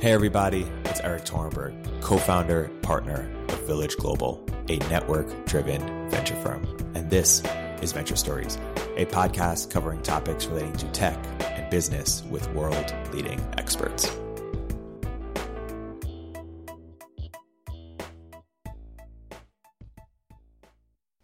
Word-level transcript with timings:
Hey, 0.00 0.12
everybody, 0.12 0.62
it's 0.86 0.98
Erik 1.00 1.26
Torenberg, 1.26 2.00
co 2.00 2.16
founder, 2.16 2.70
partner 2.80 3.30
of 3.50 3.66
Village 3.66 3.98
Global, 3.98 4.42
a 4.70 4.78
network 4.88 5.44
driven 5.44 6.08
venture 6.08 6.36
firm. 6.36 6.66
And 6.94 7.10
this 7.10 7.42
is 7.82 7.92
Venture 7.92 8.16
Stories, 8.16 8.56
a 8.96 9.04
podcast 9.04 9.70
covering 9.70 10.00
topics 10.00 10.46
relating 10.46 10.72
to 10.78 10.86
tech 10.92 11.18
and 11.42 11.68
business 11.68 12.22
with 12.30 12.48
world 12.54 12.94
leading 13.12 13.38
experts. 13.58 14.06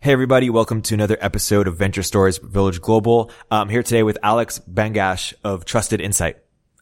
Hey, 0.01 0.13
everybody. 0.13 0.51
Welcome 0.51 0.83
to 0.83 0.93
another 0.93 1.17
episode 1.23 1.67
of 1.67 1.79
Venture 1.79 2.03
Stories 2.03 2.37
Village 2.37 2.83
Global. 2.83 3.31
I'm 3.51 3.71
here 3.71 3.83
today 3.83 4.03
with 4.03 4.19
Alex 4.23 4.61
Bangash 4.71 5.33
of 5.43 5.65
Trusted 5.65 6.03
Insight. 6.03 6.37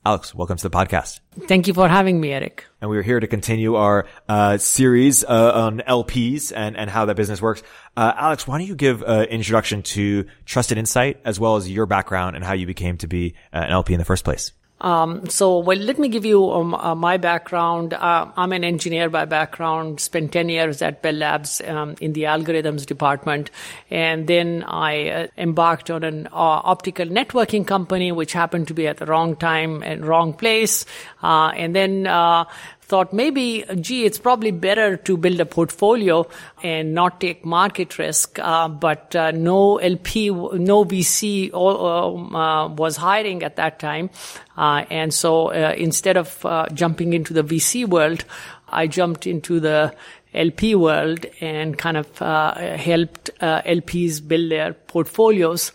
Alex, 0.07 0.35
welcome 0.35 0.59
to 0.59 0.69
the 0.69 0.77
podcast. 0.77 1.21
Thank 1.49 1.67
you 1.67 1.73
for 1.73 1.89
having 1.89 2.21
me, 2.21 2.31
Erik. 2.31 2.67
And 2.83 2.91
we 2.91 2.99
are 2.99 3.03
here 3.03 3.19
to 3.19 3.27
continue 3.27 3.77
our 3.77 4.05
uh, 4.29 4.59
series 4.59 5.25
uh, 5.25 5.53
on 5.55 5.79
LPs 5.79 6.53
and, 6.55 6.77
and 6.77 6.91
how 6.91 7.07
that 7.07 7.17
business 7.17 7.41
works. 7.41 7.63
Uh, 7.97 8.13
Alex, 8.15 8.47
why 8.47 8.59
don't 8.59 8.67
you 8.67 8.75
give 8.75 9.01
an 9.01 9.25
introduction 9.25 9.83
to 9.83 10.27
Trusted 10.45 10.77
Insight 10.77 11.23
as 11.25 11.41
well 11.41 11.57
as 11.57 11.71
your 11.71 11.87
background 11.87 12.37
and 12.37 12.45
how 12.45 12.53
you 12.53 12.67
became 12.67 12.99
to 12.99 13.07
be 13.07 13.35
uh, 13.51 13.61
an 13.61 13.71
LP 13.71 13.95
in 13.95 13.99
the 13.99 14.05
first 14.05 14.25
place? 14.25 14.53
Um, 14.85 15.31
so, 15.31 15.61
well, 15.61 15.79
let 15.79 15.99
me 15.99 16.11
give 16.11 16.27
you 16.27 16.51
um, 16.53 16.75
uh, 16.75 16.95
my 16.95 17.17
background. 17.17 17.95
Uh, 17.95 18.31
I'm 18.37 18.53
an 18.53 18.65
engineer 18.65 19.09
by 19.09 19.25
background, 19.25 19.99
spent 19.99 20.33
10 20.33 20.51
years 20.51 20.83
at 20.83 21.01
Bell 21.01 21.15
Labs 21.15 21.63
um, 21.67 21.95
in 22.03 22.13
the 22.13 22.25
algorithms 22.25 22.85
department. 22.85 23.51
And 23.91 24.27
then 24.27 24.63
I 24.65 25.09
uh, 25.09 25.27
embarked 25.39 25.91
on 25.91 26.05
an 26.05 26.27
uh, 26.27 26.31
optical 26.35 27.07
networking 27.07 27.67
company, 27.67 28.13
which 28.13 28.35
happened 28.35 28.69
to 28.69 28.75
be 28.75 28.87
at 28.87 28.99
the 28.99 29.07
wrong 29.07 29.37
time 29.37 29.83
and 29.83 30.05
wrong 30.05 30.35
place. 30.35 30.85
Uh, 31.23 31.51
and 31.57 31.75
then 31.75 32.07
uh, 32.07 32.45
thought 32.87 33.15
maybe, 33.15 33.65
gee, 33.81 34.05
it's 34.05 34.19
probably 34.19 34.51
better 34.51 34.97
to 34.99 35.17
build 35.17 35.41
a 35.41 35.47
portfolio 35.47 36.27
and 36.63 36.95
not 36.95 37.19
take 37.21 37.45
market 37.45 37.99
risk. 37.99 38.39
Uh, 38.39 38.69
but 38.69 39.17
uh, 39.17 39.31
no 39.31 39.79
LP, 39.79 40.31
no 40.31 40.85
VC 40.85 41.51
uh, 41.53 42.69
was 42.75 42.97
hiring 42.97 43.43
at 43.43 43.57
that 43.57 43.79
time. 43.79 44.11
Uh, 44.57 44.85
and 44.91 45.15
so 45.15 45.49
uh, 45.49 45.75
instead 45.77 46.19
of 46.19 46.45
uh, 46.45 46.67
jumping 46.75 47.15
into 47.15 47.33
the 47.33 47.43
VC 47.43 47.89
world, 47.89 48.25
I 48.69 48.87
jumped 48.87 49.27
into 49.27 49.61
the 49.61 49.95
LP 50.35 50.75
world 50.75 51.25
and 51.41 51.79
kind 51.79 51.97
of 51.97 52.19
helped 52.19 53.31
LPs 53.41 54.27
build 54.27 54.51
their 54.51 54.75
portfolios. 54.75 55.73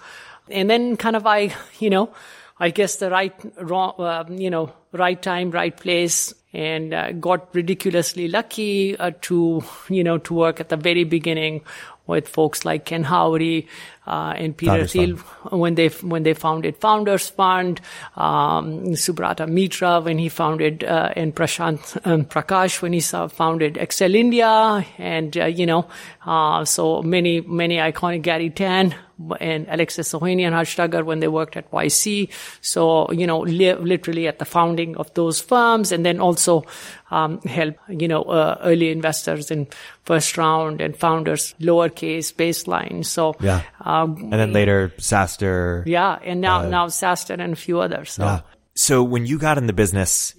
And 0.50 0.70
then 0.70 0.96
kind 0.98 1.16
of 1.16 1.26
I, 1.26 1.56
you 1.80 1.90
know, 1.90 2.14
I 2.60 2.70
guess 2.70 2.98
the 2.98 3.10
right, 3.10 3.34
wrong, 3.62 4.38
you 4.38 4.50
know, 4.50 4.74
right 4.92 5.22
time, 5.22 5.52
right 5.52 5.76
place, 5.76 6.34
and 6.54 6.94
uh, 6.94 7.12
got 7.14 7.54
ridiculously 7.54 8.28
lucky 8.28 8.98
uh, 8.98 9.12
to 9.22 9.64
you 9.90 10.04
know 10.04 10.18
to 10.18 10.34
work 10.34 10.60
at 10.60 10.70
the 10.70 10.78
very 10.78 11.04
beginning 11.04 11.62
with 12.10 12.28
folks 12.28 12.66
like 12.66 12.86
Ken 12.86 13.04
Howery 13.04 13.68
uh, 14.08 14.34
and 14.36 14.58
Peter 14.58 14.88
Thiel 14.88 15.16
when 15.52 15.76
they 15.76 15.88
when 15.88 16.24
they 16.24 16.34
founded 16.34 16.76
Founders 16.78 17.30
Fund, 17.30 17.80
um, 18.18 18.96
Subrata 18.96 19.48
Mitra 19.48 20.02
when 20.02 20.18
he 20.18 20.28
founded 20.28 20.84
uh, 20.84 21.14
and 21.16 21.34
Prashant 21.36 22.06
um, 22.06 22.26
Prakash 22.26 22.82
when 22.82 22.92
he 22.92 23.00
founded 23.02 23.76
Accel 23.76 24.16
India, 24.16 24.84
and 24.98 25.38
uh, 25.38 25.46
you 25.46 25.68
know 25.68 25.88
uh, 26.30 26.64
so 26.64 27.02
many 27.02 27.42
many 27.42 27.78
iconic 27.78 28.22
Garry 28.22 28.52
Tan 28.52 28.94
and 29.40 29.66
Alexis 29.68 30.14
Ohanian 30.14 30.48
and 30.48 30.56
Harj 30.56 30.76
Taggar 30.78 31.04
when 31.04 31.22
they 31.22 31.28
worked 31.28 31.58
at 31.58 31.70
YC. 31.72 32.30
So, 32.62 33.12
you 33.12 33.26
know, 33.26 33.40
li- 33.40 33.74
literally 33.74 34.28
at 34.28 34.38
the 34.38 34.46
founding 34.46 34.96
of 34.98 35.12
those 35.16 35.42
firms 35.42 35.92
and 35.92 36.06
then 36.06 36.20
also 36.20 36.66
um, 37.10 37.42
help, 37.42 37.76
you 37.90 38.08
know, 38.08 38.22
uh, 38.22 38.58
early 38.62 38.92
investors 38.92 39.50
in 39.50 39.68
first 40.04 40.38
round 40.38 40.82
and 40.82 40.96
founders 40.96 41.56
lowercase 41.60 42.32
baseline. 42.32 43.04
So, 43.04 43.36
yeah. 43.42 43.64
Um, 43.82 44.30
and 44.32 44.34
then 44.34 44.54
later 44.54 44.94
SaaStr. 44.98 45.84
Yeah. 45.88 46.20
And 46.24 46.42
now, 46.42 46.62
uh, 46.62 46.70
now 46.70 46.88
SaaStr 46.88 47.40
and 47.40 47.54
a 47.54 47.58
few 47.58 47.80
others. 47.80 48.12
So. 48.12 48.24
Yeah. 48.24 48.42
So 48.76 49.04
when 49.04 49.26
you 49.26 49.40
got 49.40 49.58
in 49.58 49.66
the 49.66 49.74
business, 49.74 50.36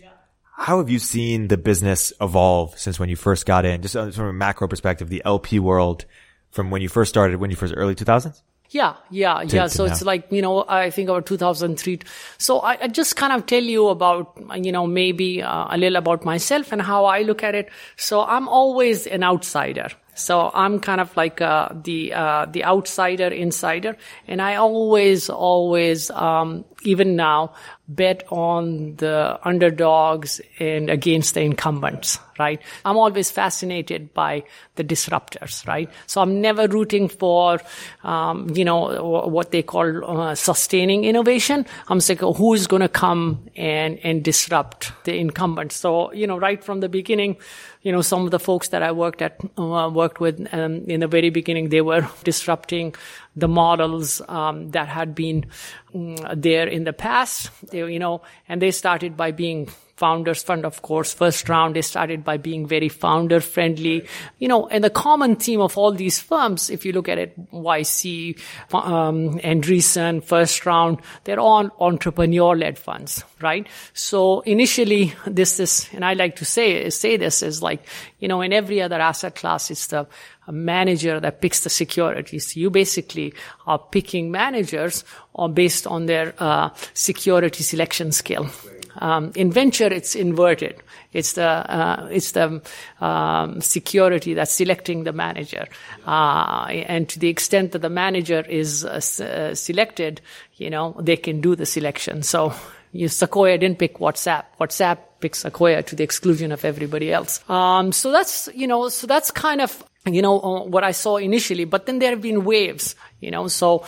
how 0.60 0.76
have 0.76 0.90
you 0.90 0.98
seen 0.98 1.48
the 1.48 1.56
business 1.56 2.12
evolve 2.20 2.78
since 2.78 3.00
when 3.00 3.08
you 3.08 3.16
first 3.16 3.46
got 3.46 3.64
in? 3.64 3.80
Just 3.80 3.94
from 3.94 4.26
a 4.26 4.32
macro 4.32 4.68
perspective, 4.68 5.08
the 5.08 5.22
LP 5.24 5.58
world 5.58 6.04
from 6.50 6.70
when 6.70 6.82
you 6.82 6.88
first 6.88 7.08
started, 7.08 7.40
when 7.40 7.48
you 7.48 7.56
first 7.56 7.72
early 7.74 7.94
2000s? 7.94 8.42
Yeah, 8.68 8.96
yeah, 9.10 9.42
to, 9.42 9.56
yeah. 9.56 9.62
To 9.64 9.68
so 9.70 9.86
now. 9.86 9.92
it's 9.92 10.02
like, 10.02 10.30
you 10.30 10.42
know, 10.42 10.64
I 10.68 10.90
think 10.90 11.08
about 11.08 11.24
2003. 11.24 12.00
So 12.36 12.60
I, 12.60 12.78
I, 12.82 12.88
just 12.88 13.16
kind 13.16 13.32
of 13.32 13.46
tell 13.46 13.62
you 13.62 13.88
about, 13.88 14.38
you 14.54 14.70
know, 14.70 14.86
maybe 14.86 15.42
uh, 15.42 15.74
a 15.74 15.78
little 15.78 15.96
about 15.96 16.24
myself 16.26 16.72
and 16.72 16.82
how 16.82 17.06
I 17.06 17.22
look 17.22 17.42
at 17.42 17.54
it. 17.54 17.70
So 17.96 18.22
I'm 18.22 18.46
always 18.46 19.06
an 19.06 19.24
outsider. 19.24 19.88
So 20.14 20.50
I'm 20.52 20.80
kind 20.80 21.00
of 21.00 21.16
like 21.16 21.40
uh, 21.40 21.68
the 21.72 22.12
uh, 22.12 22.46
the 22.46 22.64
outsider 22.64 23.28
insider, 23.28 23.96
and 24.26 24.42
I 24.42 24.56
always 24.56 25.30
always 25.30 26.10
um, 26.10 26.64
even 26.82 27.16
now 27.16 27.54
bet 27.88 28.22
on 28.30 28.94
the 28.96 29.38
underdogs 29.42 30.40
and 30.60 30.88
against 30.88 31.34
the 31.34 31.40
incumbents, 31.40 32.20
right? 32.38 32.62
I'm 32.84 32.96
always 32.96 33.32
fascinated 33.32 34.14
by 34.14 34.44
the 34.76 34.84
disruptors, 34.84 35.66
right? 35.66 35.90
So 36.06 36.20
I'm 36.20 36.40
never 36.40 36.68
rooting 36.68 37.08
for, 37.08 37.60
um, 38.04 38.48
you 38.54 38.64
know, 38.64 39.24
what 39.26 39.50
they 39.50 39.62
call 39.62 40.20
uh, 40.20 40.34
sustaining 40.36 41.04
innovation. 41.04 41.66
I'm 41.88 42.00
saying 42.00 42.20
who 42.20 42.54
is 42.54 42.68
going 42.68 42.82
to 42.82 42.88
come 42.88 43.48
and, 43.56 43.98
and 44.04 44.22
disrupt 44.22 44.92
the 45.02 45.18
incumbents. 45.18 45.74
So, 45.74 46.12
you 46.12 46.28
know, 46.28 46.38
right 46.38 46.62
from 46.62 46.78
the 46.78 46.88
beginning, 46.88 47.38
you 47.82 47.92
know, 47.92 48.02
some 48.02 48.24
of 48.24 48.30
the 48.30 48.38
folks 48.38 48.68
that 48.68 48.82
I 48.82 48.92
worked 48.92 49.22
at, 49.22 49.40
uh, 49.56 49.90
worked 49.92 50.20
with 50.20 50.46
um, 50.52 50.84
in 50.86 51.00
the 51.00 51.06
very 51.06 51.30
beginning, 51.30 51.70
they 51.70 51.80
were 51.80 52.08
disrupting 52.24 52.94
the 53.36 53.48
models 53.48 54.20
um, 54.28 54.70
that 54.70 54.88
had 54.88 55.14
been 55.14 55.46
um, 55.94 56.16
there 56.36 56.66
in 56.66 56.84
the 56.84 56.92
past. 56.92 57.50
They, 57.70 57.78
you 57.78 57.98
know, 57.98 58.22
and 58.48 58.60
they 58.60 58.70
started 58.70 59.16
by 59.16 59.30
being 59.30 59.68
founders 60.00 60.42
fund, 60.42 60.64
of 60.64 60.80
course, 60.80 61.12
first 61.12 61.46
round, 61.50 61.76
they 61.76 61.82
started 61.82 62.24
by 62.24 62.38
being 62.38 62.66
very 62.66 62.88
founder 62.88 63.38
friendly, 63.38 64.06
you 64.38 64.48
know, 64.48 64.66
and 64.68 64.82
the 64.82 64.88
common 64.88 65.36
theme 65.36 65.60
of 65.60 65.76
all 65.76 65.92
these 65.92 66.18
firms, 66.18 66.70
if 66.70 66.86
you 66.86 66.92
look 66.92 67.06
at 67.06 67.18
it, 67.18 67.52
YC, 67.52 68.40
um, 68.72 69.38
Andreessen, 69.40 70.24
first 70.24 70.64
round, 70.64 71.02
they're 71.24 71.38
all 71.38 71.68
entrepreneur 71.80 72.56
led 72.56 72.78
funds, 72.78 73.22
right? 73.42 73.68
So 73.92 74.40
initially 74.40 75.12
this 75.26 75.60
is, 75.60 75.86
and 75.92 76.02
I 76.02 76.14
like 76.14 76.36
to 76.36 76.46
say, 76.46 76.88
say 76.88 77.18
this 77.18 77.42
is 77.42 77.62
like, 77.62 77.86
you 78.20 78.28
know, 78.28 78.40
in 78.40 78.54
every 78.54 78.80
other 78.80 79.00
asset 79.00 79.34
class, 79.34 79.70
it's 79.70 79.88
the 79.88 80.06
manager 80.50 81.20
that 81.20 81.42
picks 81.42 81.60
the 81.60 81.70
securities. 81.70 82.56
You 82.56 82.70
basically 82.70 83.34
are 83.66 83.78
picking 83.78 84.30
managers 84.30 85.04
based 85.52 85.86
on 85.86 86.06
their 86.06 86.34
uh, 86.38 86.70
security 86.94 87.62
selection 87.62 88.12
skill. 88.12 88.48
Um, 88.98 89.32
in 89.34 89.52
venture, 89.52 89.86
it's 89.86 90.14
inverted. 90.14 90.82
It's 91.12 91.34
the 91.34 91.46
uh, 91.46 92.08
it's 92.10 92.32
the 92.32 92.62
um, 93.00 93.60
security 93.60 94.34
that's 94.34 94.52
selecting 94.52 95.04
the 95.04 95.12
manager, 95.12 95.66
uh, 96.06 96.66
and 96.68 97.08
to 97.08 97.18
the 97.18 97.28
extent 97.28 97.72
that 97.72 97.82
the 97.82 97.90
manager 97.90 98.44
is 98.48 98.84
uh, 98.84 99.00
uh 99.24 99.54
selected, 99.54 100.20
you 100.56 100.70
know 100.70 100.96
they 101.00 101.16
can 101.16 101.40
do 101.40 101.54
the 101.54 101.66
selection. 101.66 102.22
So. 102.22 102.52
You, 102.92 103.06
Sequoia 103.06 103.56
didn't 103.56 103.78
pick 103.78 103.98
WhatsApp. 103.98 104.46
WhatsApp 104.60 104.98
picks 105.20 105.42
Sequoia 105.42 105.80
to 105.84 105.94
the 105.94 106.02
exclusion 106.02 106.50
of 106.50 106.64
everybody 106.64 107.12
else. 107.12 107.38
Um, 107.48 107.92
so 107.92 108.10
that's, 108.10 108.48
you 108.52 108.66
know, 108.66 108.88
so 108.88 109.06
that's 109.06 109.30
kind 109.30 109.60
of 109.60 109.84
you 110.06 110.22
know, 110.22 110.40
uh, 110.40 110.64
what 110.64 110.82
I 110.82 110.92
saw 110.92 111.16
initially, 111.16 111.64
but 111.64 111.84
then 111.84 111.98
there 111.98 112.10
have 112.10 112.22
been 112.22 112.44
waves, 112.44 112.96
you 113.20 113.30
know, 113.30 113.48
so 113.48 113.84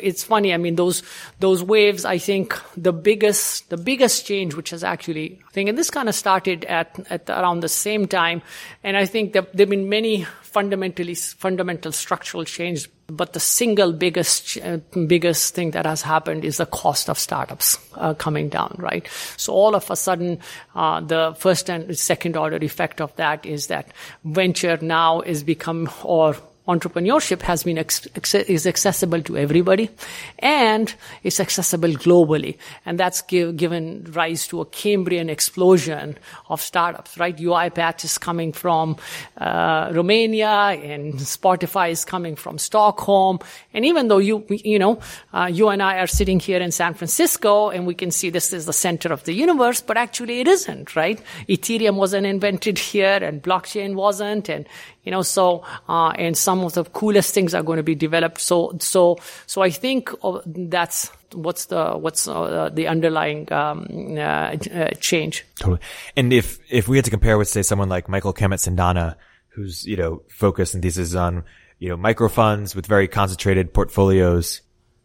it's 0.00 0.22
funny. 0.22 0.52
I 0.52 0.58
mean, 0.58 0.76
those, 0.76 1.02
those 1.40 1.62
waves, 1.62 2.04
I 2.04 2.18
think 2.18 2.54
the 2.76 2.92
biggest, 2.92 3.70
the 3.70 3.78
biggest 3.78 4.26
change, 4.26 4.54
which 4.54 4.70
has 4.70 4.84
actually, 4.84 5.40
I 5.48 5.50
think, 5.52 5.70
and 5.70 5.78
this 5.78 5.90
kind 5.90 6.08
of 6.08 6.14
started 6.14 6.66
at, 6.66 7.00
at 7.10 7.30
around 7.30 7.60
the 7.60 7.70
same 7.70 8.06
time. 8.06 8.42
And 8.82 8.94
I 8.94 9.06
think 9.06 9.32
that 9.32 9.54
there 9.54 9.64
have 9.64 9.70
been 9.70 9.88
many 9.88 10.24
fundamentally, 10.42 11.14
fundamental 11.14 11.92
structural 11.92 12.44
change 12.44 12.88
but 13.06 13.32
the 13.32 13.40
single 13.40 13.92
biggest, 13.92 14.58
uh, 14.58 14.78
biggest 15.06 15.54
thing 15.54 15.72
that 15.72 15.86
has 15.86 16.02
happened 16.02 16.44
is 16.44 16.56
the 16.56 16.66
cost 16.66 17.10
of 17.10 17.18
startups 17.18 17.78
uh, 17.94 18.14
coming 18.14 18.48
down, 18.48 18.74
right? 18.78 19.06
So 19.36 19.52
all 19.52 19.74
of 19.74 19.90
a 19.90 19.96
sudden, 19.96 20.40
uh, 20.74 21.00
the 21.00 21.34
first 21.38 21.68
and 21.68 21.96
second 21.98 22.36
order 22.36 22.56
effect 22.56 23.00
of 23.00 23.14
that 23.16 23.44
is 23.44 23.66
that 23.66 23.92
venture 24.24 24.78
now 24.80 25.20
is 25.20 25.42
become, 25.42 25.90
or 26.02 26.36
entrepreneurship 26.66 27.42
has 27.42 27.62
been 27.62 27.76
is 27.76 28.66
accessible 28.66 29.20
to 29.20 29.36
everybody 29.36 29.90
and 30.38 30.94
it's 31.22 31.38
accessible 31.38 31.90
globally. 31.90 32.56
And 32.86 32.98
that's 32.98 33.20
give, 33.20 33.56
given 33.56 34.10
rise 34.12 34.48
to 34.48 34.62
a 34.62 34.66
cambrian 34.66 35.28
explosion 35.28 36.16
of 36.48 36.62
startups 36.62 37.18
right? 37.18 37.36
Uipath 37.36 38.04
is 38.04 38.16
coming 38.16 38.52
from 38.52 38.96
uh, 39.36 39.90
romania 39.92 40.48
and 40.48 41.14
spotify 41.14 41.90
is 41.90 42.04
coming 42.04 42.34
from 42.34 42.56
stockholm. 42.56 43.40
And 43.74 43.84
even 43.84 44.08
though 44.08 44.18
you 44.18 44.46
you 44.48 44.78
know 44.78 45.00
uh, 45.34 45.50
you 45.52 45.68
and 45.68 45.82
i 45.82 45.98
are 45.98 46.06
sitting 46.06 46.40
here 46.40 46.60
in 46.60 46.70
san 46.70 46.94
francisco 46.94 47.68
and 47.68 47.86
we 47.86 47.94
can 47.94 48.10
see 48.10 48.30
this 48.30 48.52
is 48.52 48.64
the 48.64 48.72
center 48.72 49.12
of 49.12 49.24
the 49.24 49.34
universe 49.34 49.82
but 49.82 49.96
actually 49.96 50.40
it 50.40 50.48
isn't 50.48 50.96
right? 50.96 51.20
Ethereum 51.46 51.96
wasn't 51.96 52.26
invented 52.26 52.78
here 52.78 53.18
and 53.22 53.42
blockchain 53.42 53.94
wasn't 53.94 54.48
and 54.48 54.66
you 55.04 55.10
know 55.10 55.22
so 55.22 55.64
uh, 55.88 56.10
and 56.10 56.36
some 56.36 56.60
of 56.60 56.72
the 56.74 56.84
coolest 56.84 57.34
things 57.34 57.54
are 57.54 57.62
going 57.62 57.78
to 57.78 57.82
be 57.82 57.94
developed. 57.94 58.40
So 58.40 58.76
so 58.80 59.18
so 59.46 59.62
i 59.62 59.70
think 59.70 60.10
that's 60.46 61.10
what's 61.32 61.66
the 61.66 61.92
what's 61.92 62.28
uh, 62.28 62.70
the 62.72 62.86
underlying 62.86 63.52
um, 63.52 63.86
uh, 64.16 64.56
uh, 64.72 64.90
change. 65.00 65.44
Totally. 65.58 65.80
And 66.16 66.32
if 66.32 66.58
if 66.70 66.88
we 66.88 66.96
had 66.96 67.04
to 67.04 67.10
compare 67.10 67.38
with 67.38 67.48
say 67.48 67.62
someone 67.62 67.88
like 67.88 68.08
michael 68.08 68.32
Kim 68.32 68.52
at 68.52 68.60
Cendana 68.60 69.16
who's 69.54 69.86
you 69.86 69.96
know 69.96 70.22
focused 70.28 70.74
and 70.74 70.82
thesis 70.82 71.08
is 71.08 71.16
on 71.16 71.44
you 71.78 71.88
know 71.88 71.96
micro 71.96 72.28
funds 72.28 72.74
with 72.74 72.86
very 72.86 73.08
concentrated 73.08 73.72
portfolios 73.72 74.60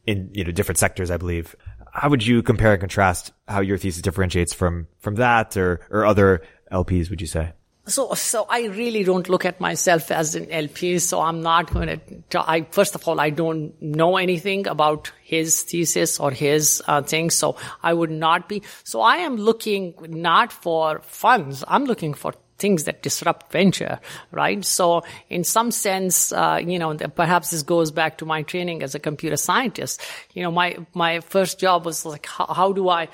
in 0.05 0.29
you 0.33 0.43
know 0.43 0.51
different 0.51 0.77
sectors 0.77 1.11
i 1.11 1.17
believe 1.17 1.55
how 1.93 2.09
would 2.09 2.25
you 2.25 2.41
compare 2.41 2.73
and 2.73 2.79
contrast 2.79 3.31
how 3.47 3.61
your 3.61 3.77
thesis 3.77 4.01
differentiates 4.01 4.53
from 4.53 4.87
from 4.99 5.15
that 5.15 5.55
or 5.55 5.81
or 5.89 6.05
other 6.05 6.41
lps 6.71 7.09
would 7.09 7.21
you 7.21 7.27
say 7.27 7.51
so, 7.89 8.13
so 8.13 8.45
I 8.49 8.67
really 8.67 9.03
don't 9.03 9.27
look 9.29 9.45
at 9.45 9.59
myself 9.59 10.11
as 10.11 10.35
an 10.35 10.49
LP. 10.51 10.99
So 10.99 11.21
I'm 11.21 11.41
not 11.41 11.73
going 11.73 12.01
to, 12.29 12.49
I, 12.49 12.61
first 12.71 12.95
of 12.95 13.07
all, 13.07 13.19
I 13.19 13.29
don't 13.29 13.79
know 13.81 14.17
anything 14.17 14.67
about 14.67 15.11
his 15.23 15.63
thesis 15.63 16.19
or 16.19 16.31
his 16.31 16.81
uh, 16.87 17.01
thing. 17.01 17.29
So 17.29 17.57
I 17.83 17.93
would 17.93 18.11
not 18.11 18.47
be. 18.47 18.63
So 18.83 19.01
I 19.01 19.17
am 19.17 19.37
looking 19.37 19.93
not 20.07 20.51
for 20.51 20.99
funds. 21.03 21.63
I'm 21.67 21.85
looking 21.85 22.13
for 22.13 22.33
things 22.59 22.83
that 22.83 23.01
disrupt 23.01 23.51
venture, 23.51 23.99
right? 24.31 24.63
So 24.63 25.03
in 25.29 25.43
some 25.43 25.71
sense, 25.71 26.31
uh, 26.31 26.59
you 26.63 26.77
know, 26.77 26.95
perhaps 26.95 27.51
this 27.51 27.63
goes 27.63 27.91
back 27.91 28.17
to 28.19 28.25
my 28.25 28.43
training 28.43 28.83
as 28.83 28.95
a 28.95 28.99
computer 28.99 29.37
scientist. 29.37 30.01
You 30.33 30.43
know, 30.43 30.51
my, 30.51 30.77
my 30.93 31.21
first 31.21 31.59
job 31.59 31.85
was 31.85 32.05
like, 32.05 32.25
how, 32.25 32.45
how 32.47 32.73
do 32.73 32.89
I, 32.89 33.07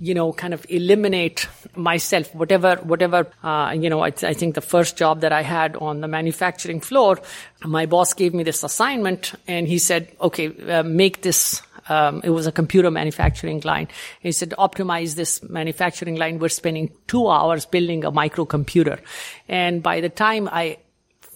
you 0.00 0.14
know, 0.14 0.32
kind 0.32 0.54
of 0.54 0.64
eliminate 0.68 1.48
myself, 1.74 2.34
whatever, 2.34 2.76
whatever, 2.76 3.26
uh, 3.42 3.74
you 3.76 3.90
know, 3.90 4.00
I, 4.00 4.12
I 4.22 4.34
think 4.34 4.54
the 4.54 4.60
first 4.60 4.96
job 4.96 5.22
that 5.22 5.32
I 5.32 5.42
had 5.42 5.76
on 5.76 6.00
the 6.00 6.08
manufacturing 6.08 6.80
floor, 6.80 7.18
my 7.64 7.86
boss 7.86 8.14
gave 8.14 8.34
me 8.34 8.42
this 8.42 8.62
assignment 8.62 9.32
and 9.46 9.66
he 9.66 9.78
said, 9.78 10.12
okay, 10.20 10.48
uh, 10.70 10.82
make 10.82 11.22
this 11.22 11.62
um, 11.90 12.20
it 12.24 12.30
was 12.30 12.46
a 12.46 12.52
computer 12.52 12.90
manufacturing 12.90 13.60
line. 13.64 13.88
He 14.20 14.32
said, 14.32 14.54
optimize 14.58 15.16
this 15.16 15.42
manufacturing 15.42 16.16
line. 16.16 16.38
We're 16.38 16.48
spending 16.48 16.92
two 17.08 17.28
hours 17.28 17.66
building 17.66 18.04
a 18.04 18.12
microcomputer. 18.12 19.00
And 19.48 19.82
by 19.82 20.00
the 20.00 20.08
time 20.08 20.48
I 20.50 20.78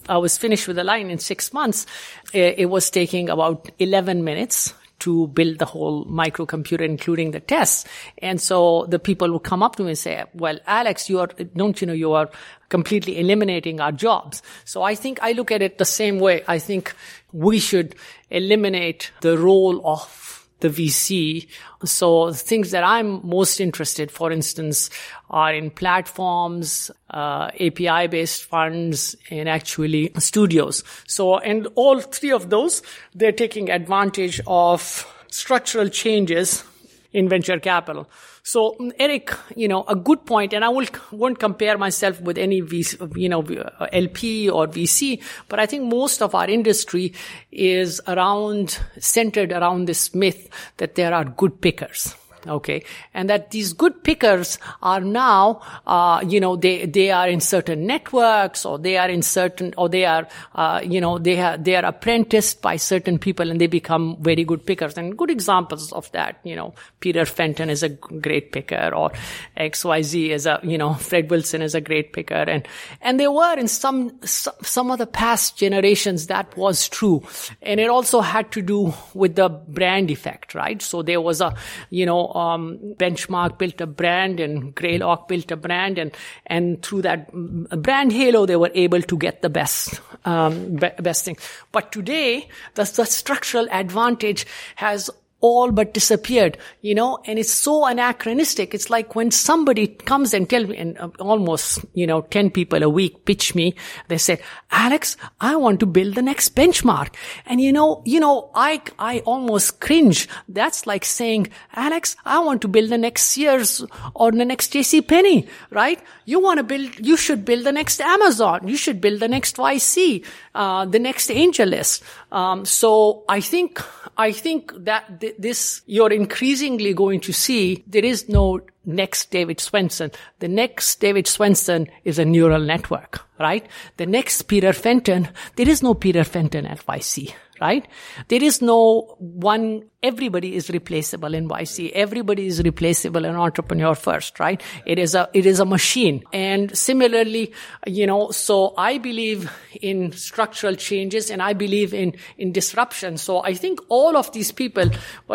I 0.06 0.18
was 0.18 0.36
finished 0.36 0.68
with 0.68 0.76
the 0.76 0.84
line 0.84 1.08
in 1.08 1.18
six 1.18 1.52
months. 1.54 1.86
It, 2.34 2.68
was 2.68 2.90
taking 2.90 3.30
about 3.30 3.70
11 3.78 4.22
minutes 4.22 4.74
to 4.98 5.28
build 5.28 5.58
the 5.58 5.64
whole 5.64 6.04
microcomputer, 6.04 6.82
including 6.82 7.30
the 7.30 7.40
tests. 7.40 7.86
And 8.18 8.40
so 8.40 8.86
the 8.88 8.98
people 8.98 9.32
would 9.32 9.44
come 9.44 9.62
up 9.62 9.76
to 9.76 9.82
me 9.82 9.90
and 9.90 9.98
say, 9.98 10.24
well, 10.34 10.58
Alex, 10.66 11.08
you 11.08 11.20
are, 11.20 11.28
don't 11.56 11.80
you 11.80 11.86
know, 11.86 11.94
you 11.94 12.12
are 12.12 12.28
completely 12.68 13.18
eliminating 13.18 13.80
our 13.80 13.92
jobs. 13.92 14.42
So 14.64 14.82
I 14.82 14.94
think 14.94 15.18
I 15.22 15.32
look 15.32 15.50
at 15.50 15.62
it 15.62 15.78
the 15.78 15.84
same 15.84 16.18
way. 16.18 16.42
I 16.48 16.58
think 16.58 16.94
we 17.32 17.58
should 17.58 17.94
eliminate 18.30 19.10
the 19.20 19.38
role 19.38 19.86
of 19.86 20.43
the 20.60 20.68
VC. 20.68 21.46
So 21.84 22.32
things 22.32 22.70
that 22.70 22.84
I'm 22.84 23.26
most 23.26 23.60
interested, 23.60 24.10
for 24.10 24.32
instance, 24.32 24.90
are 25.30 25.52
in 25.52 25.70
platforms, 25.70 26.90
uh, 27.10 27.50
API 27.60 28.06
based 28.08 28.44
funds, 28.44 29.16
and 29.30 29.48
actually 29.48 30.12
studios. 30.18 30.84
So, 31.06 31.38
and 31.38 31.68
all 31.74 32.00
three 32.00 32.32
of 32.32 32.50
those, 32.50 32.82
they're 33.14 33.32
taking 33.32 33.70
advantage 33.70 34.40
of 34.46 35.06
structural 35.28 35.88
changes 35.88 36.64
in 37.12 37.28
venture 37.28 37.58
capital. 37.58 38.08
So, 38.46 38.76
mm, 38.78 38.92
Erik, 38.98 39.32
you 39.56 39.68
know, 39.68 39.84
a 39.88 39.96
good 39.96 40.26
point, 40.26 40.52
and 40.52 40.64
I 40.64 40.68
will, 40.68 40.86
won't 41.10 41.38
compare 41.38 41.78
myself 41.78 42.20
with 42.20 42.36
any 42.36 42.60
VC, 42.60 43.16
you 43.16 43.30
know, 43.30 43.42
uh, 43.42 43.86
LP 43.90 44.50
or 44.50 44.66
VC, 44.66 45.22
but 45.48 45.58
I 45.58 45.64
think 45.64 45.84
most 45.84 46.20
of 46.20 46.34
our 46.34 46.48
industry 46.48 47.14
is 47.50 48.02
around, 48.06 48.78
centered 48.98 49.50
around 49.50 49.86
this 49.86 50.14
myth 50.14 50.50
that 50.76 50.94
there 50.94 51.14
are 51.14 51.24
good 51.24 51.62
pickers 51.62 52.14
okay. 52.46 52.84
And 53.12 53.28
that 53.30 53.50
these 53.50 53.72
good 53.72 54.02
pickers 54.04 54.58
are 54.82 55.00
now 55.00 55.60
uh, 55.86 56.22
you 56.26 56.40
know 56.40 56.56
they 56.56 56.86
they 56.86 57.10
are 57.10 57.28
in 57.28 57.40
certain 57.40 57.86
networks 57.86 58.64
or 58.64 58.78
they 58.78 58.96
are 58.96 59.08
in 59.08 59.22
certain 59.22 59.74
or 59.76 59.88
they 59.88 60.04
are 60.04 60.28
uh, 60.54 60.80
you 60.84 61.00
know 61.00 61.18
they 61.18 61.40
are 61.40 61.56
they 61.56 61.76
are 61.76 61.84
apprenticed 61.84 62.62
by 62.62 62.76
certain 62.76 63.18
people 63.18 63.50
and 63.50 63.60
they 63.60 63.66
become 63.66 64.16
very 64.20 64.44
good 64.44 64.64
pickers. 64.64 64.96
And 64.96 65.16
good 65.16 65.30
examples 65.30 65.92
of 65.92 66.10
that 66.12 66.40
you 66.44 66.56
know 66.56 66.74
peter 67.00 67.24
fenton 67.26 67.70
is 67.70 67.82
a 67.82 67.88
great 67.88 68.52
picker 68.52 68.90
or 68.94 69.10
xyz 69.56 70.30
is 70.30 70.46
a 70.46 70.60
you 70.62 70.78
know 70.78 70.94
fred 71.08 71.30
wilson 71.30 71.62
is 71.62 71.74
a 71.74 71.80
great 71.80 72.12
picker. 72.12 72.34
And 72.34 72.66
and 73.00 73.20
there 73.20 73.32
were 73.32 73.58
in 73.58 73.68
some 73.68 74.18
some 74.24 74.90
of 74.90 74.98
the 74.98 75.06
past 75.06 75.56
generations 75.56 76.26
that 76.28 76.56
was 76.56 76.88
true. 76.88 77.22
And 77.62 77.80
it 77.80 77.88
also 77.88 78.20
had 78.20 78.50
to 78.52 78.62
do 78.62 78.94
with 79.14 79.36
the 79.36 79.48
brand 79.48 80.10
effect 80.10 80.54
right? 80.54 80.80
So 80.80 81.02
there 81.02 81.20
was 81.20 81.40
a 81.40 81.54
you 81.90 82.06
know 82.06 82.26
um, 82.34 82.78
Benchmark 82.96 83.58
built 83.58 83.80
a 83.80 83.86
brand 83.86 84.40
and 84.40 84.74
Greylock 84.74 85.28
built 85.28 85.50
a 85.50 85.56
brand 85.56 85.98
and, 85.98 86.12
and 86.46 86.82
through 86.82 87.02
that 87.02 87.30
brand 87.32 88.12
halo, 88.12 88.46
they 88.46 88.56
were 88.56 88.72
able 88.74 89.02
to 89.02 89.16
get 89.16 89.42
the 89.42 89.50
best, 89.50 90.00
um, 90.24 90.76
best 90.76 91.24
thing. 91.24 91.36
But 91.72 91.92
today, 91.92 92.48
the, 92.74 92.84
the 92.84 93.04
structural 93.04 93.68
advantage 93.70 94.46
has 94.76 95.10
all 95.44 95.70
but 95.70 95.92
disappeared, 95.92 96.56
you 96.80 96.94
know, 96.94 97.18
and 97.26 97.38
it's 97.38 97.52
so 97.52 97.84
anachronistic. 97.84 98.72
It's 98.72 98.88
like 98.88 99.14
when 99.14 99.30
somebody 99.30 99.88
comes 99.88 100.32
and 100.32 100.48
tell 100.48 100.66
me, 100.66 100.78
and 100.78 100.96
uh, 100.98 101.10
almost, 101.20 101.84
you 101.92 102.06
know, 102.06 102.22
10 102.22 102.50
people 102.50 102.82
a 102.82 102.88
week 102.88 103.26
pitch 103.26 103.54
me, 103.54 103.74
they 104.08 104.16
say, 104.16 104.40
Alex, 104.70 105.18
I 105.42 105.56
want 105.56 105.80
to 105.80 105.86
build 105.86 106.14
the 106.14 106.22
next 106.22 106.56
benchmark. 106.56 107.14
And 107.44 107.60
you 107.60 107.74
know, 107.74 108.02
you 108.06 108.20
know, 108.20 108.50
I, 108.54 108.80
I 108.98 109.18
almost 109.26 109.80
cringe. 109.80 110.28
That's 110.48 110.86
like 110.86 111.04
saying, 111.04 111.48
Alex, 111.74 112.16
I 112.24 112.38
want 112.38 112.62
to 112.62 112.68
build 112.68 112.88
the 112.88 112.96
next 112.96 113.24
Sears 113.24 113.84
or 114.14 114.32
the 114.32 114.46
next 114.46 114.72
JC 114.72 115.06
Penney, 115.06 115.46
right? 115.68 116.00
You 116.24 116.40
want 116.40 116.56
to 116.56 116.64
build, 116.64 117.06
you 117.06 117.18
should 117.18 117.44
build 117.44 117.64
the 117.66 117.72
next 117.72 118.00
Amazon. 118.00 118.66
You 118.66 118.78
should 118.78 118.98
build 118.98 119.20
the 119.20 119.28
next 119.28 119.58
YC, 119.58 120.24
uh, 120.54 120.86
the 120.86 120.98
next 120.98 121.28
AngelList. 121.28 122.02
Um, 122.34 122.64
so 122.64 123.22
I 123.28 123.40
think, 123.40 123.80
I 124.18 124.32
think 124.32 124.72
that 124.84 125.20
th- 125.20 125.36
this, 125.38 125.82
you're 125.86 126.12
increasingly 126.12 126.92
going 126.92 127.20
to 127.20 127.32
see 127.32 127.84
there 127.86 128.04
is 128.04 128.28
no 128.28 128.60
next 128.84 129.30
David 129.30 129.58
Swensen. 129.58 130.12
The 130.40 130.48
next 130.48 130.98
David 130.98 131.26
Swensen 131.26 131.88
is 132.02 132.18
a 132.18 132.24
neural 132.24 132.60
network, 132.60 133.24
right? 133.38 133.64
The 133.98 134.06
next 134.06 134.42
Peter 134.42 134.72
Fenton, 134.72 135.28
there 135.54 135.68
is 135.68 135.80
no 135.80 135.94
Peter 135.94 136.24
Fenton 136.24 136.66
at 136.66 136.84
YC, 136.84 137.32
right? 137.60 137.86
There 138.28 138.42
is 138.42 138.60
no 138.60 139.16
one, 139.18 139.84
everybody 140.02 140.54
is 140.54 140.70
replaceable 140.70 141.34
in 141.34 141.48
YC. 141.48 141.92
Everybody 141.92 142.46
is 142.46 142.62
replaceable 142.62 143.24
in 143.24 143.34
entrepreneur 143.34 143.94
first, 143.94 144.40
right? 144.40 144.62
It 144.86 144.98
is 144.98 145.14
a, 145.14 145.28
it 145.32 145.46
is 145.46 145.60
a 145.60 145.64
machine. 145.64 146.22
And 146.32 146.76
similarly, 146.76 147.52
you 147.86 148.06
know, 148.06 148.30
so 148.30 148.74
I 148.76 148.98
believe 148.98 149.50
in 149.80 150.12
structural 150.12 150.74
changes 150.74 151.30
and 151.30 151.42
I 151.42 151.52
believe 151.52 151.94
in, 151.94 152.14
in 152.38 152.52
disruption. 152.52 153.16
So 153.18 153.42
I 153.42 153.54
think 153.54 153.80
all 153.88 154.16
of 154.16 154.32
these 154.32 154.50
people, 154.52 154.90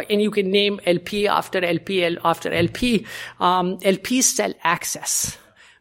and 0.10 0.22
you 0.22 0.32
can 0.32 0.52
name 0.52 0.80
LP 0.86 1.28
after 1.28 1.64
LP 1.64 2.18
after 2.24 2.52
LP, 2.52 3.06
um, 3.40 3.78
LPs 3.80 4.24
sell 4.24 4.54
access. 4.64 5.38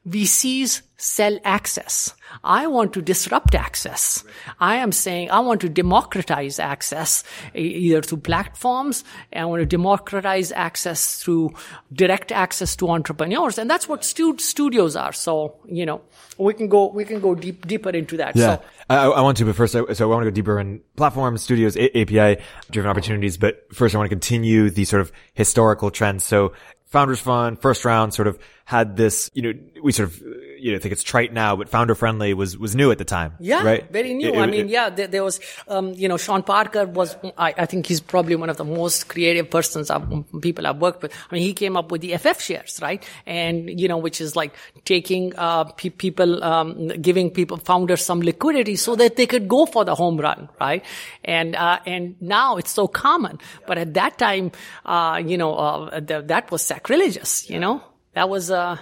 VCs 0.09 0.83
sell 0.97 1.39
access. 1.45 2.15
I 2.45 2.67
want 2.67 2.93
to 2.95 3.03
disrupt 3.03 3.55
access. 3.55 4.25
I 4.61 4.77
am 4.77 4.93
saying 4.93 5.31
I 5.31 5.41
want 5.41 5.61
to 5.63 5.69
democratize 5.69 6.59
access 6.59 7.25
either 7.55 8.03
through 8.03 8.19
platforms. 8.19 9.05
I 9.35 9.45
want 9.45 9.61
to 9.61 9.67
democratize 9.67 10.53
access 10.53 11.23
through 11.23 11.55
direct 11.93 12.33
access 12.33 12.77
to 12.77 12.89
entrepreneurs. 12.91 13.59
And 13.59 13.69
that's 13.69 13.89
what 13.89 14.05
stu- 14.05 14.39
studios 14.39 14.97
are. 14.97 15.13
So, 15.13 15.57
you 15.67 15.87
know, 15.87 16.01
we 16.39 16.55
can 16.55 16.69
go, 16.69 16.89
we 16.89 17.05
can 17.05 17.21
go 17.21 17.35
deep, 17.35 17.67
deeper 17.67 17.91
into 17.91 18.17
that. 18.19 18.37
Yeah. 18.37 18.57
So, 18.57 18.63
I, 18.91 18.97
I 19.07 19.21
want 19.21 19.37
to, 19.39 19.45
but 19.45 19.57
first, 19.57 19.77
I, 19.77 19.93
so 19.93 20.11
I 20.11 20.15
want 20.15 20.25
to 20.25 20.31
go 20.31 20.35
deeper 20.35 20.59
in 20.59 20.81
platforms, 20.97 21.43
studios, 21.43 21.77
A- 21.77 22.01
API 22.01 22.43
driven 22.71 22.91
opportunities. 22.91 23.37
But 23.37 23.67
first, 23.75 23.95
I 23.95 23.99
want 23.99 24.09
to 24.09 24.15
continue 24.15 24.71
the 24.71 24.85
sort 24.85 25.03
of 25.03 25.13
historical 25.35 25.91
trends. 25.91 26.25
So 26.25 26.53
Founders 26.87 27.21
Fund, 27.21 27.61
first 27.61 27.85
round 27.85 28.15
sort 28.15 28.29
of 28.29 28.39
had 28.65 28.97
this, 28.97 29.31
you 29.35 29.43
know, 29.43 29.53
we 29.83 29.93
sort 29.93 30.09
of 30.09 30.23
you 30.59 30.73
know, 30.73 30.77
I 30.77 30.81
think 30.81 30.93
it's 30.93 31.03
trite 31.03 31.33
now, 31.33 31.57
but 31.57 31.69
founder 31.69 31.95
friendly 31.95 32.35
was, 32.35 32.57
was 32.57 32.75
new 32.75 32.91
at 32.91 32.99
the 32.99 33.05
time. 33.05 33.35
Yeah. 33.39 33.65
Right. 33.65 33.91
Very 33.91 34.15
new. 34.15 34.33
It, 34.33 34.39
I 34.39 34.47
mean, 34.47 34.67
it, 34.67 34.71
yeah, 34.71 34.91
there, 34.91 35.07
there, 35.07 35.25
was, 35.25 35.41
um, 35.69 35.93
you 35.95 36.09
know, 36.09 36.17
Sean 36.17 36.43
Parker 36.43 36.87
was, 36.87 37.17
I, 37.37 37.55
I, 37.57 37.67
think 37.67 37.87
he's 37.87 38.01
probably 38.01 38.37
one 38.37 38.51
of 38.51 38.57
the 38.57 38.65
most 38.65 39.09
creative 39.09 39.51
persons 39.51 39.91
I've, 39.91 40.07
people 40.41 40.67
I've 40.67 40.79
worked 40.79 41.03
with. 41.03 41.13
I 41.31 41.35
mean, 41.35 41.43
he 41.43 41.55
came 41.55 41.77
up 41.77 41.91
with 41.91 42.01
the 42.01 42.17
FF 42.17 42.41
shares, 42.41 42.79
right? 42.83 43.07
And, 43.27 43.81
you 43.81 43.89
know, 43.89 43.99
which 43.99 44.21
is 44.21 44.37
like 44.37 44.55
taking, 44.85 45.35
uh, 45.37 45.65
pe- 45.65 45.91
people, 45.91 46.43
um, 46.43 46.89
giving 46.89 47.31
people, 47.31 47.57
founders 47.59 48.05
some 48.05 48.21
liquidity 48.21 48.77
so 48.77 48.97
that 48.97 49.17
they 49.17 49.27
could 49.27 49.49
go 49.49 49.67
for 49.67 49.85
the 49.85 49.95
home 49.95 50.17
run, 50.17 50.49
right? 50.61 50.85
And, 51.25 51.57
uh, 51.57 51.79
and 51.87 52.17
now 52.21 52.57
it's 52.57 52.71
so 52.71 52.89
common. 52.89 53.39
But 53.67 53.79
at 53.79 53.95
that 53.95 54.19
time, 54.19 54.53
uh, 54.85 55.23
you 55.25 55.39
know, 55.39 55.55
uh, 55.55 56.01
th- 56.01 56.27
that 56.27 56.51
was 56.51 56.63
sacrilegious, 56.63 57.49
you 57.49 57.59
know? 57.59 57.83
That 58.15 58.29
was, 58.29 58.51
uh, 58.51 58.79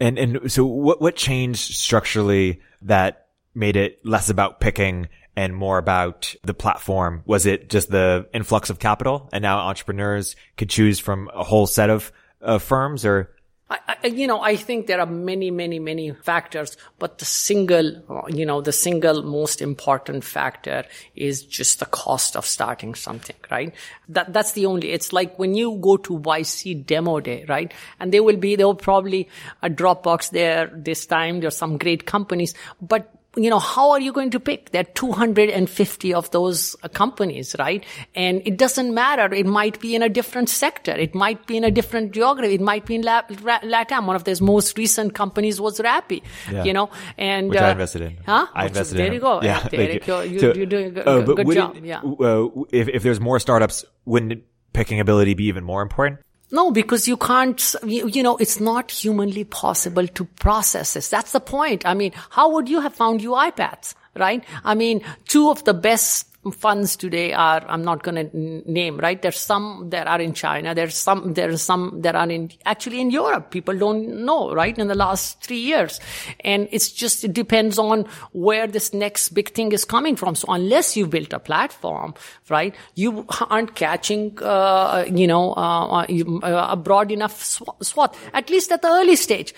and 0.00 0.18
and 0.18 0.52
so 0.52 0.64
what 0.64 1.00
what 1.00 1.16
changed 1.16 1.74
structurally 1.74 2.60
that 2.82 3.28
made 3.54 3.76
it 3.76 4.04
less 4.04 4.28
about 4.28 4.60
picking 4.60 5.08
and 5.36 5.54
more 5.54 5.78
about 5.78 6.34
the 6.42 6.54
platform? 6.54 7.22
Was 7.26 7.46
it 7.46 7.68
just 7.68 7.90
the 7.90 8.28
influx 8.32 8.70
of 8.70 8.78
capital 8.78 9.28
and 9.32 9.42
now 9.42 9.58
entrepreneurs 9.58 10.36
could 10.56 10.70
choose 10.70 10.98
from 10.98 11.30
a 11.34 11.44
whole 11.44 11.66
set 11.66 11.90
of 11.90 12.12
uh, 12.42 12.58
firms 12.58 13.04
or 13.04 13.35
I, 13.68 13.96
I, 14.04 14.06
you 14.06 14.28
know, 14.28 14.40
I 14.40 14.54
think 14.54 14.86
there 14.86 15.00
are 15.00 15.06
many, 15.06 15.50
many, 15.50 15.80
many 15.80 16.12
factors, 16.12 16.76
but 17.00 17.18
the 17.18 17.24
single, 17.24 18.28
you 18.28 18.46
know, 18.46 18.60
the 18.60 18.72
single 18.72 19.22
most 19.22 19.60
important 19.60 20.22
factor 20.22 20.84
is 21.16 21.42
just 21.42 21.80
the 21.80 21.86
cost 21.86 22.36
of 22.36 22.46
starting 22.46 22.94
something, 22.94 23.34
right? 23.50 23.74
That, 24.08 24.32
that's 24.32 24.52
the 24.52 24.66
only, 24.66 24.92
it's 24.92 25.12
like 25.12 25.36
when 25.38 25.56
you 25.56 25.78
go 25.80 25.96
to 25.96 26.18
YC 26.18 26.86
demo 26.86 27.18
day, 27.18 27.44
right? 27.48 27.74
And 27.98 28.12
there 28.12 28.22
will 28.22 28.36
be, 28.36 28.54
there 28.54 28.66
will 28.66 28.76
probably 28.76 29.28
a 29.62 29.68
Dropbox 29.68 30.30
there 30.30 30.70
this 30.72 31.04
time. 31.04 31.40
There's 31.40 31.56
some 31.56 31.76
great 31.76 32.06
companies, 32.06 32.54
but 32.80 33.12
you 33.36 33.50
know, 33.50 33.58
how 33.58 33.90
are 33.90 34.00
you 34.00 34.12
going 34.12 34.30
to 34.30 34.40
pick? 34.40 34.70
There 34.70 34.80
are 34.80 34.92
250 34.94 36.14
of 36.14 36.30
those 36.30 36.74
uh, 36.82 36.88
companies, 36.88 37.54
right? 37.58 37.84
And 38.14 38.40
it 38.46 38.56
doesn't 38.56 38.94
matter. 38.94 39.32
It 39.32 39.46
might 39.46 39.78
be 39.78 39.94
in 39.94 40.02
a 40.02 40.08
different 40.08 40.48
sector. 40.48 40.92
It 40.92 41.14
might 41.14 41.46
be 41.46 41.56
in 41.58 41.64
a 41.64 41.70
different 41.70 42.12
geography. 42.12 42.54
It 42.54 42.60
might 42.60 42.86
be 42.86 42.94
in 42.94 43.02
Latam. 43.02 44.06
One 44.06 44.16
of 44.16 44.24
those 44.24 44.40
most 44.40 44.78
recent 44.78 45.14
companies 45.14 45.60
was 45.60 45.78
Rappi, 45.78 46.22
yeah. 46.50 46.64
you 46.64 46.72
know, 46.72 46.90
and 47.18 47.50
which 47.50 47.58
uh, 47.58 47.64
I 47.64 47.70
invested 47.72 48.02
in. 48.02 48.16
Huh? 48.24 48.46
I 48.54 48.66
invested 48.66 48.96
there 48.96 49.08
in. 49.08 49.12
you 49.12 49.20
go. 49.20 49.42
Yeah, 49.42 49.68
Derek, 49.68 50.06
you're, 50.06 50.24
you, 50.24 50.38
so, 50.38 50.54
you're, 50.54 50.66
doing 50.66 50.96
a 50.96 51.02
uh, 51.02 51.20
good 51.20 51.50
job. 51.52 51.76
It, 51.76 51.84
yeah. 51.84 52.00
Uh, 52.00 52.48
if 52.72 52.88
if 52.88 53.02
there's 53.02 53.20
more 53.20 53.38
startups, 53.38 53.84
wouldn't 54.06 54.42
picking 54.72 55.00
ability 55.00 55.34
be 55.34 55.44
even 55.44 55.64
more 55.64 55.82
important? 55.82 56.20
No, 56.50 56.70
because 56.70 57.08
you 57.08 57.16
can't, 57.16 57.74
you, 57.84 58.06
you, 58.06 58.22
know, 58.22 58.36
it's 58.36 58.60
not 58.60 58.90
humanly 58.90 59.44
possible 59.44 60.06
to 60.06 60.24
process 60.24 60.94
this. 60.94 61.08
That's 61.08 61.32
the 61.32 61.40
point. 61.40 61.84
I 61.84 61.94
mean, 61.94 62.12
how 62.30 62.50
would 62.50 62.68
you 62.68 62.80
have 62.80 62.94
found 62.94 63.20
UiPaths, 63.20 63.94
right? 64.14 64.44
I 64.64 64.74
mean, 64.74 65.02
two 65.26 65.50
of 65.50 65.64
the 65.64 65.74
best 65.74 66.28
funds 66.52 66.96
today 66.96 67.32
are 67.32 67.64
I'm 67.68 67.84
not 67.84 68.02
going 68.02 68.30
to 68.30 68.70
name 68.70 68.98
right? 68.98 69.20
There's 69.20 69.38
some 69.38 69.90
that 69.90 70.06
are 70.06 70.20
in 70.20 70.32
China 70.34 70.74
there's 70.74 70.96
some 70.96 71.34
there's 71.34 71.62
some 71.62 72.02
that 72.02 72.14
are 72.14 72.28
in 72.28 72.50
actually 72.64 73.00
in 73.00 73.10
Europe. 73.10 73.50
People 73.50 73.76
don't 73.78 74.24
know 74.24 74.54
right 74.54 74.76
in 74.76 74.88
the 74.88 74.94
last 74.94 75.42
3 75.42 75.56
years. 75.56 76.00
And 76.40 76.68
it's 76.70 76.90
just 76.90 77.24
it 77.24 77.32
depends 77.32 77.78
on 77.78 78.06
where 78.32 78.66
this 78.66 78.92
next 78.92 79.30
big 79.30 79.52
thing 79.54 79.72
is 79.72 79.84
coming 79.84 80.16
from. 80.16 80.34
So 80.34 80.52
unless 80.52 80.96
you 80.96 81.06
built 81.06 81.32
a 81.32 81.38
platform 81.38 82.14
right 82.48 82.74
you 82.94 83.26
aren't 83.50 83.74
catching 83.74 84.38
uh, 84.42 85.04
you 85.08 85.26
know 85.26 85.54
uh, 85.54 86.06
uh 86.06 86.66
a 86.70 86.76
broad 86.76 87.10
enough 87.10 87.42
swath 87.42 88.16
at 88.32 88.50
least 88.50 88.72
at 88.72 88.82
the 88.82 88.88
early 88.88 89.16
stage. 89.16 89.54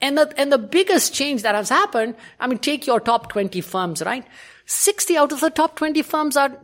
And 0.00 0.18
the 0.18 0.32
and 0.36 0.52
the 0.52 0.58
biggest 0.58 1.14
change 1.14 1.42
that 1.42 1.54
has 1.54 1.68
happened 1.68 2.16
I 2.40 2.46
mean 2.46 2.58
take 2.58 2.86
your 2.86 3.00
top 3.00 3.30
20 3.30 3.60
firms 3.60 4.02
right 4.02 4.24
60 4.66 5.16
out 5.16 5.32
of 5.32 5.40
the 5.40 5.50
top 5.50 5.76
20 5.76 6.02
firms 6.02 6.36
are 6.36 6.58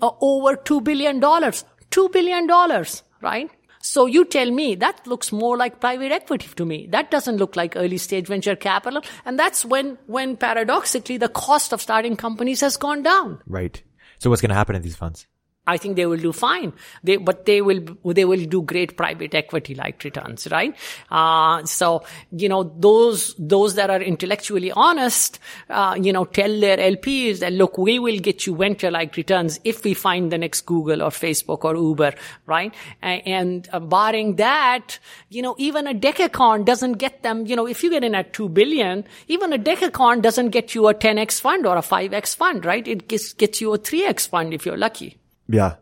over 0.00 0.56
$2 0.56 0.82
billion. 0.82 1.20
$2 1.20 2.12
billion, 2.12 2.84
right? 3.20 3.50
So 3.80 4.06
you 4.06 4.24
tell 4.24 4.50
me 4.50 4.74
that 4.74 5.06
looks 5.06 5.30
more 5.30 5.56
like 5.56 5.80
private 5.80 6.10
equity 6.12 6.48
to 6.56 6.64
me. 6.66 6.88
That 6.90 7.10
doesn't 7.10 7.36
look 7.36 7.54
like 7.56 7.74
early 7.76 7.98
stage 7.98 8.26
venture 8.26 8.56
capital. 8.56 9.02
And 9.24 9.38
that's 9.38 9.64
when, 9.64 9.98
when 10.06 10.36
paradoxically 10.36 11.16
the 11.16 11.28
cost 11.28 11.72
of 11.72 11.80
starting 11.80 12.16
companies 12.16 12.60
has 12.60 12.76
gone 12.76 13.02
down. 13.02 13.40
Right. 13.46 13.80
So 14.18 14.30
what's 14.30 14.42
going 14.42 14.50
to 14.50 14.56
happen 14.56 14.74
in 14.74 14.82
these 14.82 14.96
funds? 14.96 15.26
I 15.68 15.76
think 15.76 15.96
they 15.96 16.06
will 16.06 16.16
do 16.16 16.32
fine. 16.32 16.72
They, 17.04 17.16
but 17.16 17.44
they 17.44 17.60
will, 17.60 17.80
they 18.04 18.24
will 18.24 18.44
do 18.46 18.62
great 18.62 18.96
private 18.96 19.34
equity 19.34 19.74
like 19.74 20.02
returns, 20.02 20.48
right? 20.50 20.74
Uh, 21.10 21.62
so, 21.64 22.04
you 22.32 22.48
know, 22.48 22.62
those, 22.78 23.34
those 23.38 23.74
that 23.74 23.90
are 23.90 24.00
intellectually 24.00 24.72
honest, 24.72 25.38
uh, 25.68 25.94
you 26.00 26.10
know, 26.10 26.24
tell 26.24 26.58
their 26.58 26.78
LPs 26.78 27.40
that, 27.40 27.52
look, 27.52 27.76
we 27.76 27.98
will 27.98 28.18
get 28.18 28.46
you 28.46 28.56
venture 28.56 28.90
like 28.90 29.14
returns 29.16 29.60
if 29.64 29.84
we 29.84 29.92
find 29.92 30.32
the 30.32 30.38
next 30.38 30.62
Google 30.62 31.02
or 31.02 31.10
Facebook 31.10 31.64
or 31.64 31.76
Uber, 31.76 32.14
right? 32.46 32.74
And, 33.02 33.68
uh, 33.70 33.80
barring 33.80 34.36
that, 34.36 34.98
you 35.28 35.42
know, 35.42 35.54
even 35.58 35.86
a 35.86 35.92
decacorn 35.92 36.64
doesn't 36.64 36.94
get 36.94 37.22
them, 37.22 37.44
you 37.46 37.56
know, 37.56 37.66
if 37.66 37.82
you 37.82 37.90
get 37.90 38.04
in 38.04 38.14
at 38.14 38.32
2 38.32 38.48
billion, 38.48 39.04
even 39.26 39.52
a 39.52 39.58
decacorn 39.58 40.22
doesn't 40.22 40.48
get 40.48 40.74
you 40.74 40.88
a 40.88 40.94
10x 40.94 41.42
fund 41.42 41.66
or 41.66 41.76
a 41.76 41.82
5x 41.82 42.34
fund, 42.34 42.64
right? 42.64 42.88
It 42.88 43.06
gets, 43.06 43.34
gets 43.34 43.60
you 43.60 43.74
a 43.74 43.78
3x 43.78 44.28
fund 44.28 44.54
if 44.54 44.64
you're 44.64 44.78
lucky. 44.78 45.17
Yeah. 45.48 45.76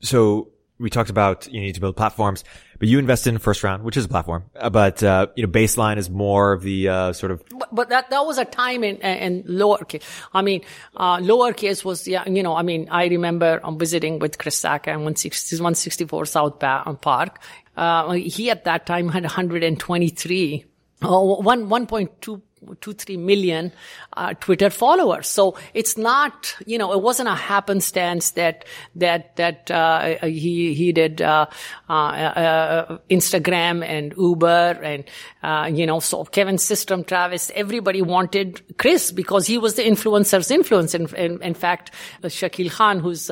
So 0.00 0.48
we 0.78 0.90
talked 0.90 1.10
about 1.10 1.50
you 1.50 1.60
need 1.60 1.74
to 1.74 1.80
build 1.80 1.96
platforms, 1.96 2.44
but 2.78 2.88
you 2.88 2.98
invested 2.98 3.30
in 3.30 3.38
first 3.38 3.64
round, 3.64 3.82
which 3.82 3.96
is 3.96 4.04
a 4.04 4.08
platform. 4.08 4.44
Uh, 4.54 4.68
but 4.68 5.02
uh, 5.02 5.28
you 5.34 5.46
know, 5.46 5.50
baseline 5.50 5.96
is 5.96 6.10
more 6.10 6.52
of 6.52 6.62
the 6.62 6.88
uh, 6.88 7.12
sort 7.12 7.32
of. 7.32 7.42
But, 7.50 7.74
but, 7.74 7.88
that 7.88 8.10
that 8.10 8.26
was 8.26 8.38
a 8.38 8.44
time 8.44 8.84
in 8.84 8.96
in 8.96 9.44
lowercase. 9.44 10.02
I 10.34 10.42
mean, 10.42 10.62
uh, 10.96 11.18
lowercase 11.18 11.84
was 11.84 12.06
yeah. 12.06 12.28
You 12.28 12.42
know, 12.42 12.54
I 12.54 12.62
mean, 12.62 12.88
I 12.90 13.06
remember 13.06 13.60
I'm 13.64 13.78
visiting 13.78 14.18
with 14.18 14.38
Chris 14.38 14.60
Sacca 14.60 14.88
in 14.88 15.00
164 15.04 16.26
South 16.26 16.58
Park. 16.58 17.40
Uh, 17.76 18.12
he 18.12 18.50
at 18.50 18.64
that 18.64 18.86
time 18.86 19.08
had 19.08 19.22
123. 19.22 20.64
Oh, 21.02 21.40
one, 21.40 21.68
1.2 21.68 22.40
two, 22.80 22.94
three 22.94 23.16
million 23.16 23.70
uh, 24.14 24.32
Twitter 24.34 24.70
followers. 24.70 25.28
So 25.28 25.56
it's 25.74 25.96
not, 25.96 26.54
you 26.66 26.78
know, 26.78 26.92
it 26.92 27.02
wasn't 27.02 27.28
a 27.28 27.34
happenstance 27.34 28.32
that 28.32 28.64
that 28.96 29.36
that 29.36 29.70
uh, 29.70 30.26
he 30.26 30.74
he 30.74 30.92
did 30.92 31.20
uh, 31.20 31.46
uh, 31.88 31.92
uh 31.92 32.98
Instagram 33.10 33.84
and 33.84 34.14
Uber 34.16 34.80
and 34.82 35.04
uh, 35.42 35.70
you 35.72 35.86
know, 35.86 36.00
so 36.00 36.24
Kevin 36.24 36.56
Systrom, 36.56 37.06
Travis, 37.06 37.52
everybody 37.54 38.02
wanted 38.02 38.78
Chris 38.78 39.12
because 39.12 39.46
he 39.46 39.58
was 39.58 39.74
the 39.74 39.82
influencer's 39.82 40.50
influence. 40.50 40.94
In, 40.94 41.06
in, 41.14 41.40
in 41.40 41.54
fact, 41.54 41.92
Shakil 42.24 42.70
Khan, 42.70 42.98
who's 42.98 43.28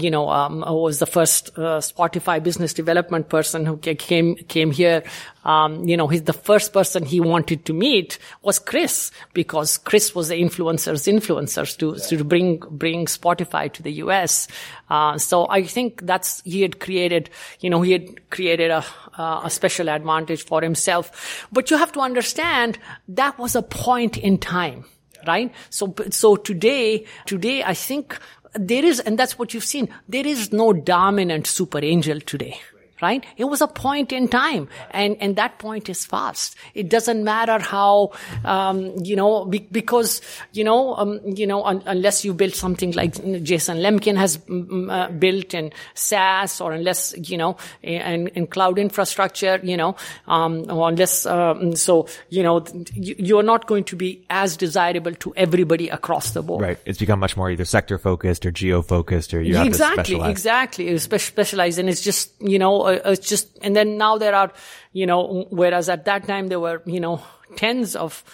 you 0.00 0.10
know 0.10 0.28
um, 0.30 0.60
was 0.60 1.00
the 1.00 1.06
first 1.06 1.54
Spotify 1.56 2.42
business 2.42 2.72
development 2.72 3.28
person 3.28 3.66
who 3.66 3.76
came 3.76 4.36
came 4.36 4.70
here 4.70 5.02
um, 5.44 5.86
you 5.86 5.96
know, 5.96 6.08
he's 6.08 6.22
the 6.22 6.32
first 6.32 6.72
person 6.72 7.04
he 7.04 7.20
wanted 7.20 7.64
to 7.66 7.72
meet 7.72 8.18
was 8.42 8.58
Chris 8.58 9.10
because 9.34 9.78
Chris 9.78 10.14
was 10.14 10.28
the 10.28 10.36
influencer's 10.36 11.04
influencers 11.04 11.76
to, 11.78 11.96
to 12.08 12.24
bring, 12.24 12.58
bring 12.70 13.06
Spotify 13.06 13.72
to 13.72 13.82
the 13.82 13.92
US. 14.04 14.48
Uh, 14.88 15.18
so 15.18 15.46
I 15.48 15.64
think 15.64 16.06
that's, 16.06 16.40
he 16.42 16.62
had 16.62 16.80
created, 16.80 17.30
you 17.60 17.68
know, 17.68 17.82
he 17.82 17.92
had 17.92 18.30
created 18.30 18.70
a, 18.70 18.84
uh, 19.18 19.42
a 19.44 19.50
special 19.50 19.88
advantage 19.88 20.44
for 20.44 20.62
himself. 20.62 21.46
But 21.52 21.70
you 21.70 21.76
have 21.76 21.92
to 21.92 22.00
understand 22.00 22.78
that 23.08 23.38
was 23.38 23.54
a 23.54 23.62
point 23.62 24.16
in 24.16 24.38
time, 24.38 24.84
right? 25.26 25.52
So, 25.70 25.94
so 26.10 26.36
today, 26.36 27.04
today 27.26 27.62
I 27.62 27.74
think 27.74 28.18
there 28.54 28.84
is, 28.84 29.00
and 29.00 29.18
that's 29.18 29.38
what 29.38 29.52
you've 29.52 29.64
seen, 29.64 29.88
there 30.08 30.26
is 30.26 30.52
no 30.52 30.72
dominant 30.72 31.46
super 31.46 31.84
angel 31.84 32.20
today 32.20 32.60
right? 33.04 33.24
It 33.36 33.44
was 33.44 33.60
a 33.60 33.68
point 33.68 34.12
in 34.12 34.28
time, 34.28 34.68
and 34.90 35.16
and 35.20 35.36
that 35.36 35.58
point 35.58 35.88
is 35.88 36.04
fast. 36.04 36.56
It 36.74 36.88
doesn't 36.88 37.22
matter 37.22 37.58
how, 37.58 38.12
um, 38.44 38.78
you 39.10 39.16
know, 39.16 39.44
be, 39.44 39.58
because 39.80 40.20
you 40.52 40.64
know, 40.64 40.96
um, 40.96 41.20
you 41.24 41.46
know, 41.46 41.62
un, 41.64 41.82
unless 41.86 42.24
you 42.24 42.32
build 42.34 42.54
something 42.54 42.92
like 42.92 43.14
Jason 43.42 43.78
Lemkin 43.78 44.16
has 44.16 44.38
mm, 44.38 44.90
uh, 44.90 45.10
built 45.10 45.54
in 45.54 45.70
SaaS, 45.94 46.60
or 46.60 46.72
unless 46.72 47.14
you 47.30 47.36
know, 47.36 47.56
in, 47.82 48.28
in 48.28 48.46
cloud 48.46 48.78
infrastructure, 48.78 49.60
you 49.62 49.76
know, 49.76 49.96
um, 50.26 50.64
or 50.70 50.88
unless 50.88 51.26
um, 51.26 51.76
so, 51.76 52.06
you 52.30 52.42
know, 52.42 52.64
you, 52.94 53.38
are 53.38 53.42
not 53.42 53.66
going 53.66 53.84
to 53.84 53.96
be 53.96 54.24
as 54.30 54.56
desirable 54.56 55.14
to 55.14 55.32
everybody 55.36 55.88
across 55.88 56.30
the 56.32 56.42
board. 56.42 56.62
Right. 56.62 56.78
It's 56.84 56.98
become 56.98 57.18
much 57.18 57.36
more 57.36 57.50
either 57.50 57.64
sector 57.64 57.98
focused 57.98 58.46
or 58.46 58.50
geo 58.50 58.82
focused, 58.82 59.34
or 59.34 59.42
you 59.42 59.56
have 59.56 59.66
exactly, 59.66 59.96
to 59.96 60.04
specialize. 60.04 60.30
exactly, 60.30 60.98
specialized, 60.98 61.78
and 61.78 61.88
it's 61.88 62.02
just 62.02 62.32
you 62.40 62.58
know 62.58 62.82
uh, 62.82 62.93
Uh, 63.04 63.10
it's 63.10 63.28
just, 63.28 63.58
and 63.62 63.74
then 63.74 63.96
now 63.96 64.18
there 64.18 64.34
are, 64.34 64.52
you 64.92 65.06
know, 65.06 65.46
whereas 65.50 65.88
at 65.88 66.04
that 66.04 66.26
time 66.26 66.48
there 66.48 66.60
were, 66.60 66.82
you 66.86 67.00
know, 67.00 67.22
tens 67.56 67.94
of 67.96 68.24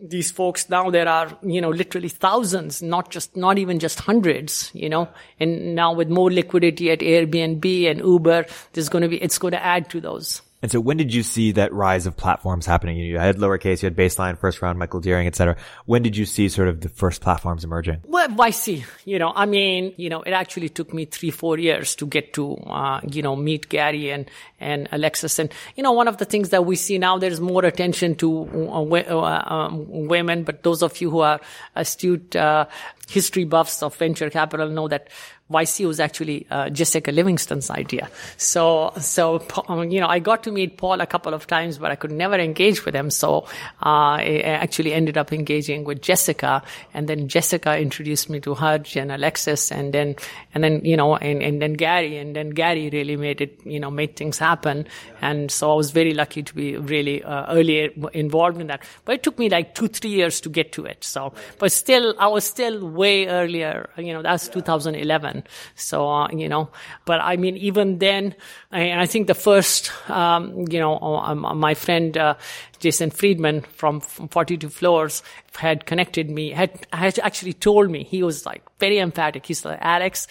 these 0.00 0.30
folks 0.30 0.70
now 0.70 0.88
there 0.88 1.06
are 1.06 1.36
you 1.42 1.60
know 1.60 1.68
literally 1.68 2.08
thousands 2.08 2.82
not 2.82 3.10
just 3.10 3.36
not 3.36 3.58
even 3.58 3.78
just 3.78 4.00
hundreds 4.00 4.70
you 4.72 4.88
know. 4.88 5.06
And 5.38 5.74
now 5.74 5.92
with 5.92 6.08
more 6.08 6.30
liquidity 6.32 6.90
at 6.90 7.00
airbnb 7.00 7.90
and 7.90 8.00
uber 8.00 8.46
there's 8.72 8.88
going 8.88 9.02
to 9.02 9.08
be 9.08 9.22
it's 9.22 9.36
going 9.38 9.52
to 9.52 9.62
add 9.62 9.90
to 9.90 10.00
those 10.00 10.40
And 10.62 10.70
so 10.70 10.80
when 10.80 10.96
did 10.96 11.12
you 11.12 11.24
see 11.24 11.52
that 11.52 11.72
rise 11.72 12.06
of 12.06 12.16
platforms 12.16 12.66
happening? 12.66 12.96
You 12.96 13.18
had 13.18 13.36
lowercase, 13.36 13.82
you 13.82 13.86
had 13.86 13.96
baseline, 13.96 14.38
first 14.38 14.62
round, 14.62 14.78
Michael 14.78 15.00
Dearing, 15.00 15.26
et 15.26 15.34
cetera. 15.34 15.56
When 15.86 16.02
did 16.02 16.16
you 16.16 16.24
see 16.24 16.48
sort 16.48 16.68
of 16.68 16.80
the 16.80 16.88
first 16.88 17.20
platforms 17.20 17.64
emerging? 17.64 18.02
Well, 18.06 18.40
I 18.40 18.50
see. 18.50 18.84
you 19.04 19.18
know, 19.18 19.32
I 19.34 19.46
mean, 19.46 19.92
you 19.96 20.08
know, 20.08 20.22
it 20.22 20.30
actually 20.30 20.68
took 20.68 20.94
me 20.94 21.04
three, 21.04 21.30
four 21.30 21.58
years 21.58 21.96
to 21.96 22.06
get 22.06 22.32
to, 22.34 22.54
uh, 22.58 23.00
you 23.10 23.22
know, 23.22 23.34
meet 23.34 23.68
Garry 23.68 24.10
and, 24.10 24.30
and 24.60 24.88
Alexis. 24.92 25.38
And, 25.38 25.52
you 25.74 25.82
know, 25.82 25.92
one 25.92 26.06
of 26.06 26.18
the 26.18 26.24
things 26.24 26.50
that 26.50 26.64
we 26.64 26.76
see 26.76 26.98
now, 26.98 27.18
there's 27.18 27.40
more 27.40 27.64
attention 27.64 28.14
to 28.16 28.46
uh, 28.70 28.82
uh, 28.82 29.42
um, 29.46 30.06
women, 30.06 30.44
but 30.44 30.62
those 30.62 30.82
of 30.82 31.00
you 31.00 31.10
who 31.10 31.20
are 31.20 31.40
astute, 31.74 32.36
uh, 32.36 32.66
history 33.08 33.44
buffs 33.44 33.82
of 33.82 33.94
venture 33.96 34.30
capital 34.30 34.68
know 34.68 34.88
that 34.88 35.08
YC 35.52 35.86
was 35.86 36.00
actually 36.00 36.46
uh, 36.50 36.70
Jessica 36.70 37.12
Livingston's 37.12 37.70
idea. 37.70 38.08
So, 38.36 38.92
so 38.98 39.44
um, 39.68 39.90
you 39.90 40.00
know, 40.00 40.08
I 40.08 40.18
got 40.18 40.42
to 40.44 40.52
meet 40.52 40.76
Paul 40.76 41.00
a 41.00 41.06
couple 41.06 41.34
of 41.34 41.46
times, 41.46 41.78
but 41.78 41.90
I 41.90 41.96
could 41.96 42.12
never 42.12 42.36
engage 42.36 42.84
with 42.84 42.94
him. 42.94 43.10
So, 43.10 43.46
uh, 43.82 44.18
I 44.22 44.40
actually 44.44 44.92
ended 44.92 45.16
up 45.18 45.32
engaging 45.32 45.84
with 45.84 46.02
Jessica, 46.02 46.62
and 46.94 47.08
then 47.08 47.28
Jessica 47.28 47.78
introduced 47.78 48.30
me 48.30 48.40
to 48.40 48.54
Hutch 48.54 48.96
and 48.96 49.12
Alexis, 49.12 49.70
and 49.70 49.92
then, 49.92 50.16
and 50.54 50.64
then 50.64 50.84
you 50.84 50.96
know, 50.96 51.16
and, 51.16 51.42
and 51.42 51.60
then 51.60 51.74
Garry, 51.74 52.18
and 52.18 52.34
then 52.34 52.50
Garry 52.50 52.90
really 52.90 53.16
made 53.16 53.40
it, 53.40 53.60
you 53.64 53.80
know, 53.80 53.90
made 53.90 54.16
things 54.16 54.38
happen. 54.38 54.86
And 55.20 55.50
so 55.50 55.72
I 55.72 55.74
was 55.74 55.90
very 55.90 56.14
lucky 56.14 56.42
to 56.42 56.54
be 56.54 56.76
really 56.76 57.22
uh, 57.22 57.52
early 57.52 57.90
involved 58.12 58.60
in 58.60 58.66
that. 58.68 58.82
But 59.04 59.16
it 59.16 59.22
took 59.22 59.38
me 59.38 59.48
like 59.48 59.74
two, 59.74 59.88
three 59.88 60.10
years 60.10 60.40
to 60.40 60.48
get 60.48 60.72
to 60.72 60.84
it. 60.84 61.04
So, 61.04 61.32
but 61.58 61.72
still, 61.72 62.14
I 62.18 62.26
was 62.26 62.44
still 62.44 62.88
way 62.88 63.26
earlier. 63.26 63.90
You 63.96 64.12
know, 64.12 64.22
that's 64.22 64.48
2011. 64.48 65.41
So, 65.74 66.08
uh, 66.08 66.28
you 66.30 66.48
know, 66.48 66.70
but 67.04 67.20
I 67.20 67.36
mean, 67.36 67.56
even 67.56 67.98
then, 67.98 68.34
I, 68.70 69.02
I 69.02 69.06
think 69.06 69.26
the 69.26 69.34
first, 69.34 69.90
um, 70.10 70.66
you 70.70 70.78
know, 70.78 70.98
um, 70.98 71.58
my 71.58 71.74
friend, 71.74 72.16
uh, 72.16 72.34
Jason 72.78 73.10
Freedman 73.10 73.62
from, 73.62 74.00
from 74.00 74.28
42 74.28 74.68
Floors 74.68 75.22
had 75.56 75.86
connected 75.86 76.30
me, 76.30 76.50
had, 76.50 76.86
had 76.92 77.18
actually 77.18 77.52
told 77.52 77.90
me, 77.90 78.04
he 78.04 78.22
was 78.22 78.44
like 78.46 78.62
very 78.78 78.98
emphatic. 78.98 79.46
He's 79.46 79.64
like, 79.64 79.78
Alex, 79.80 80.26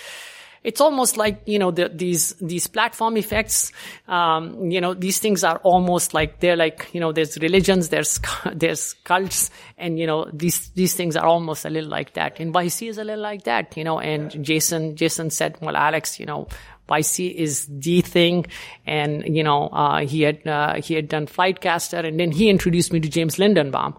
it's 0.63 0.79
almost 0.79 1.17
like 1.17 1.41
you 1.45 1.57
know 1.57 1.71
the, 1.71 1.89
these 1.89 2.33
these 2.33 2.67
platform 2.67 3.17
effects 3.17 3.71
um, 4.07 4.69
you 4.69 4.79
know 4.79 4.93
these 4.93 5.19
things 5.19 5.43
are 5.43 5.57
almost 5.63 6.13
like 6.13 6.39
they're 6.39 6.55
like 6.55 6.89
you 6.93 6.99
know 6.99 7.11
there's 7.11 7.37
religions 7.39 7.89
there's 7.89 8.19
there's 8.53 8.93
cults 9.03 9.49
and 9.77 9.97
you 9.99 10.05
know 10.05 10.29
these 10.31 10.69
these 10.69 10.93
things 10.93 11.15
are 11.15 11.25
almost 11.25 11.65
a 11.65 11.69
little 11.69 11.89
like 11.89 12.13
that. 12.13 12.39
And 12.39 12.53
YC 12.53 12.89
is 12.89 12.97
a 12.97 13.03
little 13.03 13.23
like 13.23 13.43
that 13.43 13.75
you 13.75 13.83
know 13.83 13.99
and 13.99 14.43
Jason 14.43 14.95
Jason 14.95 15.29
said 15.29 15.57
well 15.61 15.75
Alex 15.75 16.19
you 16.19 16.25
know 16.25 16.47
YC 16.91 17.33
is 17.33 17.67
the 17.69 18.01
thing. 18.01 18.45
And, 18.85 19.35
you 19.35 19.43
know, 19.43 19.69
uh, 19.69 20.05
he 20.05 20.23
had, 20.23 20.45
uh, 20.45 20.81
he 20.81 20.93
had 20.93 21.07
done 21.07 21.27
Flightcaster 21.27 22.05
and 22.05 22.19
then 22.19 22.31
he 22.31 22.49
introduced 22.49 22.91
me 22.91 22.99
to 22.99 23.09
James 23.09 23.37
Lindenbaum. 23.37 23.95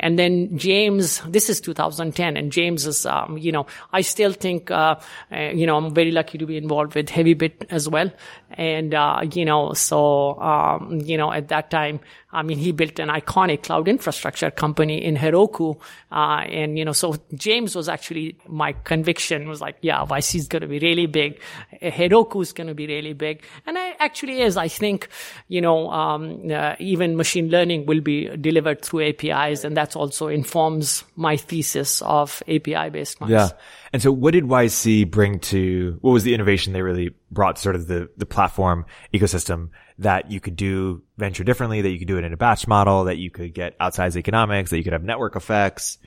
And 0.00 0.18
then 0.18 0.56
James, 0.58 1.20
this 1.26 1.48
is 1.48 1.60
2010 1.60 2.36
and 2.36 2.52
James 2.52 2.86
is, 2.86 3.06
um, 3.06 3.38
you 3.38 3.52
know, 3.52 3.66
I 3.92 4.02
still 4.02 4.32
think, 4.32 4.70
uh, 4.70 4.96
uh 5.32 5.50
you 5.60 5.66
know, 5.66 5.76
I'm 5.76 5.94
very 5.94 6.10
lucky 6.10 6.38
to 6.38 6.46
be 6.46 6.56
involved 6.56 6.94
with 6.94 7.08
Heavybit 7.08 7.66
as 7.70 7.88
well. 7.88 8.10
And, 8.56 8.94
uh, 8.94 9.22
you 9.32 9.44
know, 9.44 9.72
so, 9.72 10.38
um, 10.40 11.00
you 11.00 11.16
know, 11.16 11.32
at 11.32 11.48
that 11.48 11.70
time, 11.70 12.00
I 12.34 12.42
mean, 12.42 12.58
he 12.58 12.72
built 12.72 12.98
an 12.98 13.08
iconic 13.08 13.62
cloud 13.62 13.88
infrastructure 13.88 14.50
company 14.50 15.02
in 15.04 15.16
Heroku. 15.16 15.78
Uh, 16.10 16.42
and, 16.48 16.78
you 16.78 16.84
know, 16.84 16.92
so 16.92 17.16
James 17.34 17.76
was 17.76 17.88
actually 17.88 18.36
my 18.48 18.72
conviction 18.84 19.48
was 19.48 19.60
like, 19.60 19.76
yeah, 19.82 20.04
YC 20.04 20.34
is 20.36 20.48
going 20.48 20.62
to 20.62 20.68
be 20.68 20.80
really 20.80 21.06
big. 21.06 21.40
Heroku 21.80 22.33
is 22.40 22.52
going 22.52 22.66
to 22.66 22.74
be 22.74 22.86
really 22.86 23.12
big. 23.12 23.42
And 23.66 23.76
it 23.76 23.96
actually 23.98 24.40
is. 24.40 24.56
I 24.56 24.68
think, 24.68 25.08
you 25.48 25.60
know, 25.60 25.90
um, 25.90 26.50
uh, 26.50 26.76
even 26.78 27.16
machine 27.16 27.48
learning 27.48 27.86
will 27.86 28.00
be 28.00 28.28
delivered 28.36 28.82
through 28.82 29.08
APIs. 29.08 29.64
And 29.64 29.76
that 29.76 29.96
also 29.96 30.28
informs 30.28 31.04
my 31.16 31.36
thesis 31.36 32.02
of 32.02 32.42
API 32.48 32.90
based 32.90 33.20
ones. 33.20 33.32
Yeah. 33.32 33.50
And 33.92 34.02
so 34.02 34.10
what 34.10 34.32
did 34.32 34.44
YC 34.44 35.10
bring 35.10 35.38
to, 35.40 35.98
what 36.00 36.12
was 36.12 36.24
the 36.24 36.34
innovation 36.34 36.72
they 36.72 36.82
really 36.82 37.14
brought 37.30 37.58
sort 37.58 37.76
of 37.76 37.86
the, 37.86 38.08
the 38.16 38.26
platform 38.26 38.86
ecosystem 39.12 39.70
that 39.98 40.30
you 40.30 40.40
could 40.40 40.56
do 40.56 41.02
venture 41.16 41.44
differently, 41.44 41.80
that 41.82 41.90
you 41.90 41.98
could 41.98 42.08
do 42.08 42.18
it 42.18 42.24
in 42.24 42.32
a 42.32 42.36
batch 42.36 42.66
model, 42.66 43.04
that 43.04 43.18
you 43.18 43.30
could 43.30 43.54
get 43.54 43.78
outsized 43.78 44.16
economics, 44.16 44.70
that 44.70 44.78
you 44.78 44.84
could 44.84 44.92
have 44.92 45.04
network 45.04 45.36
effects. 45.36 45.98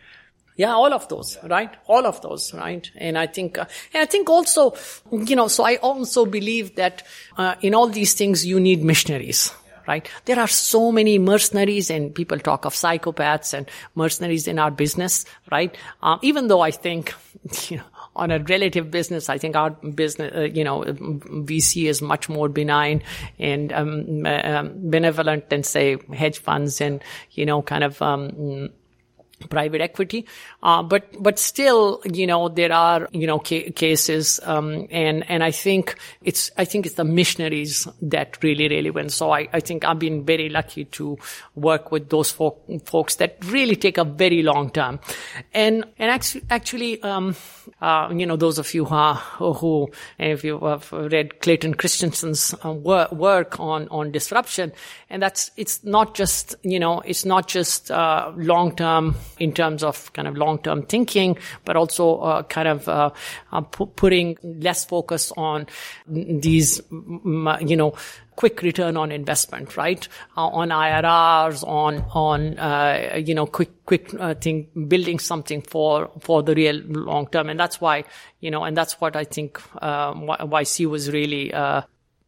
Yeah, 0.58 0.74
all 0.74 0.92
of 0.92 1.08
those, 1.08 1.38
right? 1.44 1.70
All 1.86 2.06
of 2.08 2.20
those, 2.22 2.52
right? 2.54 2.90
And 2.96 3.16
I 3.16 3.28
think, 3.28 3.60
uh, 3.60 3.66
and 3.94 4.02
I 4.02 4.06
think 4.06 4.28
also, 4.28 4.76
you 5.12 5.36
know, 5.36 5.48
so 5.48 5.64
I 5.64 5.76
also 5.76 6.26
believe 6.26 6.76
that 6.76 7.04
uh, 7.38 7.56
in 7.62 7.76
all 7.76 7.88
these 7.88 8.16
things 8.16 8.44
you 8.44 8.60
need 8.60 8.84
missionaries, 8.84 9.54
right? 9.88 10.10
There 10.26 10.40
are 10.40 10.48
so 10.48 10.92
many 10.92 11.20
mercenaries 11.20 11.92
and 11.92 12.14
people 12.14 12.40
talk 12.40 12.66
of 12.66 12.74
psychopaths 12.74 13.54
and 13.54 13.70
mercenaries 13.94 14.48
in 14.48 14.58
our 14.58 14.72
business, 14.72 15.26
right? 15.52 15.78
Um, 16.02 16.20
even 16.24 16.48
though 16.48 16.62
I 16.62 16.72
think, 16.72 17.14
you 17.70 17.78
know, 17.78 17.84
on 18.16 18.32
a 18.32 18.40
relative 18.40 18.90
business, 18.90 19.30
I 19.30 19.38
think 19.38 19.56
our 19.56 19.70
business, 19.70 20.34
uh, 20.36 20.42
you 20.42 20.64
know, 20.64 20.82
VC 20.82 21.88
is 21.88 22.02
much 22.02 22.30
more 22.30 22.50
benign 22.50 23.04
and 23.38 23.72
um, 23.72 24.26
um, 24.26 24.90
benevolent 24.90 25.52
than 25.52 25.62
say 25.62 25.98
hedge 26.12 26.40
funds 26.40 26.82
and 26.82 27.04
you 27.32 27.46
know, 27.46 27.62
kind 27.62 27.84
of 27.84 28.02
um, 28.02 28.70
private 29.50 29.82
equity. 29.82 30.26
Uh, 30.64 30.82
but, 30.82 31.06
but 31.22 31.38
still, 31.38 32.02
you 32.06 32.26
know, 32.26 32.50
there 32.50 32.74
are, 32.74 33.08
you 33.12 33.28
know, 33.28 33.40
ca- 33.40 33.72
cases, 33.72 34.40
um, 34.44 34.88
and, 34.90 35.30
and 35.30 35.44
I 35.44 35.52
think 35.52 35.96
it's, 36.24 36.50
I 36.58 36.66
think 36.66 36.86
it's 36.86 36.96
the 36.96 37.04
missionaries 37.04 37.88
that 38.02 38.44
really, 38.44 38.68
really 38.68 38.90
win. 38.90 39.10
So 39.10 39.32
I, 39.32 39.48
I 39.54 39.60
think 39.60 39.86
I've 39.86 40.00
been 40.00 40.26
very 40.26 40.50
lucky 40.50 40.86
to 40.86 41.18
work 41.56 41.92
with 41.92 42.10
those 42.10 42.32
folk, 42.32 42.64
folks 42.86 43.16
that 43.16 43.38
really 43.46 43.76
take 43.76 43.98
a 43.98 44.04
very 44.04 44.42
long 44.42 44.72
time. 44.72 45.00
And, 45.54 45.86
and 46.00 46.12
actually, 46.12 46.44
actually, 46.50 47.04
um, 47.04 47.36
uh, 47.82 48.10
you 48.12 48.26
know, 48.26 48.38
those 48.38 48.58
of 48.58 48.74
you 48.74 48.86
who, 48.86 49.54
who, 49.54 49.92
if 50.18 50.44
you 50.44 50.60
have 50.60 50.92
read 50.92 51.42
Clayton 51.42 51.76
Christensen's 51.76 52.56
uh, 52.66 52.72
work, 52.72 53.12
work 53.12 53.60
on, 53.60 53.88
on 53.90 54.12
disruption, 54.12 54.74
and 55.10 55.22
that's, 55.22 55.52
it's 55.58 55.84
not 55.84 56.16
just, 56.16 56.56
you 56.64 56.80
know, 56.80 57.02
it's 57.02 57.24
not 57.24 57.48
just, 57.48 57.92
uh, 57.92 58.32
long 58.36 58.76
term 58.76 59.16
in 59.40 59.54
terms 59.54 59.84
of 59.84 60.12
kind 60.14 60.28
of 60.28 60.38
long-term 60.38 60.84
thinking, 60.84 61.38
but 61.66 61.76
also 61.76 62.18
uh, 62.18 62.44
kind 62.44 62.68
of 62.68 62.88
uh, 62.88 63.10
uh, 63.52 63.62
putting 63.62 64.38
less 64.44 64.86
focus 64.86 65.32
on 65.38 65.68
these, 66.08 66.82
you 66.92 67.76
know, 67.76 67.96
quick 68.38 68.62
return 68.62 68.96
on 68.96 69.12
investment, 69.12 69.76
right? 69.76 70.08
Uh, 70.38 70.48
on 70.48 70.70
IRRs, 70.70 71.68
on 71.68 72.06
on 72.14 72.58
uh, 72.58 73.16
you 73.18 73.36
know 73.36 73.46
quick 73.46 73.86
quick 73.86 74.14
uh, 74.18 74.34
thing, 74.36 74.70
building 74.88 75.20
something 75.20 75.62
for 75.62 76.10
for 76.20 76.42
the 76.42 76.56
real 76.56 76.78
long 76.88 77.28
term, 77.28 77.50
and 77.50 77.60
that's 77.60 77.82
why 77.82 78.06
you 78.40 78.50
know, 78.50 78.64
and 78.64 78.78
that's 78.78 79.02
what 79.02 79.18
I 79.18 79.26
think 79.26 79.60
um, 79.84 80.28
YC 80.28 80.86
was 80.86 81.12
really. 81.12 81.54
Uh, 81.54 81.82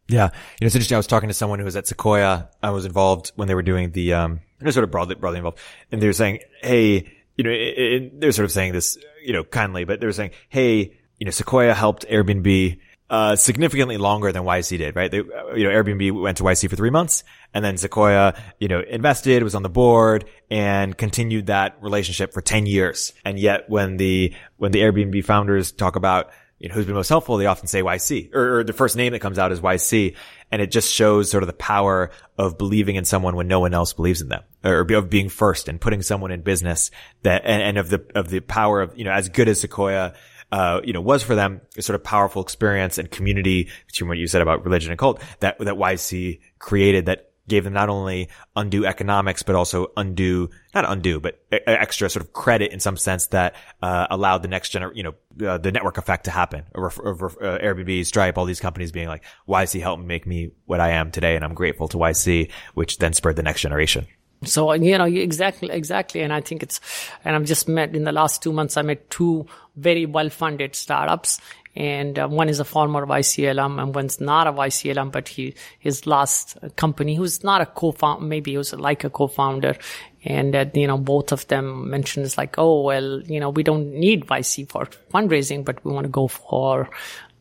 yeah, 0.10 0.26
you 0.26 0.30
know, 0.62 0.67
it's 0.67 0.76
interesting. 0.76 0.95
I 0.95 0.98
was 0.98 1.08
talking 1.08 1.30
to 1.30 1.36
someone 1.36 1.60
who 1.60 1.65
was 1.65 1.76
at 1.76 1.88
Sequoia. 1.88 2.50
I 2.63 2.72
was 2.72 2.86
involved 2.86 3.32
when 3.36 3.48
they 3.48 3.54
were 3.54 3.62
doing 3.62 3.91
the 3.91 4.13
um, 4.13 4.39
they're 4.60 4.72
sort 4.72 4.84
of 4.84 4.91
broadly, 4.91 5.15
broadly 5.15 5.38
involved. 5.39 5.60
And 5.91 6.02
they're 6.02 6.13
saying, 6.13 6.39
Hey, 6.62 7.12
you 7.38 7.43
know, 7.43 8.10
they're 8.19 8.32
sort 8.32 8.45
of 8.45 8.52
saying 8.52 8.74
this, 8.74 8.98
you 9.24 9.34
know, 9.34 9.43
kindly, 9.43 9.86
but 9.86 10.00
they're 10.00 10.12
saying, 10.12 10.32
Hey, 10.50 10.98
you 11.17 11.26
know, 11.26 11.32
Sequoia 11.32 11.74
helped 11.74 12.08
Airbnb, 12.08 12.80
uh, 13.10 13.36
significantly 13.36 13.98
longer 13.98 14.32
than 14.32 14.43
YC 14.43 14.78
did, 14.78 14.95
right? 14.95 15.10
They, 15.10 15.17
you 15.17 15.24
know, 15.63 15.69
Airbnb 15.69 16.22
went 16.22 16.38
to 16.38 16.43
YC 16.43 16.69
for 16.69 16.76
three 16.76 16.91
months 16.91 17.24
and 17.54 17.65
then 17.65 17.78
Sequoia, 17.78 18.36
you 18.60 18.67
know, 18.67 18.82
invested, 18.82 19.41
was 19.41 19.56
on 19.56 19.63
the 19.63 19.69
board 19.69 20.26
and 20.52 20.95
continued 20.95 21.48
that 21.48 21.78
relationship 21.82 22.34
for 22.34 22.41
10 22.41 22.67
years. 22.67 23.13
And 23.26 23.39
yet 23.39 23.69
when 23.69 23.98
the, 23.98 24.34
when 24.58 24.72
the 24.72 24.82
Airbnb 24.82 25.26
founders 25.26 25.72
talk 25.72 25.95
about, 25.95 26.30
you 26.60 26.69
know, 26.69 26.76
who's 26.76 26.86
been 26.86 26.95
most 26.95 27.10
helpful, 27.10 27.38
they 27.38 27.48
often 27.48 27.67
say 27.67 27.82
YC 27.82 28.36
or, 28.36 28.60
or, 28.60 28.63
the 28.63 28.74
first 28.74 28.95
name 28.95 29.13
that 29.13 29.19
comes 29.19 29.39
out 29.39 29.52
is 29.52 29.62
YC. 29.62 30.15
And 30.51 30.62
it 30.62 30.71
just 30.71 30.91
shows 30.91 31.29
sort 31.29 31.43
of 31.43 31.47
the 31.47 31.53
power 31.53 32.12
of 32.38 32.57
believing 32.57 32.95
in 32.95 33.05
someone 33.05 33.35
when 33.35 33.47
no 33.47 33.59
one 33.59 33.73
else 33.73 33.93
believes 33.93 34.21
in 34.21 34.29
them 34.29 34.43
or 34.63 34.81
of 34.81 35.09
being 35.09 35.29
first 35.29 35.67
and 35.67 35.79
putting 35.79 36.01
someone 36.01 36.31
in 36.31 36.41
business 36.41 36.91
that, 37.23 37.43
and, 37.45 37.62
and 37.62 37.77
of 37.77 37.89
the, 37.89 38.05
of 38.15 38.29
the 38.29 38.39
power 38.39 38.81
of, 38.81 38.97
you 38.97 39.03
know, 39.03 39.12
as 39.12 39.29
good 39.29 39.47
as 39.47 39.62
Sequoia, 39.62 40.13
uh, 40.51 40.81
you 40.83 40.93
know, 40.93 41.01
was 41.01 41.21
for 41.21 41.35
them 41.35 41.62
a 41.77 41.81
sort 41.81 41.95
of 41.95 42.03
powerful 42.03 42.41
experience 42.41 42.97
and 42.97 43.12
community 43.12 43.69
between 43.88 44.07
what 44.07 44.17
you 44.17 44.27
said 44.27 44.41
about 44.41 44.65
religion 44.65 44.91
and 44.91 44.97
cult 44.99 45.21
that, 45.39 45.59
that 45.59 45.75
YC 45.75 46.39
created 46.57 47.05
that 47.05 47.28
gave 47.49 47.63
them 47.65 47.73
not 47.73 47.89
only 47.89 48.29
undue 48.55 48.85
economics, 48.85 49.43
but 49.43 49.55
also 49.55 49.91
undue, 49.97 50.49
not 50.73 50.85
undue, 50.88 51.19
but 51.19 51.41
extra 51.51 52.09
sort 52.09 52.23
of 52.23 52.31
credit 52.31 52.71
in 52.71 52.79
some 52.79 52.95
sense 52.95 53.27
that, 53.27 53.55
uh, 53.81 54.07
allowed 54.09 54.43
the 54.43 54.47
next 54.47 54.71
gener, 54.71 54.91
you 54.95 55.03
know, 55.03 55.47
uh, 55.47 55.57
the 55.57 55.71
network 55.71 55.97
effect 55.97 56.25
to 56.25 56.31
happen. 56.31 56.63
Uh, 56.73 56.79
Airbnb, 56.79 58.05
Stripe, 58.05 58.38
all 58.38 58.45
these 58.45 58.59
companies 58.59 58.91
being 58.91 59.07
like, 59.07 59.23
YC 59.47 59.81
helped 59.81 60.03
make 60.03 60.25
me 60.25 60.51
what 60.65 60.79
I 60.79 60.91
am 60.91 61.12
today. 61.12 61.35
And 61.35 61.43
I'm 61.43 61.53
grateful 61.53 61.88
to 61.89 61.97
YC, 61.97 62.51
which 62.73 62.97
then 62.99 63.13
spurred 63.13 63.35
the 63.35 63.43
next 63.43 63.62
generation. 63.62 64.07
So, 64.45 64.71
you 64.71 64.97
know, 64.97 65.05
exactly, 65.05 65.69
exactly. 65.69 66.21
And 66.21 66.31
I 66.31 66.39
think 66.39 66.63
it's, 66.63 66.79
and 67.25 67.35
I've 67.35 67.43
just 67.43 67.67
met 67.67 67.93
in 67.93 68.05
the 68.05 68.13
last 68.13 68.41
two 68.41 68.53
months, 68.53 68.77
I 68.77 68.83
met 68.83 69.09
two 69.09 69.47
very 69.75 70.05
well 70.05 70.29
funded 70.29 70.75
startups 70.75 71.39
and 71.75 72.17
uh, 72.17 72.27
one 72.27 72.49
is 72.49 72.60
a 72.60 72.65
former 72.65 73.05
YC 73.05 73.49
alum 73.49 73.79
and 73.79 73.93
one's 73.93 74.19
not 74.19 74.47
a 74.47 74.53
YC 74.53 74.91
alum, 74.91 75.12
but 75.12 75.27
he 75.27 75.53
his 75.79 76.08
last 76.08 76.58
company, 76.75 77.15
who's 77.15 77.43
not 77.43 77.62
a 77.62 77.65
co-founder, 77.65 78.25
maybe 78.25 78.51
he 78.51 78.58
was 78.58 78.73
like 78.73 79.03
a 79.03 79.10
co-founder, 79.10 79.77
and 80.23 80.55
uh, 80.55 80.65
you 80.73 80.88
know 80.88 80.97
both 80.97 81.32
of 81.32 81.47
them 81.47 81.89
mentioned 81.89 82.25
it's 82.25 82.38
like, 82.38 82.55
oh 82.58 82.82
well, 82.82 83.21
you 83.21 83.39
know 83.39 83.49
we 83.49 83.63
don't 83.63 83.93
need 83.93 84.25
YC 84.27 84.69
for 84.69 84.86
fundraising, 85.13 85.63
but 85.63 85.84
we 85.86 85.93
want 85.93 86.05
to 86.05 86.10
go 86.10 86.27
for 86.27 86.89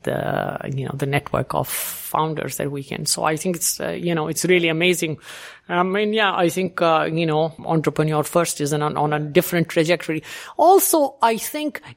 the 0.02 0.58
you 0.74 0.84
know 0.84 0.94
the 0.94 1.06
network 1.06 1.54
of 1.54 1.68
founders 1.68 2.56
that 2.56 2.70
we 2.70 2.82
can. 2.82 3.06
So 3.06 3.24
I 3.24 3.36
think 3.36 3.56
it's 3.56 3.80
uh, 3.80 3.90
you 3.90 4.14
know 4.14 4.28
it's 4.28 4.44
really 4.44 4.68
amazing. 4.68 5.18
I 5.68 5.82
mean, 5.82 6.12
yeah, 6.14 6.34
I 6.34 6.48
think 6.48 6.80
uh, 6.80 7.08
you 7.12 7.26
know 7.26 7.54
entrepreneur 7.58 8.22
first 8.22 8.60
is 8.60 8.72
an, 8.72 8.82
on 8.82 9.12
a 9.12 9.20
different 9.20 9.68
trajectory. 9.68 10.22
Also, 10.56 11.16
I 11.20 11.36
think 11.36 11.82
um, 11.84 11.94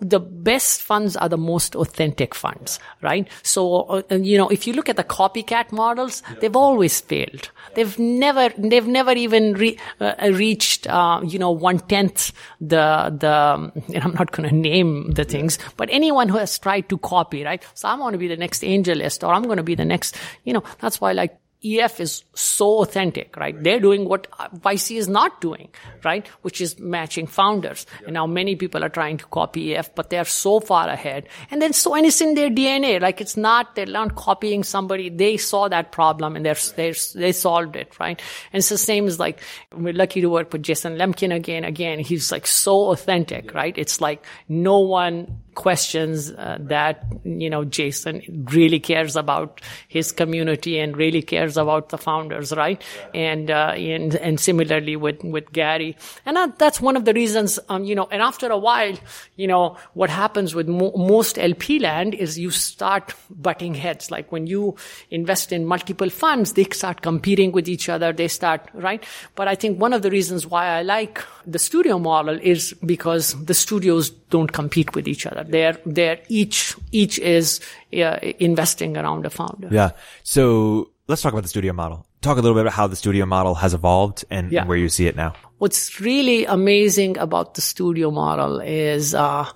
the 0.00 0.20
best 0.20 0.82
funds 0.82 1.16
are 1.16 1.28
the 1.28 1.38
most 1.38 1.74
authentic 1.74 2.34
funds, 2.34 2.78
right? 3.02 3.28
So, 3.42 3.82
uh, 4.10 4.14
you 4.14 4.36
know, 4.36 4.48
if 4.48 4.66
you 4.66 4.72
look 4.72 4.88
at 4.88 4.96
the 4.96 5.04
copycat 5.04 5.72
models, 5.72 6.22
they've 6.40 6.54
always 6.54 7.00
failed. 7.00 7.50
They've 7.74 7.98
never, 7.98 8.50
they've 8.56 8.86
never 8.86 9.12
even 9.12 9.54
re, 9.54 9.78
uh, 10.00 10.14
reached, 10.32 10.86
uh, 10.86 11.20
you 11.24 11.38
know, 11.38 11.50
one 11.50 11.78
tenth 11.80 12.32
the, 12.60 13.14
the, 13.18 13.98
I'm 14.00 14.14
not 14.14 14.32
going 14.32 14.48
to 14.48 14.54
name 14.54 15.12
the 15.12 15.24
things, 15.24 15.58
but 15.76 15.88
anyone 15.90 16.28
who 16.28 16.38
has 16.38 16.58
tried 16.58 16.88
to 16.90 16.98
copy, 16.98 17.44
right? 17.44 17.62
So 17.74 17.88
I'm 17.88 17.98
going 17.98 18.12
to 18.12 18.18
be 18.18 18.28
the 18.28 18.36
next 18.36 18.62
AngelList 18.62 19.26
or 19.26 19.32
I'm 19.32 19.44
going 19.44 19.56
to 19.56 19.62
be 19.62 19.74
the 19.74 19.84
next, 19.84 20.16
you 20.44 20.52
know, 20.52 20.62
that's 20.80 21.00
why 21.00 21.12
like 21.12 21.38
EF 21.64 22.00
is 22.00 22.24
so 22.34 22.82
authentic, 22.82 23.36
right? 23.36 23.60
They're 23.62 23.80
doing 23.80 24.08
what 24.08 24.30
YC 24.60 24.96
is 24.96 25.08
not 25.08 25.40
doing, 25.40 25.68
right? 26.04 26.26
Which 26.42 26.60
is 26.60 26.78
matching 26.78 27.26
founders. 27.26 27.86
And 28.04 28.14
now 28.14 28.26
many 28.26 28.54
people 28.56 28.84
are 28.84 28.88
trying 28.88 29.16
to 29.18 29.26
copy 29.26 29.74
EF, 29.74 29.94
but 29.94 30.10
they're 30.10 30.24
so 30.24 30.60
far 30.60 30.88
ahead. 30.88 31.28
And 31.50 31.62
then 31.62 31.72
so, 31.72 31.94
and 31.94 32.04
it's 32.04 32.20
in 32.20 32.34
their 32.34 32.50
DNA. 32.50 33.00
Like 33.00 33.20
it's 33.20 33.36
not, 33.36 33.74
they're 33.74 33.86
not 33.86 34.14
copying 34.14 34.62
somebody. 34.62 35.08
They 35.08 35.36
saw 35.36 35.68
that 35.68 35.92
problem 35.92 36.36
and 36.36 36.44
they're, 36.44 36.56
they're, 36.76 36.94
they 37.14 37.32
solved 37.32 37.76
it, 37.76 37.98
right? 37.98 38.20
And 38.52 38.58
it's 38.58 38.68
the 38.68 38.78
same 38.78 39.06
as 39.06 39.18
like, 39.18 39.40
we're 39.72 39.94
lucky 39.94 40.20
to 40.20 40.28
work 40.28 40.52
with 40.52 40.62
Jason 40.62 40.96
Lemkin 40.96 41.34
again. 41.34 41.64
Again, 41.64 41.98
he's 41.98 42.30
like 42.30 42.46
so 42.46 42.90
authentic, 42.90 43.54
right? 43.54 43.76
It's 43.78 44.00
like 44.00 44.24
no 44.48 44.80
one 44.80 45.40
questions 45.54 46.30
uh, 46.30 46.58
that 46.60 47.04
you 47.24 47.48
know 47.48 47.64
Jason 47.64 48.46
really 48.52 48.80
cares 48.80 49.16
about 49.16 49.60
his 49.88 50.12
community 50.12 50.78
and 50.78 50.96
really 50.96 51.22
cares 51.22 51.56
about 51.56 51.88
the 51.88 51.98
founders, 51.98 52.52
right? 52.52 52.82
Yeah. 53.14 53.20
And 53.20 53.50
uh, 53.50 53.72
and 53.76 54.14
and 54.16 54.40
similarly 54.40 54.96
with 54.96 55.22
with 55.24 55.52
Garry, 55.52 55.96
and 56.26 56.36
that, 56.36 56.58
that's 56.58 56.80
one 56.80 56.96
of 56.96 57.04
the 57.04 57.12
reasons, 57.12 57.58
um, 57.68 57.84
you 57.84 57.94
know. 57.94 58.08
And 58.10 58.22
after 58.22 58.48
a 58.48 58.58
while, 58.58 58.96
you 59.36 59.46
know, 59.46 59.76
what 59.94 60.10
happens 60.10 60.54
with 60.54 60.68
mo- 60.68 60.92
most 60.96 61.38
LP 61.38 61.78
land 61.78 62.14
is 62.14 62.38
you 62.38 62.50
start 62.50 63.14
butting 63.30 63.74
heads. 63.74 64.10
Like 64.10 64.30
when 64.32 64.46
you 64.46 64.76
invest 65.10 65.52
in 65.52 65.66
multiple 65.66 66.10
funds, 66.10 66.52
they 66.52 66.64
start 66.64 67.02
competing 67.02 67.52
with 67.52 67.68
each 67.68 67.88
other. 67.88 68.12
They 68.12 68.28
start 68.28 68.68
right. 68.74 69.04
But 69.34 69.48
I 69.48 69.54
think 69.54 69.80
one 69.80 69.92
of 69.92 70.02
the 70.02 70.10
reasons 70.10 70.46
why 70.46 70.66
I 70.66 70.82
like 70.82 71.22
the 71.46 71.58
studio 71.58 71.98
model 71.98 72.38
is 72.42 72.72
because 72.84 73.34
the 73.44 73.54
studios 73.54 74.10
don't 74.34 74.52
compete 74.60 74.90
with 74.96 75.06
each 75.06 75.24
other. 75.30 75.44
They're, 75.54 75.78
they're 75.96 76.18
each, 76.28 76.74
each 76.90 77.16
is 77.36 77.60
uh, 77.92 78.18
investing 78.48 78.96
around 78.96 79.26
a 79.26 79.30
founder. 79.30 79.68
Yeah. 79.70 79.90
So 80.22 80.90
let's 81.08 81.22
talk 81.22 81.32
about 81.32 81.44
the 81.44 81.54
studio 81.56 81.72
model. 81.72 81.98
Talk 82.20 82.38
a 82.38 82.40
little 82.40 82.56
bit 82.58 82.66
about 82.66 82.76
how 82.80 82.88
the 82.88 82.96
studio 82.96 83.26
model 83.26 83.54
has 83.54 83.74
evolved 83.74 84.24
and, 84.30 84.50
yeah. 84.50 84.60
and 84.60 84.68
where 84.68 84.78
you 84.78 84.88
see 84.88 85.06
it 85.06 85.14
now. 85.14 85.34
What's 85.58 86.00
really 86.00 86.46
amazing 86.46 87.16
about 87.18 87.54
the 87.54 87.60
studio 87.60 88.10
model 88.10 88.60
is, 88.60 89.14
uh, 89.14 89.46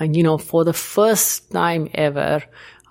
you 0.00 0.22
know, 0.22 0.36
for 0.36 0.64
the 0.64 0.74
first 0.74 1.50
time 1.50 1.88
ever, 1.94 2.42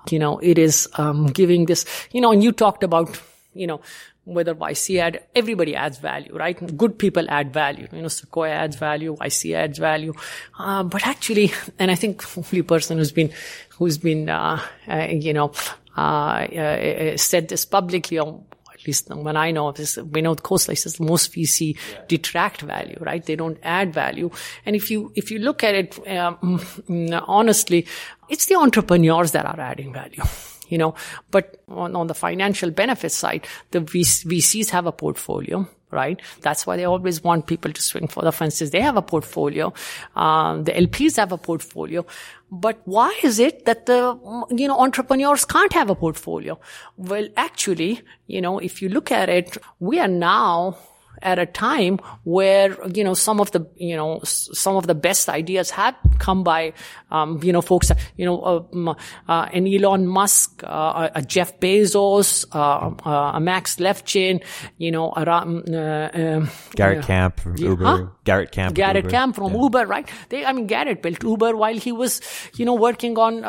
you 0.09 0.17
know, 0.17 0.39
it 0.39 0.57
is, 0.57 0.87
um, 0.97 1.27
giving 1.27 1.67
this, 1.67 1.85
you 2.11 2.21
know, 2.21 2.31
and 2.31 2.43
you 2.43 2.51
talked 2.51 2.83
about, 2.83 3.21
you 3.53 3.67
know, 3.67 3.81
whether 4.25 4.55
YC 4.55 4.99
add, 4.99 5.23
everybody 5.35 5.75
adds 5.75 5.99
value, 5.99 6.35
right? 6.35 6.77
Good 6.77 6.97
people 6.97 7.25
add 7.29 7.53
value. 7.53 7.87
You 7.91 8.01
know, 8.01 8.07
Sequoia 8.07 8.51
adds 8.51 8.75
value, 8.75 9.15
YC 9.15 9.55
adds 9.55 9.77
value. 9.77 10.13
Uh, 10.59 10.83
but 10.83 11.05
actually, 11.07 11.53
and 11.79 11.91
I 11.91 11.95
think 11.95 12.23
only 12.37 12.63
person 12.63 12.97
who's 12.97 13.11
been, 13.11 13.31
who's 13.69 13.97
been, 13.97 14.29
uh, 14.29 14.59
uh, 14.89 15.07
you 15.09 15.33
know, 15.33 15.53
uh, 15.95 16.01
uh, 16.01 17.17
said 17.17 17.47
this 17.47 17.65
publicly 17.65 18.19
or 18.19 18.43
at 18.73 18.85
least 18.85 19.09
when 19.09 19.37
I 19.37 19.51
know 19.51 19.69
of 19.69 19.75
this, 19.77 19.97
we 19.97 20.21
know 20.21 20.35
Khosla 20.35 20.77
says 20.77 20.99
most 20.99 21.31
VC 21.31 21.77
detract 22.07 22.61
value, 22.61 22.97
right? 22.99 23.25
They 23.25 23.35
don't 23.35 23.57
add 23.63 23.93
value. 23.93 24.29
And 24.65 24.75
if 24.75 24.91
you, 24.91 25.11
if 25.15 25.31
you 25.31 25.39
look 25.39 25.63
at 25.63 25.75
it, 25.75 26.07
um, 26.09 26.61
honestly, 27.27 27.87
it's 28.27 28.47
the 28.47 28.55
entrepreneurs 28.55 29.31
that 29.31 29.45
are 29.45 29.59
adding 29.59 29.93
value 29.93 30.23
you 30.69 30.77
know, 30.77 30.95
but 31.31 31.61
on, 31.67 31.95
on 31.95 32.07
the 32.07 32.13
financial 32.13 32.71
benefit 32.71 33.11
side, 33.11 33.47
the 33.71 33.79
VCs 33.79 34.69
have 34.69 34.85
a 34.85 34.91
portfolio 34.91 35.67
right? 35.91 36.21
That's 36.41 36.67
why 36.67 36.75
they 36.75 36.83
always 36.83 37.23
want 37.23 37.47
people 37.47 37.71
to 37.71 37.81
swing 37.81 38.07
for 38.07 38.21
the 38.21 38.31
fences. 38.31 38.71
They 38.71 38.81
have 38.81 38.97
a 38.97 39.01
portfolio. 39.01 39.73
Um, 40.15 40.65
the 40.65 40.73
LPs 40.73 41.15
have 41.15 41.31
a 41.31 41.37
portfolio. 41.37 42.05
But 42.51 42.81
why 42.85 43.17
is 43.23 43.39
it 43.39 43.65
that 43.65 43.85
the, 43.85 44.19
you 44.51 44.67
know, 44.67 44.77
entrepreneurs 44.77 45.45
can't 45.45 45.73
have 45.73 45.89
a 45.89 45.95
portfolio? 45.95 46.59
Well, 46.97 47.27
actually, 47.37 48.01
you 48.27 48.41
know, 48.41 48.59
if 48.59 48.81
you 48.81 48.89
look 48.89 49.11
at 49.11 49.29
it, 49.29 49.57
we 49.79 49.99
are 49.99 50.07
now 50.07 50.77
at 51.21 51.39
a 51.39 51.45
time 51.45 51.99
where, 52.23 52.77
you 52.93 53.03
know, 53.03 53.13
some 53.13 53.39
of 53.39 53.51
the, 53.51 53.67
you 53.75 53.95
know, 53.95 54.19
some 54.23 54.75
of 54.75 54.87
the 54.87 54.95
best 54.95 55.29
ideas 55.29 55.69
have 55.71 55.95
come 56.19 56.43
by, 56.43 56.73
um, 57.11 57.39
you 57.43 57.51
know, 57.51 57.61
folks, 57.61 57.91
you 58.17 58.25
know, 58.25 58.39
uh, 58.41 58.93
uh, 59.27 59.49
an 59.53 59.67
Elon 59.67 60.07
Musk, 60.07 60.61
uh, 60.63 61.09
a 61.13 61.21
Jeff 61.21 61.59
Bezos, 61.59 62.45
uh, 62.53 62.91
uh, 63.09 63.31
a 63.35 63.39
Max 63.39 63.77
Levchin, 63.77 64.43
you 64.77 64.91
know, 64.91 65.13
a, 65.15 65.29
um, 65.29 65.63
um, 65.73 66.49
Garrett 66.75 67.05
Camp 67.05 67.39
from 67.39 67.57
Uber, 67.57 67.83
huh? 67.83 68.05
Garrett 68.23 68.51
Camp, 68.51 68.75
Garrett 68.75 69.09
Camp 69.09 69.35
from 69.35 69.53
yeah. 69.53 69.61
Uber, 69.61 69.85
right? 69.85 70.09
They, 70.29 70.45
I 70.45 70.53
mean, 70.53 70.67
Garrett 70.67 71.01
built 71.01 71.23
Uber 71.23 71.55
while 71.55 71.75
he 71.77 71.91
was, 71.91 72.21
you 72.55 72.65
know, 72.65 72.75
working 72.75 73.17
on 73.17 73.41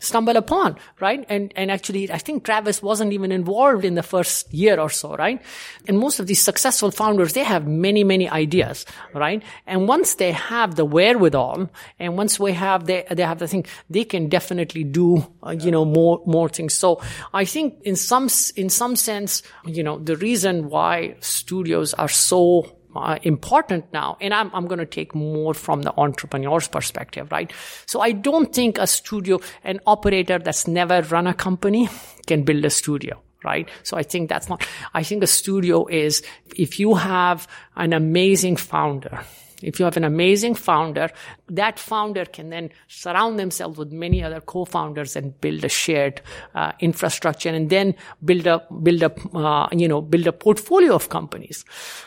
StumbleUpon, 0.00 0.78
right? 1.00 1.24
And 1.28 1.52
and 1.56 1.70
actually, 1.70 2.10
I 2.10 2.18
think 2.18 2.44
Travis 2.44 2.82
wasn't 2.82 3.12
even 3.12 3.32
involved 3.32 3.84
in 3.84 3.94
the 3.94 4.02
first 4.02 4.52
year 4.52 4.78
or 4.78 4.90
so, 4.90 5.14
right? 5.14 5.40
And 5.86 5.98
most 5.98 6.20
of 6.20 6.26
these 6.26 6.42
successful 6.42 6.87
founders, 6.90 7.32
they 7.32 7.44
have 7.44 7.66
many, 7.66 8.04
many 8.04 8.28
ideas, 8.28 8.86
right? 9.14 9.42
And 9.66 9.88
once 9.88 10.14
they 10.16 10.32
have 10.32 10.74
the 10.76 10.84
wherewithal, 10.84 11.70
and 11.98 12.16
once 12.16 12.38
we 12.38 12.52
have, 12.52 12.86
they, 12.86 13.04
they 13.10 13.22
have 13.22 13.38
the 13.38 13.48
thing, 13.48 13.66
they 13.90 14.04
can 14.04 14.28
definitely 14.28 14.84
do, 14.84 15.26
uh, 15.42 15.50
you 15.50 15.70
know, 15.70 15.84
more, 15.84 16.22
more 16.26 16.48
things. 16.48 16.74
So 16.74 17.00
I 17.32 17.44
think 17.44 17.80
in 17.82 17.96
some, 17.96 18.28
in 18.56 18.68
some 18.68 18.96
sense, 18.96 19.42
you 19.64 19.82
know, 19.82 19.98
the 19.98 20.16
reason 20.16 20.68
why 20.68 21.16
studios 21.20 21.94
are 21.94 22.08
so 22.08 22.78
uh, 22.96 23.18
important 23.22 23.92
now. 23.92 24.16
And 24.20 24.34
I'm, 24.34 24.50
I'm 24.54 24.66
going 24.66 24.78
to 24.78 24.86
take 24.86 25.14
more 25.14 25.54
from 25.54 25.82
the 25.82 25.92
entrepreneur's 25.96 26.68
perspective, 26.68 27.30
right? 27.30 27.52
So 27.86 28.00
I 28.00 28.12
don't 28.12 28.52
think 28.54 28.78
a 28.78 28.86
studio, 28.86 29.40
an 29.64 29.80
operator 29.86 30.38
that's 30.38 30.66
never 30.66 31.02
run 31.02 31.26
a 31.26 31.34
company 31.34 31.88
can 32.26 32.42
build 32.42 32.64
a 32.64 32.70
studio 32.70 33.22
right? 33.44 33.68
So 33.82 33.96
I 33.96 34.02
think 34.02 34.28
that's 34.28 34.48
not, 34.48 34.66
I 34.94 35.02
think 35.02 35.22
a 35.22 35.26
studio 35.26 35.86
is 35.86 36.22
if 36.56 36.78
you 36.78 36.94
have 36.94 37.48
an 37.76 37.92
amazing 37.92 38.56
founder, 38.56 39.20
if 39.62 39.78
you 39.78 39.84
have 39.84 39.96
an 39.96 40.04
amazing 40.04 40.54
founder, 40.54 41.10
that 41.48 41.78
founder 41.78 42.24
can 42.24 42.50
then 42.50 42.70
surround 42.86 43.38
themselves 43.38 43.78
with 43.78 43.90
many 43.90 44.22
other 44.22 44.40
co-founders 44.40 45.16
and 45.16 45.38
build 45.40 45.64
a 45.64 45.68
shared 45.68 46.20
uh, 46.54 46.72
infrastructure 46.80 47.48
and 47.48 47.68
then 47.68 47.94
build 48.24 48.46
a 48.46 48.64
build 48.82 49.02
a 49.02 49.12
uh, 49.36 49.68
you 49.72 49.88
know 49.88 50.00
build 50.00 50.26
a 50.26 50.32
portfolio 50.32 50.94
of 50.94 51.08
companies. 51.08 51.64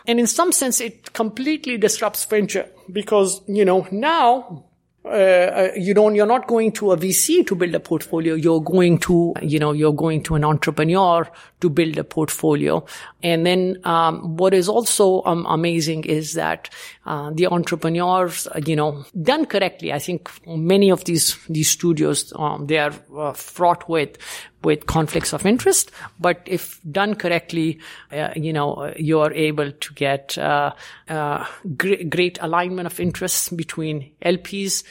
And 0.08 0.20
in 0.20 0.28
some 0.28 0.52
sense, 0.52 0.80
it 0.80 1.14
completely 1.14 1.78
disrupts 1.78 2.24
venture 2.26 2.70
because 2.92 3.42
you 3.48 3.66
know 3.66 3.88
now 3.92 4.64
uh, 5.04 5.08
uh, 5.08 5.72
you 5.76 5.96
don't, 5.96 6.14
you're 6.14 6.28
not 6.28 6.48
going 6.48 6.72
to 6.72 6.92
a 6.92 6.98
VC 6.98 7.46
to 7.48 7.56
build 7.56 7.74
a 7.74 7.80
portfolio. 7.80 8.36
You're 8.36 8.62
going 8.62 9.00
to, 9.00 9.34
you 9.42 9.58
know, 9.58 9.72
you're 9.72 9.94
going 9.94 10.22
to 10.24 10.36
an 10.36 10.44
entrepreneur 10.44 11.28
to 11.62 11.70
build 11.70 11.98
a 11.98 12.04
portfolio. 12.04 12.86
And 13.24 13.44
then, 13.44 13.78
um, 13.84 14.38
what 14.38 14.54
is 14.54 14.70
also 14.70 15.24
um, 15.24 15.48
amazing 15.50 16.04
is 16.04 16.34
that, 16.36 16.70
uh, 17.08 17.32
the 17.34 17.48
entrepreneurs, 17.48 18.46
uh, 18.48 18.62
you 18.66 18.76
know, 18.76 19.04
done 19.20 19.48
correctly. 19.48 19.92
I 19.92 19.98
think 19.98 20.30
many 20.46 20.92
of 20.92 21.04
these, 21.06 21.36
these 21.50 21.70
studios, 21.70 22.32
um, 22.36 22.68
they 22.68 22.78
are 22.78 22.94
uh, 23.18 23.34
fraught 23.34 23.90
with, 23.90 24.18
with 24.64 24.86
conflicts 24.86 25.34
of 25.34 25.46
interest. 25.46 25.92
But 26.20 26.42
if 26.46 26.80
done 26.92 27.16
correctly, 27.16 27.80
uh, 28.12 28.30
you 28.36 28.54
know, 28.54 28.94
you're 28.98 29.32
able 29.34 29.72
to 29.72 29.94
get 29.94 30.38
uh, 30.38 30.74
uh, 31.10 31.46
great, 31.78 32.10
great 32.10 32.38
alignment 32.42 32.86
of 32.86 33.00
interests 33.00 33.50
between 33.50 34.12
LPs 34.24 34.84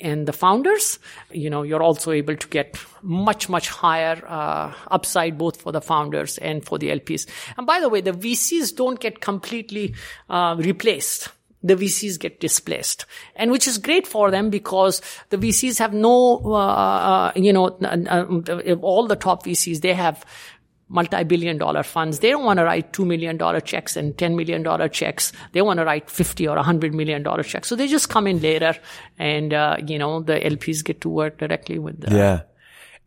and 0.00 0.26
the 0.26 0.32
founders. 0.32 0.98
You 1.30 1.50
know, 1.50 1.62
you're 1.62 1.82
also 1.82 2.10
able 2.12 2.36
to 2.36 2.48
get 2.48 2.76
much, 3.02 3.48
much 3.48 3.68
higher 3.68 4.22
uh, 4.26 4.72
upside 4.88 5.38
both 5.38 5.60
for 5.60 5.72
the 5.72 5.80
founders 5.80 6.38
and 6.38 6.64
for 6.64 6.78
the 6.78 6.88
LPs. 6.88 7.26
And 7.56 7.66
by 7.66 7.80
the 7.80 7.88
way, 7.88 8.00
the 8.00 8.12
VCs 8.12 8.74
don't 8.74 9.00
get 9.00 9.20
completely 9.20 9.94
uh, 10.28 10.56
replaced 10.58 11.30
the 11.62 11.76
VCs 11.76 12.18
get 12.18 12.40
displaced. 12.40 13.06
And 13.36 13.50
which 13.50 13.66
is 13.66 13.78
great 13.78 14.06
for 14.06 14.30
them 14.30 14.50
because 14.50 15.00
the 15.30 15.38
VCs 15.38 15.78
have 15.78 15.92
no, 15.92 16.40
uh, 16.44 16.58
uh 16.58 17.32
you 17.36 17.52
know, 17.52 17.66
uh, 17.66 18.74
all 18.82 19.06
the 19.06 19.16
top 19.16 19.44
VCs, 19.44 19.80
they 19.80 19.92
have 19.92 20.24
multi-billion 20.92 21.58
dollar 21.58 21.82
funds. 21.82 22.18
They 22.18 22.30
don't 22.30 22.44
want 22.44 22.58
to 22.58 22.64
write 22.64 22.92
$2 22.92 23.06
million 23.06 23.38
checks 23.62 23.96
and 23.96 24.14
$10 24.14 24.36
million 24.36 24.90
checks. 24.90 25.32
They 25.52 25.62
want 25.62 25.78
to 25.78 25.84
write 25.84 26.10
50 26.10 26.46
or 26.48 26.56
$100 26.58 26.92
million 26.92 27.24
checks. 27.42 27.68
So 27.68 27.74
they 27.74 27.88
just 27.88 28.10
come 28.10 28.26
in 28.26 28.40
later 28.40 28.76
and, 29.18 29.54
uh, 29.54 29.76
you 29.84 29.98
know, 29.98 30.20
the 30.20 30.38
LPs 30.38 30.84
get 30.84 31.00
to 31.00 31.08
work 31.08 31.38
directly 31.38 31.78
with 31.78 32.00
the. 32.00 32.14
Yeah. 32.14 32.42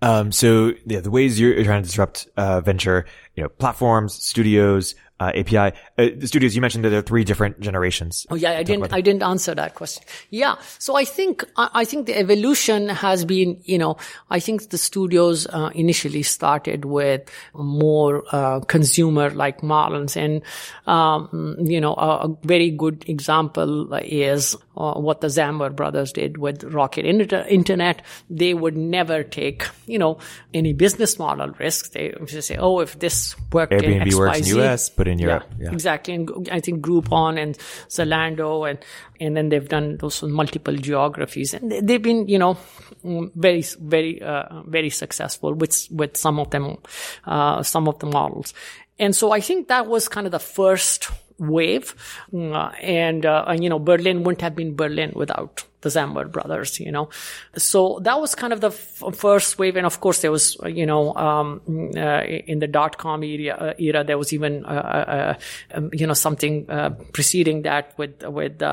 Um, 0.02 0.32
so 0.32 0.74
yeah, 0.86 1.00
the 1.00 1.12
ways 1.12 1.40
you're 1.40 1.64
trying 1.64 1.84
to 1.84 1.88
disrupt, 1.88 2.28
uh, 2.36 2.60
venture, 2.62 3.06
you 3.36 3.44
know, 3.44 3.50
platforms, 3.50 4.14
studios, 4.16 4.96
uh, 5.20 5.32
API. 5.36 5.58
Uh, 5.98 6.10
the 6.18 6.28
studios, 6.28 6.56
you 6.56 6.62
mentioned 6.62 6.84
that 6.84 6.90
there 6.90 7.00
are 7.00 7.04
three 7.04 7.24
different 7.24 7.60
generations. 7.60 8.26
Oh 8.30 8.36
yeah, 8.36 8.52
I 8.52 8.64
didn't, 8.64 8.94
I 8.94 9.02
didn't 9.02 9.24
answer 9.24 9.56
that 9.56 9.76
question. 9.76 10.04
Yeah. 10.30 10.56
So 10.78 10.96
I 10.96 11.06
think, 11.06 11.44
I 11.58 11.86
think 11.86 12.06
the 12.08 12.18
evolution 12.18 12.90
has 12.90 13.24
been, 13.24 13.62
you 13.64 13.78
know, 13.78 13.98
I 14.30 14.40
think 14.40 14.70
the 14.70 14.78
studios, 14.78 15.48
uh, 15.48 15.72
initially 15.74 16.24
started 16.24 16.86
with 16.86 17.30
more, 17.54 18.24
uh, 18.32 18.60
consumer 18.62 19.30
like 19.30 19.64
models. 19.64 20.18
And, 20.18 20.42
um, 20.86 21.56
you 21.60 21.80
know, 21.80 21.94
a, 21.96 22.28
a, 22.28 22.38
very 22.44 22.70
good 22.70 23.06
example 23.08 23.94
is 23.94 24.56
uh, 24.76 24.94
what 24.96 25.22
the 25.22 25.28
Samwer 25.28 25.74
brothers 25.74 26.12
did 26.12 26.38
with 26.38 26.64
Rocket 26.64 27.06
Internet. 27.06 28.02
They 28.30 28.54
would 28.54 28.76
never 28.76 29.24
take, 29.24 29.68
you 29.86 29.98
know, 29.98 30.20
any 30.54 30.74
business 30.74 31.18
model 31.18 31.50
risks. 31.52 31.90
They 31.90 32.14
just 32.26 32.48
say, 32.48 32.58
oh, 32.58 32.80
if 32.80 33.00
this 33.00 33.36
worked 33.52 33.72
Airbnb 33.72 34.02
in 34.02 34.08
XYZ, 34.10 34.18
works 34.18 34.40
in 34.40 34.60
US, 34.60 34.90
but 34.90 35.05
in 35.08 35.20
Europe. 35.20 35.46
Yeah, 35.58 35.66
yeah. 35.66 35.74
exactly. 35.74 36.14
And 36.14 36.50
I 36.52 36.60
think 36.60 36.84
Groupon 36.84 37.42
and 37.42 37.58
Zalando 37.90 38.70
and, 38.70 38.80
and 39.20 39.36
then 39.36 39.50
they've 39.50 39.68
done 39.68 39.98
those 39.98 40.24
multiple 40.24 40.76
geographies 40.76 41.54
and 41.54 41.72
they've 41.72 42.02
been, 42.02 42.28
you 42.28 42.40
know, 42.40 42.58
very, 43.04 43.64
very, 43.80 44.22
uh, 44.22 44.64
very 44.64 44.90
successful 44.90 45.54
with, 45.54 45.88
with 45.92 46.18
some 46.18 46.40
of 46.40 46.50
them, 46.52 46.78
uh, 47.26 47.64
some 47.64 47.88
of 47.88 48.00
the 48.00 48.08
models. 48.08 48.54
And 48.98 49.16
so 49.16 49.32
I 49.32 49.42
think 49.42 49.68
that 49.68 49.88
was 49.88 50.08
kind 50.08 50.26
of 50.26 50.32
the 50.32 50.40
first 50.40 51.10
wave. 51.38 51.96
Uh, 52.34 52.72
and, 52.82 53.26
uh, 53.26 53.56
you 53.60 53.70
know, 53.70 53.80
Berlin 53.80 54.24
wouldn't 54.24 54.42
have 54.42 54.56
been 54.56 54.76
Berlin 54.76 55.12
without 55.16 55.64
the 55.82 55.90
Samwer 55.90 56.32
brothers, 56.32 56.80
you 56.80 56.92
know. 56.92 57.10
So 57.58 58.00
that 58.04 58.20
was 58.20 58.34
kind 58.34 58.54
of 58.54 58.62
the 58.62 58.70
f- 58.70 59.04
first 59.14 59.60
wave. 59.60 59.76
And 59.76 59.86
of 59.86 60.00
course, 60.00 60.22
there 60.22 60.32
was, 60.32 60.58
you 60.66 60.86
know, 60.86 61.14
um, 61.16 61.62
uh, 61.96 62.24
in 62.24 62.60
the 62.60 62.68
dot 62.68 62.98
com 62.98 63.24
era, 63.24 63.56
uh, 63.56 63.74
era, 63.78 64.04
there 64.04 64.18
was 64.18 64.34
even, 64.34 64.66
uh, 64.66 64.70
uh, 64.70 65.34
um, 65.76 65.90
you 65.94 66.08
know, 66.08 66.14
something 66.14 66.66
preceding 67.14 67.64
that 67.64 67.94
with, 67.98 68.24
with, 68.24 68.64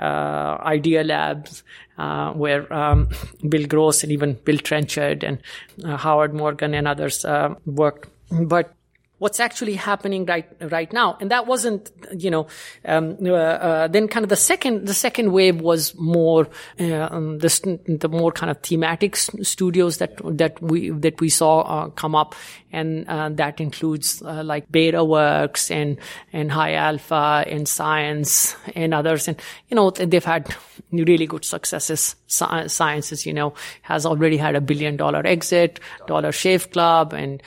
Idea 0.00 1.02
Labs, 1.02 1.64
where 1.96 2.72
um, 2.72 3.08
Bill 3.48 3.66
Gross 3.66 4.04
and 4.04 4.12
even 4.12 4.34
Bill 4.34 4.58
Trenchard 4.58 5.24
and 5.24 5.42
Howard 5.84 6.34
Morgan 6.34 6.74
and 6.74 6.86
others 6.86 7.26
worked. 7.66 8.08
But 8.30 8.74
what's 9.18 9.40
actually 9.40 9.74
happening 9.74 10.24
right 10.26 10.48
right 10.60 10.92
now. 10.92 11.16
And 11.20 11.30
that 11.30 11.46
wasn't 11.46 11.90
you 12.16 12.30
know 12.30 12.46
um, 12.84 13.16
uh, 13.22 13.32
uh, 13.32 13.88
then 13.88 14.08
kind 14.08 14.24
of 14.24 14.30
the 14.30 14.36
second 14.36 14.86
the 14.86 14.94
second 14.94 15.32
wave 15.32 15.60
was 15.60 15.94
more 15.96 16.48
uh, 16.80 17.08
um, 17.10 17.38
the, 17.38 17.80
the 18.00 18.08
more 18.08 18.32
kind 18.32 18.50
of 18.50 18.60
thematic 18.62 19.16
studios 19.16 19.98
that 19.98 20.20
that 20.38 20.60
we 20.62 20.90
that 20.90 21.20
we 21.20 21.28
saw 21.28 21.60
uh, 21.60 21.88
come 21.90 22.14
up. 22.14 22.34
And 22.70 23.08
uh, 23.08 23.30
that 23.30 23.62
includes 23.62 24.20
uh, 24.20 24.42
like 24.44 24.70
BetaWorks 24.70 25.70
and 25.70 25.96
and 26.34 26.52
High 26.52 26.74
Alpha 26.74 27.44
and 27.46 27.66
Science 27.66 28.56
and 28.74 28.92
others. 28.92 29.26
And 29.26 29.40
you 29.68 29.74
know 29.74 29.90
they've 29.90 30.24
had 30.24 30.54
really 30.92 31.26
good 31.26 31.44
successes. 31.46 32.14
Sciences 32.26 33.24
you 33.24 33.32
know 33.32 33.54
has 33.80 34.04
already 34.04 34.36
had 34.36 34.54
a 34.54 34.60
billion 34.60 34.96
dollar 34.96 35.26
exit 35.26 35.80
Dollar 36.06 36.30
Shave 36.30 36.70
Club 36.70 37.12
and 37.14 37.42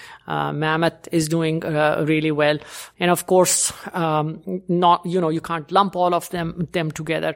Mammoth 0.53 1.07
is 1.11 1.27
doing 1.27 1.65
uh, 1.65 2.05
really 2.07 2.31
well. 2.31 2.57
And 2.99 3.11
of 3.11 3.25
course, 3.25 3.73
um, 3.93 4.61
not, 4.67 5.05
you 5.05 5.19
know, 5.19 5.29
you 5.29 5.41
can't 5.41 5.71
lump 5.71 5.95
all 5.95 6.13
of 6.13 6.29
them, 6.29 6.67
them 6.71 6.91
together. 6.91 7.35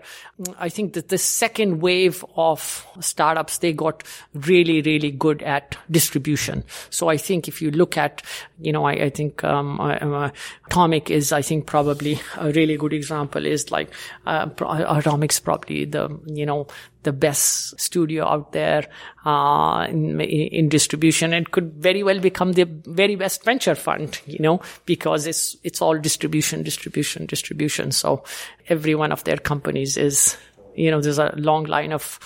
I 0.58 0.70
think 0.70 0.94
that 0.94 1.10
the 1.10 1.18
second 1.18 1.82
wave 1.82 2.24
of 2.36 2.86
startups, 3.00 3.58
they 3.58 3.74
got 3.74 4.04
really, 4.34 4.82
really 4.82 5.12
good 5.12 5.44
at 5.44 5.78
distribution. 5.92 6.64
So 6.90 7.10
I 7.10 7.18
think 7.18 7.48
if 7.48 7.62
you 7.62 7.72
look 7.72 7.98
at, 7.98 8.22
you 8.60 8.72
know, 8.72 8.86
I, 8.86 8.94
I 8.94 9.10
think, 9.10 9.44
um, 9.44 9.80
uh, 9.82 10.30
Atomic 10.68 11.10
is, 11.10 11.32
I 11.32 11.42
think, 11.42 11.66
probably 11.66 12.20
a 12.38 12.52
really 12.52 12.78
good 12.78 12.94
example 12.94 13.46
is 13.46 13.72
like, 13.72 13.90
uh, 14.26 14.46
Atomic's 14.48 15.40
probably 15.40 15.86
the, 15.86 16.18
you 16.28 16.46
know, 16.46 16.68
the 17.06 17.14
best 17.14 17.80
studio 17.80 18.26
out 18.26 18.52
there 18.52 18.88
uh, 19.24 19.88
in, 19.90 20.20
in, 20.20 20.68
distribution. 20.68 21.34
It 21.34 21.52
could 21.52 21.74
very 21.76 22.04
well 22.04 22.20
become 22.20 22.52
the 22.54 22.66
very 22.66 23.16
best 23.16 23.46
venture 23.46 23.76
fund, 23.76 24.20
you 24.26 24.40
know, 24.40 24.60
because 24.86 25.26
it's 25.26 25.56
it's 25.64 25.82
all 25.82 25.98
distribution, 25.98 26.64
distribution, 26.64 27.26
distribution. 27.26 27.92
So 27.92 28.24
every 28.68 28.96
one 28.96 29.14
of 29.14 29.24
their 29.24 29.38
companies 29.38 29.96
is 29.96 30.38
you 30.76 30.92
know, 30.92 31.02
there's 31.02 31.20
a 31.20 31.34
long 31.38 31.64
line 31.64 31.94
of 31.94 32.20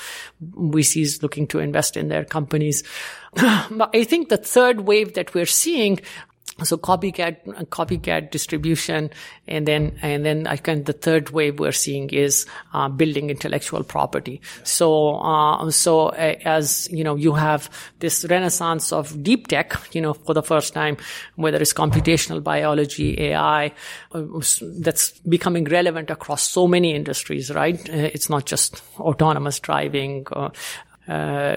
VCs 0.44 1.22
looking 1.22 1.48
to 1.48 1.60
invest 1.60 1.96
in 1.96 2.08
their 2.08 2.26
companies. 2.26 2.84
but 3.34 3.90
I 3.94 4.04
think 4.04 4.30
the 4.30 4.38
third 4.38 4.82
wave 4.82 5.14
that 5.14 5.34
we're 5.34 5.46
seeing 5.46 6.00
so 6.64 6.78
copycat 6.78 7.46
copycat 7.70 8.32
distribution 8.32 9.10
and 9.48 9.68
then 9.68 9.98
and 10.02 10.26
then 10.26 10.48
i 10.48 10.58
can 10.58 10.84
the 10.84 10.94
third 10.94 11.30
wave 11.30 11.60
we're 11.60 11.72
seeing 11.72 12.10
is 12.10 12.46
uh, 12.74 12.90
building 12.90 13.30
intellectual 13.30 13.84
property. 13.84 14.42
So 14.64 15.16
uh, 15.16 15.72
so 15.72 16.08
uh, 16.10 16.36
as 16.46 16.88
you 16.92 17.04
know 17.04 17.16
you 17.16 17.34
have 17.34 17.70
this 18.00 18.26
renaissance 18.30 18.92
of 18.92 19.24
deep 19.24 19.48
tech 19.48 19.80
you 19.92 20.02
know 20.02 20.14
for 20.14 20.34
the 20.34 20.44
first 20.44 20.74
time 20.74 20.98
whether 21.36 21.58
it's 21.58 21.74
computational 21.74 22.44
biology 22.44 23.20
ai 23.22 23.72
uh, 24.12 24.24
that's 24.80 25.12
becoming 25.20 25.66
relevant 25.66 26.10
across 26.10 26.50
so 26.50 26.68
many 26.68 26.96
industries 26.96 27.52
right? 27.54 27.90
Uh, 27.90 28.10
it's 28.14 28.30
not 28.30 28.46
just 28.46 28.82
autonomous 29.00 29.60
driving 29.60 30.26
uh, 30.32 30.50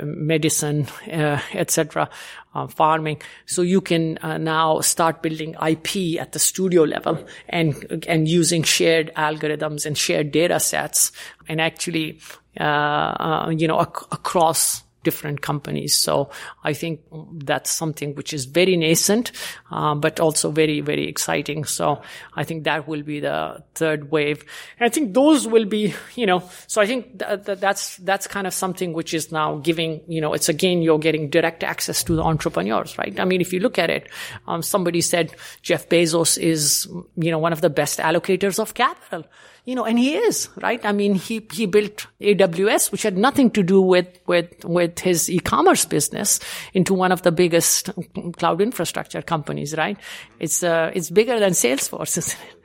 medicine, 0.04 0.86
uh, 1.10 1.40
etc., 1.52 2.08
uh, 2.54 2.66
farming. 2.66 3.20
So 3.46 3.62
you 3.62 3.80
can 3.80 4.18
uh, 4.22 4.38
now 4.38 4.80
start 4.80 5.22
building 5.22 5.54
IP 5.66 6.20
at 6.20 6.32
the 6.32 6.38
studio 6.38 6.84
level 6.84 7.18
and 7.48 8.04
and 8.08 8.28
using 8.28 8.62
shared 8.62 9.12
algorithms 9.16 9.86
and 9.86 9.96
shared 9.96 10.32
data 10.32 10.60
sets, 10.60 11.12
and 11.48 11.60
actually, 11.60 12.18
uh, 12.58 13.52
you 13.56 13.68
know, 13.68 13.80
ac- 13.80 14.06
across 14.10 14.82
different 15.02 15.40
companies. 15.40 15.94
So 15.94 16.30
I 16.64 16.72
think 16.72 17.00
that's 17.44 17.70
something 17.70 18.14
which 18.14 18.32
is 18.32 18.44
very 18.44 18.76
nascent, 18.76 19.32
uh, 19.70 19.94
but 19.94 20.20
also 20.20 20.50
very, 20.50 20.80
very 20.80 21.08
exciting. 21.08 21.64
So 21.64 22.02
I 22.34 22.44
think 22.44 22.64
that 22.64 22.88
will 22.88 23.02
be 23.02 23.20
the 23.20 23.62
third 23.74 24.10
wave. 24.10 24.44
And 24.78 24.86
I 24.86 24.88
think 24.88 25.14
those 25.14 25.46
will 25.46 25.64
be, 25.64 25.94
you 26.14 26.26
know, 26.26 26.42
so 26.66 26.80
I 26.80 26.86
think 26.86 27.18
th- 27.18 27.44
th- 27.44 27.58
that's, 27.58 27.96
that's 27.98 28.26
kind 28.26 28.46
of 28.46 28.54
something 28.54 28.92
which 28.92 29.14
is 29.14 29.32
now 29.32 29.56
giving, 29.56 30.00
you 30.06 30.20
know, 30.20 30.32
it's 30.32 30.48
again, 30.48 30.82
you're 30.82 30.98
getting 30.98 31.30
direct 31.30 31.64
access 31.64 32.04
to 32.04 32.14
the 32.14 32.22
entrepreneurs, 32.22 32.96
right? 32.98 33.18
I 33.18 33.24
mean, 33.24 33.40
if 33.40 33.52
you 33.52 33.60
look 33.60 33.78
at 33.78 33.90
it, 33.90 34.08
um, 34.46 34.62
somebody 34.62 35.00
said 35.00 35.34
Jeff 35.62 35.88
Bezos 35.88 36.38
is, 36.38 36.88
you 37.16 37.30
know, 37.30 37.38
one 37.38 37.52
of 37.52 37.60
the 37.60 37.70
best 37.70 37.98
allocators 37.98 38.58
of 38.58 38.74
capital 38.74 39.24
you 39.64 39.74
know, 39.74 39.84
and 39.84 39.98
he 39.98 40.16
is, 40.16 40.48
right? 40.60 40.84
I 40.84 40.92
mean, 40.92 41.14
he, 41.14 41.46
he 41.52 41.66
built 41.66 42.06
AWS, 42.20 42.90
which 42.90 43.04
had 43.04 43.16
nothing 43.16 43.50
to 43.52 43.62
do 43.62 43.80
with, 43.80 44.08
with, 44.26 44.64
with 44.64 44.98
his 44.98 45.30
e-commerce 45.30 45.84
business 45.84 46.40
into 46.74 46.94
one 46.94 47.12
of 47.12 47.22
the 47.22 47.30
biggest 47.30 47.90
cloud 48.38 48.60
infrastructure 48.60 49.22
companies, 49.22 49.76
right? 49.76 49.96
It's, 50.40 50.62
uh, 50.62 50.90
it's 50.94 51.10
bigger 51.10 51.38
than 51.38 51.52
Salesforce, 51.52 52.18
isn't 52.18 52.38
it? 52.40 52.56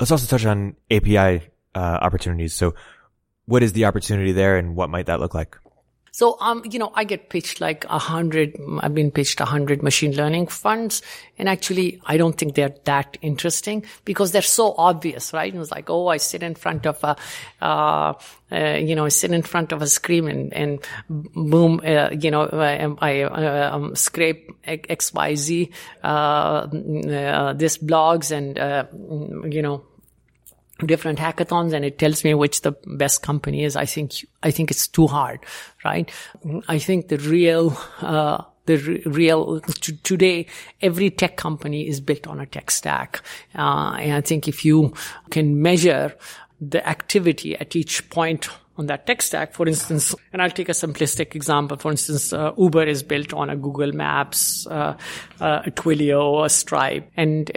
Let's 0.00 0.10
also 0.10 0.26
touch 0.26 0.46
on 0.46 0.76
API, 0.90 1.42
uh, 1.74 1.78
opportunities. 1.78 2.54
So 2.54 2.74
what 3.44 3.62
is 3.62 3.74
the 3.74 3.84
opportunity 3.84 4.32
there 4.32 4.56
and 4.56 4.74
what 4.74 4.88
might 4.88 5.06
that 5.06 5.20
look 5.20 5.34
like? 5.34 5.58
So, 6.14 6.36
um, 6.40 6.62
you 6.70 6.78
know, 6.78 6.92
I 6.94 7.04
get 7.04 7.30
pitched 7.30 7.62
like 7.62 7.86
a 7.86 7.98
hundred, 7.98 8.54
I've 8.80 8.94
been 8.94 9.10
pitched 9.10 9.40
a 9.40 9.46
hundred 9.46 9.82
machine 9.82 10.14
learning 10.14 10.48
funds. 10.48 11.00
And 11.38 11.48
actually, 11.48 12.02
I 12.04 12.18
don't 12.18 12.36
think 12.36 12.54
they're 12.54 12.74
that 12.84 13.16
interesting 13.22 13.86
because 14.04 14.30
they're 14.30 14.42
so 14.42 14.74
obvious, 14.76 15.32
right? 15.32 15.54
it's 15.54 15.70
like, 15.70 15.88
oh, 15.88 16.08
I 16.08 16.18
sit 16.18 16.42
in 16.42 16.54
front 16.54 16.86
of 16.86 17.02
a, 17.02 17.16
uh, 17.62 18.12
uh, 18.52 18.76
you 18.76 18.94
know, 18.94 19.06
I 19.06 19.08
sit 19.08 19.32
in 19.32 19.40
front 19.40 19.72
of 19.72 19.80
a 19.80 19.86
screen 19.86 20.28
and, 20.28 20.52
and 20.52 20.86
boom, 21.08 21.80
uh, 21.82 22.10
you 22.10 22.30
know, 22.30 22.42
uh, 22.42 22.94
I, 23.00 23.22
uh, 23.22 23.70
um, 23.72 23.96
scrape 23.96 24.52
X, 24.64 25.14
Y, 25.14 25.34
Z, 25.34 25.70
uh, 26.04 26.06
uh, 26.06 27.52
this 27.54 27.78
blogs 27.78 28.30
and, 28.30 29.50
you 29.50 29.62
know, 29.62 29.82
different 30.86 31.18
hackathons 31.18 31.72
and 31.72 31.84
it 31.84 31.98
tells 31.98 32.24
me 32.24 32.34
which 32.34 32.62
the 32.62 32.72
best 32.86 33.22
company 33.22 33.64
is. 33.64 33.76
I 33.76 33.86
think, 33.86 34.26
I 34.42 34.50
think 34.50 34.70
it's 34.70 34.86
too 34.86 35.06
hard, 35.06 35.40
right? 35.84 36.10
I 36.68 36.78
think 36.78 37.08
the 37.08 37.18
real, 37.18 37.76
uh, 38.00 38.42
the 38.66 38.76
real 39.06 39.60
t- 39.60 39.96
today 40.04 40.46
every 40.80 41.10
tech 41.10 41.36
company 41.36 41.88
is 41.88 42.00
built 42.00 42.28
on 42.28 42.38
a 42.38 42.46
tech 42.46 42.70
stack 42.70 43.20
uh, 43.56 43.96
and 43.98 44.12
i 44.12 44.20
think 44.20 44.46
if 44.46 44.64
you 44.64 44.94
can 45.30 45.60
measure 45.60 46.14
the 46.60 46.86
activity 46.88 47.56
at 47.56 47.74
each 47.74 48.08
point 48.08 48.48
on 48.76 48.86
that 48.86 49.06
tech 49.06 49.22
stack. 49.22 49.52
For 49.52 49.66
instance, 49.66 50.14
and 50.32 50.40
I'll 50.40 50.50
take 50.50 50.68
a 50.68 50.72
simplistic 50.72 51.34
example. 51.34 51.76
For 51.76 51.90
instance, 51.90 52.32
uh, 52.32 52.52
Uber 52.56 52.84
is 52.84 53.02
built 53.02 53.32
on 53.32 53.50
a 53.50 53.56
Google 53.56 53.92
Maps, 53.92 54.66
uh, 54.66 54.96
uh, 55.40 55.62
a 55.66 55.70
Twilio, 55.70 56.44
a 56.44 56.48
Stripe, 56.48 57.10
and 57.16 57.50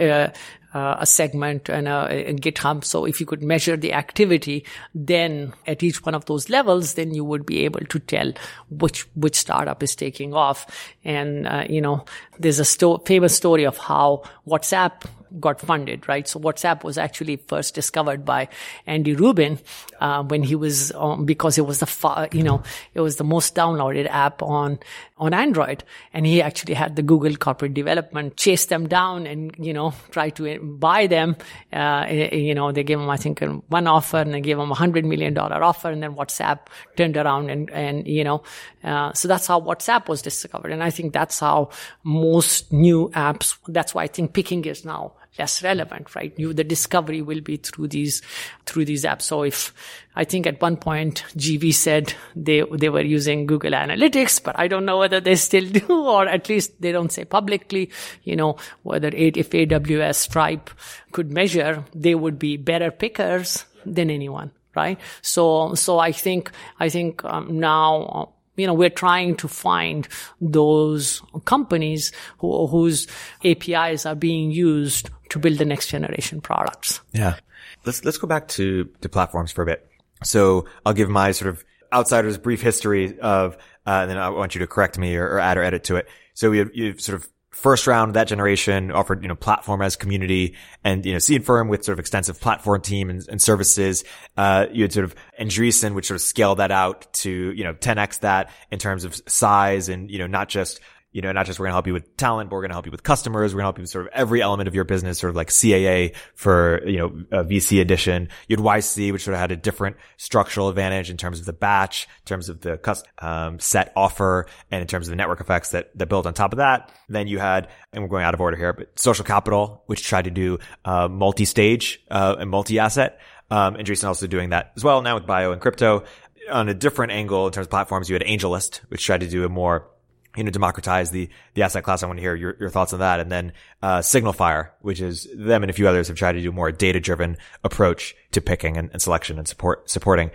uh, 0.74 0.86
uh, 0.86 0.96
a 1.00 1.06
segment 1.06 1.68
and 1.68 1.88
a, 1.88 2.30
a, 2.30 2.34
GitHub. 2.34 2.84
So 2.84 3.04
if 3.04 3.18
you 3.20 3.26
could 3.26 3.42
measure 3.42 3.76
the 3.76 3.92
activity, 3.92 4.64
then 4.94 5.52
at 5.66 5.82
each 5.82 6.04
one 6.04 6.14
of 6.14 6.26
those 6.26 6.48
levels, 6.48 6.94
then 6.94 7.12
you 7.12 7.24
would 7.24 7.44
be 7.44 7.64
able 7.64 7.80
to 7.80 7.98
tell 7.98 8.32
which 8.70 9.02
which 9.16 9.34
startup 9.34 9.82
is 9.82 9.96
taking 9.96 10.32
off. 10.32 10.66
And 11.04 11.46
uh, 11.48 11.64
you 11.68 11.80
know, 11.80 12.04
there's 12.38 12.60
a 12.60 12.64
sto- 12.64 12.98
famous 12.98 13.36
story 13.36 13.64
of 13.64 13.76
how 13.78 14.22
WhatsApp 14.46 15.02
got 15.40 15.60
funded, 15.60 16.08
right? 16.08 16.26
So 16.26 16.40
WhatsApp 16.40 16.84
was 16.84 16.98
actually 16.98 17.36
first 17.36 17.74
discovered 17.74 18.24
by 18.24 18.48
Andy 18.86 19.14
Rubin 19.14 19.58
uh, 20.00 20.22
when 20.22 20.42
he 20.42 20.54
was 20.54 20.92
um, 20.92 21.24
because 21.24 21.58
it 21.58 21.66
was 21.66 21.80
the 21.80 22.28
you 22.32 22.42
know 22.42 22.62
it 22.94 23.00
was 23.00 23.16
the 23.16 23.24
most 23.24 23.54
downloaded 23.54 24.08
app 24.08 24.42
on 24.42 24.78
on 25.18 25.32
Android, 25.32 25.82
and 26.12 26.26
he 26.26 26.42
actually 26.42 26.74
had 26.74 26.96
the 26.96 27.02
Google 27.02 27.36
corporate 27.36 27.74
development 27.74 28.36
chase 28.36 28.66
them 28.66 28.86
down 28.86 29.26
and 29.26 29.54
you 29.58 29.72
know 29.72 29.94
try 30.10 30.30
to 30.30 30.58
buy 30.60 31.06
them. 31.06 31.36
Uh, 31.72 32.06
you 32.10 32.54
know 32.54 32.72
they 32.72 32.84
gave 32.84 33.00
him 33.00 33.08
I 33.08 33.16
think 33.16 33.40
one 33.68 33.86
offer 33.86 34.18
and 34.18 34.34
they 34.34 34.40
gave 34.40 34.58
him 34.58 34.70
a 34.70 34.74
hundred 34.74 35.04
million 35.04 35.34
dollar 35.34 35.62
offer, 35.62 35.90
and 35.90 36.02
then 36.02 36.14
WhatsApp 36.14 36.66
turned 36.96 37.16
around 37.16 37.50
and 37.50 37.70
and 37.70 38.06
you 38.06 38.24
know 38.24 38.42
uh, 38.86 39.12
so 39.14 39.26
that's 39.26 39.46
how 39.48 39.60
WhatsApp 39.60 40.08
was 40.08 40.22
discovered, 40.22 40.70
and 40.70 40.82
I 40.82 40.90
think 40.90 41.12
that's 41.12 41.40
how 41.40 41.70
most 42.04 42.72
new 42.72 43.08
apps. 43.10 43.58
That's 43.66 43.94
why 43.94 44.04
I 44.04 44.06
think 44.06 44.32
picking 44.32 44.64
is 44.64 44.84
now 44.84 45.14
less 45.38 45.62
relevant, 45.62 46.14
right? 46.14 46.32
You, 46.36 46.52
the 46.52 46.64
discovery 46.64 47.22
will 47.22 47.40
be 47.40 47.56
through 47.56 47.88
these, 47.88 48.22
through 48.64 48.84
these 48.84 49.04
apps. 49.04 49.22
So 49.22 49.42
if 49.42 49.72
I 50.14 50.24
think 50.24 50.46
at 50.46 50.60
one 50.60 50.76
point 50.76 51.24
GV 51.36 51.74
said 51.74 52.14
they, 52.34 52.62
they 52.72 52.88
were 52.88 53.02
using 53.02 53.46
Google 53.46 53.72
Analytics, 53.72 54.42
but 54.42 54.58
I 54.58 54.68
don't 54.68 54.84
know 54.84 54.98
whether 54.98 55.20
they 55.20 55.36
still 55.36 55.68
do, 55.70 55.86
or 55.88 56.26
at 56.26 56.48
least 56.48 56.80
they 56.80 56.92
don't 56.92 57.12
say 57.12 57.24
publicly, 57.24 57.90
you 58.24 58.36
know, 58.36 58.56
whether 58.82 59.08
if 59.08 59.50
AWS 59.50 60.14
Stripe 60.16 60.70
could 61.12 61.32
measure, 61.32 61.84
they 61.94 62.14
would 62.14 62.38
be 62.38 62.56
better 62.56 62.90
pickers 62.90 63.64
than 63.84 64.10
anyone 64.10 64.50
right? 64.74 65.00
So, 65.22 65.74
so 65.74 65.98
I 65.98 66.12
think, 66.12 66.50
I 66.78 66.90
think 66.90 67.24
um, 67.24 67.58
now 67.58 68.34
you 68.56 68.66
know, 68.66 68.74
we're 68.74 68.90
trying 68.90 69.36
to 69.36 69.48
find 69.48 70.08
those 70.40 71.22
companies 71.44 72.12
who, 72.38 72.66
whose 72.66 73.06
APIs 73.44 74.06
are 74.06 74.14
being 74.14 74.50
used 74.50 75.10
to 75.30 75.38
build 75.38 75.58
the 75.58 75.64
next 75.64 75.88
generation 75.88 76.40
products. 76.40 77.00
Yeah. 77.12 77.36
Let's, 77.84 78.04
let's 78.04 78.18
go 78.18 78.26
back 78.26 78.48
to, 78.48 78.84
to 79.00 79.08
platforms 79.08 79.52
for 79.52 79.62
a 79.62 79.66
bit. 79.66 79.90
So 80.24 80.66
I'll 80.84 80.94
give 80.94 81.08
my 81.08 81.32
sort 81.32 81.50
of 81.50 81.64
outsider's 81.92 82.38
brief 82.38 82.62
history 82.62 83.18
of, 83.20 83.56
uh, 83.86 83.90
and 84.02 84.10
then 84.10 84.18
I 84.18 84.30
want 84.30 84.54
you 84.54 84.60
to 84.60 84.66
correct 84.66 84.98
me 84.98 85.16
or, 85.16 85.26
or 85.26 85.38
add 85.38 85.56
or 85.56 85.62
edit 85.62 85.84
to 85.84 85.96
it. 85.96 86.08
So 86.34 86.52
you 86.52 86.98
sort 86.98 87.20
of 87.20 87.28
first 87.56 87.86
round 87.86 88.14
that 88.14 88.28
generation 88.28 88.92
offered, 88.92 89.22
you 89.22 89.28
know, 89.28 89.34
platform 89.34 89.80
as 89.80 89.96
community 89.96 90.54
and, 90.84 91.06
you 91.06 91.12
know, 91.14 91.18
seed 91.18 91.44
firm 91.44 91.68
with 91.68 91.84
sort 91.84 91.94
of 91.94 91.98
extensive 91.98 92.38
platform 92.38 92.82
team 92.82 93.08
and, 93.08 93.26
and 93.28 93.40
services. 93.40 94.04
Uh, 94.36 94.66
you 94.70 94.82
had 94.82 94.92
sort 94.92 95.04
of 95.04 95.14
Andreessen, 95.40 95.94
which 95.94 96.06
sort 96.06 96.16
of 96.16 96.20
scaled 96.20 96.58
that 96.58 96.70
out 96.70 97.10
to, 97.14 97.30
you 97.30 97.64
know, 97.64 97.72
10x 97.72 98.20
that 98.20 98.50
in 98.70 98.78
terms 98.78 99.04
of 99.04 99.18
size 99.26 99.88
and, 99.88 100.10
you 100.10 100.18
know, 100.18 100.26
not 100.26 100.50
just 100.50 100.80
you 101.16 101.22
know, 101.22 101.32
not 101.32 101.46
just 101.46 101.58
we're 101.58 101.64
going 101.64 101.70
to 101.70 101.76
help 101.76 101.86
you 101.86 101.94
with 101.94 102.14
talent, 102.18 102.50
but 102.50 102.56
we're 102.56 102.60
going 102.60 102.68
to 102.68 102.74
help 102.74 102.84
you 102.84 102.92
with 102.92 103.02
customers. 103.02 103.54
We're 103.54 103.60
going 103.60 103.62
to 103.62 103.66
help 103.68 103.78
you 103.78 103.84
with 103.84 103.90
sort 103.90 104.04
of 104.04 104.12
every 104.12 104.42
element 104.42 104.68
of 104.68 104.74
your 104.74 104.84
business, 104.84 105.18
sort 105.18 105.30
of 105.30 105.36
like 105.36 105.48
CAA 105.48 106.14
for, 106.34 106.86
you 106.86 106.98
know, 106.98 107.06
a 107.30 107.42
VC 107.42 107.80
edition. 107.80 108.28
You 108.48 108.56
had 108.58 108.62
YC, 108.62 109.12
which 109.12 109.24
sort 109.24 109.32
of 109.32 109.40
had 109.40 109.50
a 109.50 109.56
different 109.56 109.96
structural 110.18 110.68
advantage 110.68 111.08
in 111.08 111.16
terms 111.16 111.40
of 111.40 111.46
the 111.46 111.54
batch, 111.54 112.06
in 112.20 112.24
terms 112.26 112.50
of 112.50 112.60
the 112.60 112.76
custom, 112.76 113.10
um, 113.20 113.58
set 113.58 113.94
offer, 113.96 114.44
and 114.70 114.82
in 114.82 114.86
terms 114.86 115.08
of 115.08 115.12
the 115.12 115.16
network 115.16 115.40
effects 115.40 115.70
that, 115.70 115.90
that 115.96 116.10
built 116.10 116.26
on 116.26 116.34
top 116.34 116.52
of 116.52 116.58
that. 116.58 116.92
Then 117.08 117.28
you 117.28 117.38
had, 117.38 117.68
and 117.94 118.02
we're 118.02 118.10
going 118.10 118.24
out 118.24 118.34
of 118.34 118.42
order 118.42 118.58
here, 118.58 118.74
but 118.74 118.98
social 119.00 119.24
capital, 119.24 119.84
which 119.86 120.06
tried 120.06 120.24
to 120.24 120.30
do, 120.30 120.58
uh, 120.84 121.08
multi-stage, 121.08 122.04
uh, 122.10 122.36
and 122.38 122.50
multi-asset. 122.50 123.20
Um, 123.50 123.76
and 123.76 123.86
Jason 123.86 124.08
also 124.08 124.26
doing 124.26 124.50
that 124.50 124.72
as 124.76 124.84
well 124.84 125.00
now 125.00 125.14
with 125.14 125.24
bio 125.24 125.52
and 125.52 125.62
crypto. 125.62 126.04
On 126.52 126.68
a 126.68 126.74
different 126.74 127.12
angle 127.12 127.46
in 127.46 127.54
terms 127.54 127.68
of 127.68 127.70
platforms, 127.70 128.10
you 128.10 128.14
had 128.16 128.22
AngelList, 128.22 128.80
which 128.88 129.02
tried 129.02 129.20
to 129.20 129.28
do 129.28 129.46
a 129.46 129.48
more 129.48 129.88
you 130.36 130.44
know, 130.44 130.50
democratize 130.50 131.10
the, 131.10 131.28
the 131.54 131.62
asset 131.62 131.84
class. 131.84 132.02
I 132.02 132.06
want 132.06 132.18
to 132.18 132.22
hear 132.22 132.34
your, 132.34 132.56
your 132.60 132.70
thoughts 132.70 132.92
on 132.92 133.00
that. 133.00 133.20
And 133.20 133.30
then, 133.30 133.52
uh, 133.82 133.98
SignalFire, 133.98 134.70
which 134.80 135.00
is 135.00 135.26
them 135.34 135.62
and 135.62 135.70
a 135.70 135.72
few 135.72 135.88
others 135.88 136.08
have 136.08 136.16
tried 136.16 136.32
to 136.32 136.40
do 136.40 136.52
more 136.52 136.70
data 136.70 137.00
driven 137.00 137.36
approach 137.64 138.14
to 138.32 138.40
picking 138.40 138.76
and, 138.76 138.90
and, 138.92 139.00
selection 139.00 139.38
and 139.38 139.48
support, 139.48 139.88
supporting. 139.90 140.30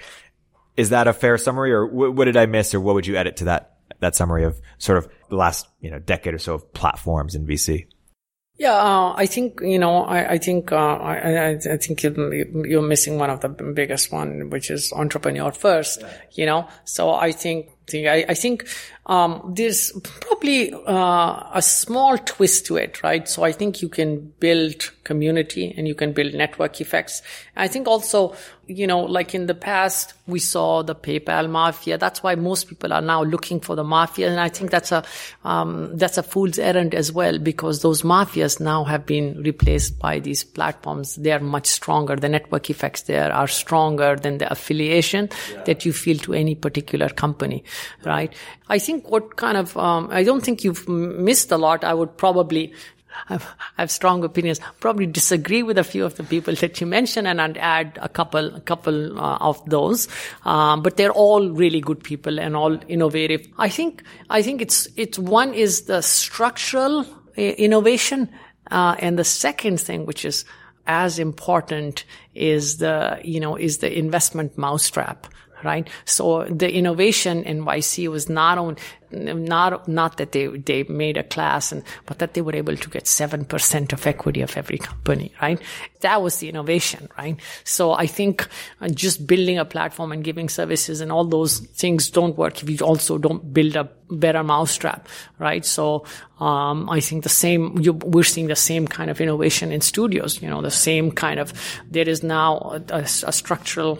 Is 0.77 0.89
that 0.89 1.07
a 1.07 1.13
fair 1.13 1.37
summary 1.37 1.71
or 1.71 1.87
w- 1.87 2.11
what 2.11 2.25
did 2.25 2.37
I 2.37 2.45
miss 2.45 2.73
or 2.73 2.79
what 2.79 2.95
would 2.95 3.07
you 3.07 3.15
edit 3.15 3.37
to 3.37 3.45
that, 3.45 3.77
that 3.99 4.15
summary 4.15 4.43
of 4.43 4.59
sort 4.77 4.97
of 4.97 5.07
the 5.29 5.35
last, 5.35 5.67
you 5.79 5.91
know, 5.91 5.99
decade 5.99 6.33
or 6.33 6.39
so 6.39 6.55
of 6.55 6.73
platforms 6.73 7.35
in 7.35 7.45
VC? 7.45 7.87
Yeah, 8.61 8.75
uh, 8.75 9.15
I 9.17 9.25
think 9.25 9.59
you 9.61 9.79
know. 9.79 10.03
I, 10.03 10.33
I 10.33 10.37
think 10.37 10.71
uh, 10.71 10.75
I, 10.75 11.57
I, 11.57 11.77
think 11.77 12.03
you're 12.03 12.81
missing 12.83 13.17
one 13.17 13.31
of 13.31 13.39
the 13.39 13.49
biggest 13.49 14.11
one, 14.11 14.51
which 14.51 14.69
is 14.69 14.93
entrepreneur 14.93 15.51
first. 15.51 16.03
You 16.33 16.45
know, 16.45 16.67
so 16.83 17.11
I 17.11 17.31
think 17.31 17.71
I, 17.91 18.23
I 18.29 18.33
think 18.35 18.67
um, 19.07 19.53
there's 19.55 19.91
probably 20.03 20.73
uh, 20.73 21.49
a 21.53 21.61
small 21.61 22.17
twist 22.19 22.67
to 22.67 22.77
it, 22.77 23.01
right? 23.01 23.27
So 23.27 23.43
I 23.43 23.51
think 23.51 23.81
you 23.81 23.89
can 23.89 24.31
build 24.39 24.91
community 25.03 25.73
and 25.75 25.87
you 25.87 25.95
can 25.95 26.13
build 26.13 26.35
network 26.35 26.79
effects. 26.79 27.23
I 27.55 27.67
think 27.67 27.87
also, 27.87 28.35
you 28.67 28.85
know, 28.85 28.99
like 28.99 29.33
in 29.33 29.47
the 29.47 29.55
past, 29.55 30.13
we 30.27 30.39
saw 30.39 30.83
the 30.83 30.93
PayPal 30.93 31.49
mafia. 31.49 31.97
That's 31.97 32.21
why 32.21 32.35
most 32.35 32.67
people 32.67 32.93
are 32.93 33.01
now 33.01 33.23
looking 33.23 33.59
for 33.59 33.75
the 33.75 33.83
mafia, 33.83 34.29
and 34.29 34.39
I 34.39 34.49
think 34.49 34.69
that's 34.69 34.91
a 34.91 35.03
um, 35.43 35.97
that's 35.97 36.17
a 36.17 36.23
fool's 36.23 36.59
errand 36.59 36.93
as 36.93 37.11
well 37.11 37.39
because 37.39 37.81
those 37.81 38.03
mafias 38.03 38.59
now 38.59 38.83
have 38.83 39.05
been 39.05 39.41
replaced 39.43 39.99
by 39.99 40.19
these 40.19 40.43
platforms. 40.43 41.15
They 41.15 41.31
are 41.31 41.39
much 41.39 41.67
stronger. 41.67 42.15
The 42.15 42.29
network 42.29 42.69
effects 42.69 43.01
there 43.01 43.33
are 43.33 43.47
stronger 43.47 44.15
than 44.15 44.37
the 44.37 44.49
affiliation 44.49 45.29
yeah. 45.51 45.63
that 45.63 45.85
you 45.85 45.91
feel 45.91 46.17
to 46.19 46.33
any 46.33 46.55
particular 46.55 47.09
company 47.09 47.63
right? 48.05 48.33
I 48.71 48.79
think 48.79 49.11
what 49.11 49.35
kind 49.35 49.57
of, 49.57 49.75
um, 49.75 50.07
I 50.11 50.23
don't 50.23 50.39
think 50.45 50.63
you've 50.63 50.87
missed 50.87 51.51
a 51.51 51.57
lot. 51.57 51.83
I 51.83 51.93
would 51.93 52.15
probably, 52.15 52.73
I 53.27 53.37
have 53.75 53.91
strong 53.91 54.23
opinions. 54.23 54.61
Probably 54.79 55.05
disagree 55.05 55.61
with 55.61 55.77
a 55.77 55.83
few 55.83 56.05
of 56.05 56.15
the 56.15 56.23
people 56.23 56.55
that 56.55 56.79
you 56.79 56.87
mentioned, 56.87 57.27
and 57.27 57.41
I'd 57.41 57.57
add 57.57 57.99
a 58.01 58.07
couple, 58.07 58.55
a 58.55 58.61
couple 58.61 59.19
uh, 59.19 59.39
of 59.41 59.61
those. 59.69 60.07
Um, 60.45 60.83
but 60.83 60.95
they're 60.95 61.11
all 61.11 61.49
really 61.49 61.81
good 61.81 62.01
people 62.01 62.39
and 62.39 62.55
all 62.55 62.79
innovative. 62.87 63.45
I 63.57 63.67
think, 63.67 64.03
I 64.29 64.41
think 64.41 64.61
it's 64.61 64.87
it's 64.95 65.19
one 65.19 65.53
is 65.53 65.81
the 65.81 66.01
structural 66.01 67.01
uh, 67.01 67.41
innovation, 67.41 68.29
uh, 68.71 68.95
and 68.99 69.19
the 69.19 69.25
second 69.25 69.81
thing, 69.81 70.05
which 70.05 70.23
is 70.23 70.45
as 70.87 71.19
important, 71.19 72.05
is 72.33 72.77
the 72.77 73.19
you 73.21 73.41
know 73.41 73.57
is 73.57 73.79
the 73.79 73.91
investment 73.91 74.57
mousetrap 74.57 75.27
right? 75.63 75.87
So 76.05 76.45
the 76.45 76.71
innovation 76.71 77.43
in 77.43 77.65
YC 77.65 78.07
was 78.09 78.29
not 78.29 78.57
on, 78.57 78.77
not, 79.11 79.87
not 79.87 80.17
that 80.17 80.31
they, 80.31 80.47
they 80.47 80.83
made 80.83 81.17
a 81.17 81.23
class 81.23 81.71
and, 81.71 81.83
but 82.05 82.19
that 82.19 82.33
they 82.33 82.41
were 82.41 82.55
able 82.55 82.75
to 82.75 82.89
get 82.89 83.05
7% 83.05 83.93
of 83.93 84.07
equity 84.07 84.41
of 84.41 84.57
every 84.57 84.77
company, 84.77 85.33
right? 85.41 85.61
That 86.01 86.21
was 86.21 86.37
the 86.37 86.49
innovation, 86.49 87.09
right? 87.17 87.39
So 87.63 87.93
I 87.93 88.07
think 88.07 88.47
uh, 88.79 88.89
just 88.89 89.27
building 89.27 89.57
a 89.57 89.65
platform 89.65 90.11
and 90.11 90.23
giving 90.23 90.49
services 90.49 91.01
and 91.01 91.11
all 91.11 91.25
those 91.25 91.59
things 91.59 92.09
don't 92.09 92.37
work 92.37 92.61
if 92.63 92.69
you 92.69 92.85
also 92.85 93.17
don't 93.17 93.53
build 93.53 93.75
a 93.75 93.89
better 94.09 94.43
mousetrap, 94.43 95.07
right? 95.39 95.65
So, 95.65 96.05
um, 96.39 96.89
I 96.89 96.99
think 96.99 97.23
the 97.23 97.29
same, 97.29 97.77
you, 97.79 97.93
we're 97.93 98.23
seeing 98.23 98.47
the 98.47 98.55
same 98.55 98.87
kind 98.87 99.09
of 99.09 99.21
innovation 99.21 99.71
in 99.71 99.81
studios, 99.81 100.41
you 100.41 100.49
know, 100.49 100.61
the 100.61 100.71
same 100.71 101.11
kind 101.11 101.39
of, 101.39 101.53
there 101.89 102.07
is 102.07 102.23
now 102.23 102.81
a, 102.89 102.95
a, 102.95 103.01
a 103.01 103.31
structural 103.31 103.99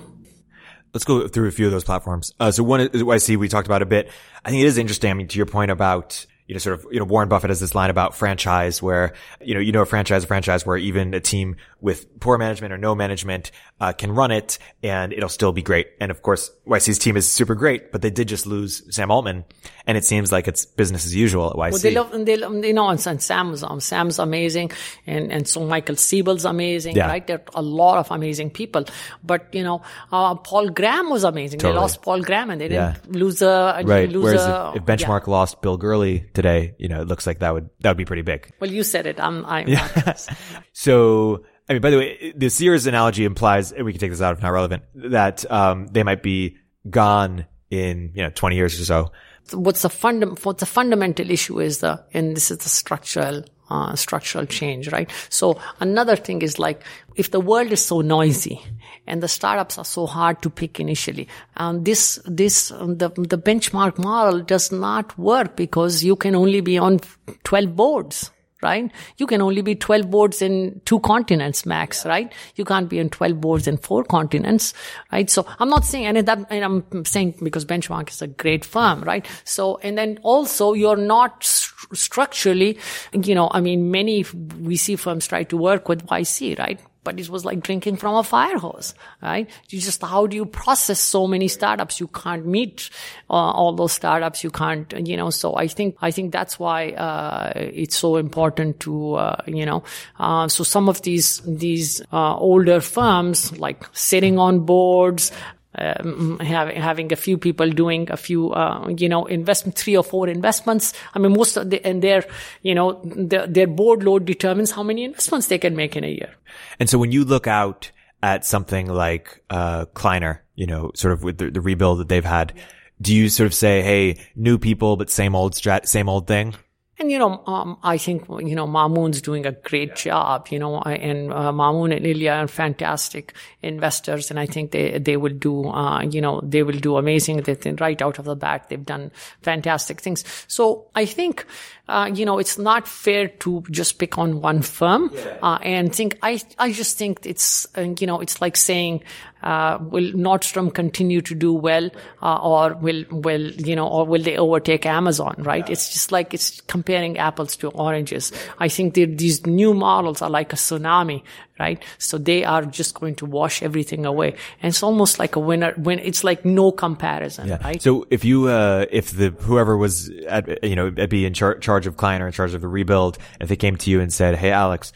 let's 0.93 1.05
go 1.05 1.27
through 1.27 1.47
a 1.47 1.51
few 1.51 1.65
of 1.65 1.71
those 1.71 1.83
platforms. 1.83 2.33
Uh, 2.39 2.51
so 2.51 2.63
one 2.63 2.81
is 2.81 2.89
YC 2.89 3.37
we 3.37 3.47
talked 3.47 3.67
about 3.67 3.81
a 3.81 3.85
bit. 3.85 4.09
I 4.43 4.49
think 4.49 4.61
it 4.61 4.67
is 4.67 4.77
interesting. 4.77 5.11
I 5.11 5.13
mean, 5.13 5.27
to 5.27 5.37
your 5.37 5.45
point 5.45 5.71
about 5.71 6.25
you 6.51 6.55
know, 6.55 6.59
sort 6.59 6.79
of, 6.79 6.87
you 6.91 6.99
know, 6.99 7.05
Warren 7.05 7.29
Buffett 7.29 7.49
has 7.49 7.61
this 7.61 7.75
line 7.75 7.89
about 7.89 8.13
franchise 8.13 8.81
where, 8.81 9.13
you 9.39 9.53
know, 9.53 9.61
you 9.61 9.71
know, 9.71 9.83
a 9.83 9.85
franchise, 9.85 10.25
a 10.25 10.27
franchise 10.27 10.65
where 10.65 10.75
even 10.75 11.13
a 11.13 11.21
team 11.21 11.55
with 11.81 12.19
poor 12.19 12.37
management 12.37 12.71
or 12.71 12.77
no 12.77 12.93
management, 12.93 13.51
uh, 13.79 13.91
can 13.91 14.11
run 14.11 14.31
it 14.31 14.59
and 14.83 15.11
it'll 15.11 15.29
still 15.29 15.51
be 15.51 15.63
great. 15.63 15.87
And 15.99 16.11
of 16.11 16.21
course, 16.21 16.51
YC's 16.67 16.99
team 16.99 17.17
is 17.17 17.29
super 17.29 17.55
great, 17.55 17.91
but 17.91 18.01
they 18.01 18.11
did 18.11 18.27
just 18.27 18.45
lose 18.45 18.83
Sam 18.95 19.09
Altman 19.09 19.43
and 19.87 19.97
it 19.97 20.05
seems 20.05 20.31
like 20.31 20.47
it's 20.47 20.65
business 20.65 21.05
as 21.05 21.15
usual 21.15 21.49
at 21.49 21.55
YC. 21.55 21.71
Well, 21.71 21.79
they 21.79 22.37
love, 22.37 22.61
they, 22.61 22.67
you 22.67 22.73
know, 22.73 22.89
and 22.89 22.99
Sam's, 22.99 23.63
um, 23.63 23.79
Sam's 23.79 24.19
amazing 24.19 24.71
and, 25.07 25.31
and 25.31 25.47
so 25.47 25.65
Michael 25.65 25.95
Siebel's 25.95 26.45
amazing, 26.45 26.95
yeah. 26.95 27.07
right? 27.07 27.25
There 27.25 27.37
are 27.37 27.43
a 27.55 27.61
lot 27.63 27.97
of 27.97 28.11
amazing 28.11 28.51
people, 28.51 28.85
but 29.23 29.53
you 29.53 29.63
know, 29.63 29.81
uh, 30.11 30.35
Paul 30.35 30.69
Graham 30.69 31.09
was 31.09 31.23
amazing. 31.23 31.59
Totally. 31.59 31.73
They 31.73 31.81
lost 31.81 32.03
Paul 32.03 32.21
Graham 32.21 32.51
and 32.51 32.61
they 32.61 32.67
didn't 32.67 32.95
yeah. 32.95 33.19
lose 33.19 33.41
a, 33.41 33.81
right. 33.83 34.07
lose 34.07 34.23
Whereas 34.23 34.45
a, 34.45 34.73
if, 34.75 34.81
if 34.81 34.85
Benchmark 34.85 35.25
yeah. 35.25 35.31
lost 35.33 35.61
Bill 35.61 35.77
Gurley 35.77 36.29
today, 36.35 36.75
you 36.77 36.89
know, 36.89 37.01
it 37.01 37.07
looks 37.07 37.25
like 37.25 37.39
that 37.39 37.53
would, 37.55 37.69
that 37.79 37.89
would 37.89 37.97
be 37.97 38.05
pretty 38.05 38.21
big. 38.21 38.51
Well, 38.59 38.71
you 38.71 38.83
said 38.83 39.07
it. 39.07 39.19
I'm, 39.19 39.43
I'm 39.47 39.67
yeah. 39.67 40.15
so 40.73 41.43
I 41.71 41.75
mean, 41.75 41.81
by 41.81 41.89
the 41.89 41.97
way, 41.97 42.33
the 42.35 42.49
Sears 42.49 42.85
analogy 42.85 43.23
implies, 43.23 43.73
we 43.73 43.93
can 43.93 43.99
take 44.01 44.11
this 44.11 44.21
out 44.21 44.35
if 44.35 44.41
not 44.41 44.49
relevant, 44.49 44.83
that 44.93 45.49
um, 45.49 45.87
they 45.87 46.03
might 46.03 46.21
be 46.21 46.57
gone 46.89 47.45
in 47.69 48.11
you 48.13 48.23
know 48.23 48.29
20 48.29 48.57
years 48.57 48.77
or 48.81 48.83
so. 48.83 49.11
What's 49.53 49.81
the 49.81 49.89
funda- 49.89 50.35
what 50.43 50.57
the 50.57 50.65
fundamental 50.65 51.31
issue 51.31 51.61
is 51.61 51.77
the, 51.77 52.03
and 52.13 52.35
this 52.35 52.51
is 52.51 52.57
the 52.57 52.67
structural 52.67 53.45
uh, 53.69 53.95
structural 53.95 54.45
change, 54.45 54.91
right? 54.91 55.09
So 55.29 55.61
another 55.79 56.17
thing 56.17 56.41
is 56.41 56.59
like, 56.59 56.83
if 57.15 57.31
the 57.31 57.39
world 57.39 57.71
is 57.71 57.85
so 57.85 58.01
noisy 58.01 58.61
and 59.07 59.23
the 59.23 59.29
startups 59.29 59.77
are 59.77 59.85
so 59.85 60.07
hard 60.07 60.41
to 60.41 60.49
pick 60.49 60.81
initially, 60.81 61.29
um, 61.55 61.85
this, 61.85 62.19
this, 62.25 62.71
um, 62.71 62.97
the, 62.97 63.07
the 63.11 63.37
benchmark 63.37 63.97
model 63.97 64.41
does 64.41 64.73
not 64.73 65.17
work 65.17 65.55
because 65.55 66.03
you 66.03 66.17
can 66.17 66.35
only 66.35 66.59
be 66.59 66.77
on 66.77 66.99
12 67.45 67.73
boards 67.73 68.29
right? 68.61 68.91
You 69.17 69.27
can 69.27 69.41
only 69.41 69.61
be 69.61 69.75
12 69.75 70.09
boards 70.09 70.41
in 70.41 70.81
two 70.85 70.99
continents 70.99 71.65
max, 71.65 72.05
right? 72.05 72.31
You 72.55 72.65
can't 72.65 72.89
be 72.89 72.99
in 72.99 73.09
12 73.09 73.41
boards 73.41 73.67
in 73.67 73.77
four 73.77 74.03
continents, 74.03 74.73
right? 75.11 75.29
So 75.29 75.45
I'm 75.59 75.69
not 75.69 75.85
saying, 75.85 76.05
and 76.05 76.27
that, 76.27 76.45
and 76.49 76.63
I'm 76.63 77.05
saying 77.05 77.35
because 77.43 77.65
Benchmark 77.65 78.09
is 78.09 78.21
a 78.21 78.27
great 78.27 78.65
firm, 78.65 79.01
right? 79.01 79.25
So, 79.43 79.77
and 79.77 79.97
then 79.97 80.19
also 80.23 80.73
you're 80.73 80.97
not 80.97 81.43
st- 81.43 81.97
structurally, 81.97 82.77
you 83.13 83.35
know, 83.35 83.49
I 83.51 83.61
mean, 83.61 83.91
many 83.91 84.23
VC 84.23 84.97
firms 84.97 85.27
try 85.27 85.43
to 85.43 85.57
work 85.57 85.89
with 85.89 86.05
YC, 86.07 86.59
right? 86.59 86.79
But 87.03 87.19
it 87.19 87.29
was 87.29 87.45
like 87.45 87.61
drinking 87.61 87.97
from 87.97 88.15
a 88.15 88.23
fire 88.23 88.57
hose, 88.57 88.93
right? 89.21 89.49
You 89.69 89.79
just, 89.79 90.01
how 90.01 90.27
do 90.27 90.35
you 90.35 90.45
process 90.45 90.99
so 90.99 91.27
many 91.27 91.47
startups? 91.47 91.99
You 91.99 92.07
can't 92.07 92.45
meet 92.45 92.89
uh, 93.29 93.33
all 93.33 93.73
those 93.73 93.93
startups. 93.93 94.43
You 94.43 94.51
can't, 94.51 94.91
you 95.07 95.17
know, 95.17 95.29
so 95.29 95.55
I 95.55 95.67
think, 95.67 95.97
I 96.01 96.11
think 96.11 96.31
that's 96.31 96.59
why, 96.59 96.91
uh, 96.91 97.51
it's 97.55 97.97
so 97.97 98.17
important 98.17 98.79
to, 98.81 99.15
uh, 99.15 99.41
you 99.47 99.65
know, 99.65 99.83
uh, 100.19 100.47
so 100.47 100.63
some 100.63 100.89
of 100.89 101.01
these, 101.01 101.41
these, 101.45 102.01
uh, 102.11 102.35
older 102.35 102.81
firms 102.81 103.57
like 103.57 103.83
sitting 103.93 104.37
on 104.37 104.61
boards, 104.61 105.31
um, 105.77 106.39
having 106.39 106.81
having 106.81 107.13
a 107.13 107.15
few 107.15 107.37
people 107.37 107.69
doing 107.69 108.09
a 108.11 108.17
few 108.17 108.51
uh, 108.51 108.87
you 108.97 109.07
know 109.07 109.25
investment 109.25 109.77
three 109.77 109.95
or 109.95 110.03
four 110.03 110.27
investments. 110.27 110.93
I 111.13 111.19
mean 111.19 111.33
most 111.33 111.57
of 111.57 111.69
the 111.69 111.85
and 111.85 112.01
their 112.01 112.25
you 112.61 112.75
know 112.75 113.01
their, 113.03 113.47
their 113.47 113.67
board 113.67 114.03
load 114.03 114.25
determines 114.25 114.71
how 114.71 114.83
many 114.83 115.03
investments 115.03 115.47
they 115.47 115.57
can 115.57 115.75
make 115.75 115.95
in 115.95 116.03
a 116.03 116.09
year. 116.09 116.33
And 116.79 116.89
so 116.89 116.97
when 116.97 117.11
you 117.11 117.23
look 117.23 117.47
out 117.47 117.91
at 118.23 118.45
something 118.45 118.87
like 118.87 119.43
uh, 119.49 119.85
kleiner 119.93 120.43
you 120.55 120.67
know 120.67 120.91
sort 120.95 121.13
of 121.13 121.23
with 121.23 121.37
the, 121.37 121.49
the 121.49 121.61
rebuild 121.61 121.99
that 121.99 122.09
they've 122.09 122.25
had 122.25 122.53
do 123.01 123.15
you 123.15 123.29
sort 123.29 123.47
of 123.47 123.53
say 123.53 123.81
hey 123.81 124.17
new 124.35 124.57
people 124.57 124.95
but 124.95 125.09
same 125.09 125.35
old 125.35 125.53
strat 125.53 125.87
same 125.87 126.07
old 126.07 126.27
thing 126.27 126.53
and, 127.01 127.11
you 127.11 127.17
know, 127.17 127.43
um, 127.47 127.77
I 127.81 127.97
think, 127.97 128.25
you 128.29 128.55
know, 128.55 128.67
Mamoon's 128.67 129.21
doing 129.21 129.47
a 129.47 129.51
great 129.51 129.95
job, 129.95 130.47
you 130.49 130.59
know, 130.59 130.79
and 130.81 131.33
uh, 131.33 131.51
Mamoun 131.51 131.95
and 131.95 132.05
Ilya 132.05 132.31
are 132.31 132.47
fantastic 132.47 133.33
investors. 133.63 134.29
And 134.29 134.39
I 134.39 134.45
think 134.45 134.69
they, 134.69 134.99
they 134.99 135.17
will 135.17 135.33
do, 135.33 135.67
uh, 135.67 136.03
you 136.03 136.21
know, 136.21 136.41
they 136.43 136.61
will 136.61 136.77
do 136.77 136.97
amazing. 136.97 137.37
They, 137.41 137.55
right 137.79 137.99
out 138.01 138.19
of 138.19 138.25
the 138.25 138.35
bat, 138.35 138.69
they've 138.69 138.85
done 138.85 139.11
fantastic 139.41 139.99
things. 139.99 140.23
So 140.47 140.85
I 140.93 141.05
think, 141.05 141.45
uh, 141.91 142.05
you 142.05 142.25
know, 142.25 142.39
it's 142.39 142.57
not 142.57 142.87
fair 142.87 143.27
to 143.27 143.63
just 143.69 143.99
pick 143.99 144.17
on 144.17 144.41
one 144.41 144.61
firm, 144.61 145.11
uh, 145.43 145.59
and 145.61 145.93
think, 145.93 146.17
I, 146.23 146.39
I 146.57 146.71
just 146.71 146.97
think 146.97 147.25
it's, 147.25 147.67
uh, 147.77 147.93
you 147.99 148.07
know, 148.07 148.21
it's 148.21 148.41
like 148.41 148.55
saying, 148.55 149.03
uh, 149.43 149.77
will 149.81 150.11
Nordstrom 150.13 150.73
continue 150.73 151.21
to 151.21 151.35
do 151.35 151.51
well, 151.51 151.89
uh, 152.21 152.37
or 152.37 152.75
will 152.75 153.03
will 153.09 153.51
you 153.51 153.75
know, 153.75 153.87
or 153.87 154.05
will 154.05 154.21
they 154.21 154.37
overtake 154.37 154.85
Amazon? 154.85 155.35
Right? 155.39 155.65
Yeah. 155.65 155.71
It's 155.73 155.91
just 155.91 156.11
like 156.11 156.33
it's 156.33 156.61
comparing 156.61 157.17
apples 157.17 157.55
to 157.57 157.69
oranges. 157.69 158.31
I 158.59 158.69
think 158.69 158.93
these 158.93 159.45
new 159.47 159.73
models 159.73 160.21
are 160.21 160.29
like 160.29 160.53
a 160.53 160.57
tsunami, 160.57 161.23
right? 161.61 161.81
So 161.97 162.17
they 162.17 162.43
are 162.43 162.65
just 162.65 162.99
going 162.99 163.15
to 163.15 163.25
wash 163.25 163.61
everything 163.63 164.05
away, 164.05 164.35
and 164.61 164.69
it's 164.71 164.83
almost 164.83 165.19
like 165.19 165.35
a 165.35 165.39
winner. 165.39 165.73
When 165.77 165.99
it's 165.99 166.23
like 166.23 166.43
no 166.43 166.71
comparison, 166.71 167.47
yeah. 167.47 167.63
right? 167.63 167.81
So 167.81 168.05
if 168.09 168.25
you, 168.25 168.47
uh, 168.47 168.85
if 168.91 169.11
the 169.11 169.29
whoever 169.29 169.77
was 169.77 170.09
at, 170.27 170.63
you 170.63 170.75
know, 170.75 170.91
be 170.91 171.25
in 171.25 171.33
char- 171.33 171.59
charge 171.59 171.87
of 171.87 171.97
client 171.97 172.11
Kleiner 172.11 172.27
in 172.27 172.33
charge 172.33 172.53
of 172.53 172.61
the 172.61 172.67
rebuild, 172.67 173.17
if 173.39 173.47
they 173.47 173.55
came 173.55 173.77
to 173.77 173.89
you 173.89 174.01
and 174.01 174.11
said, 174.11 174.35
"Hey, 174.35 174.51
Alex." 174.51 174.91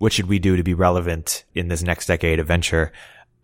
What 0.00 0.14
should 0.14 0.30
we 0.30 0.38
do 0.38 0.56
to 0.56 0.62
be 0.62 0.72
relevant 0.72 1.44
in 1.54 1.68
this 1.68 1.82
next 1.82 2.06
decade 2.06 2.38
of 2.38 2.46
venture? 2.46 2.90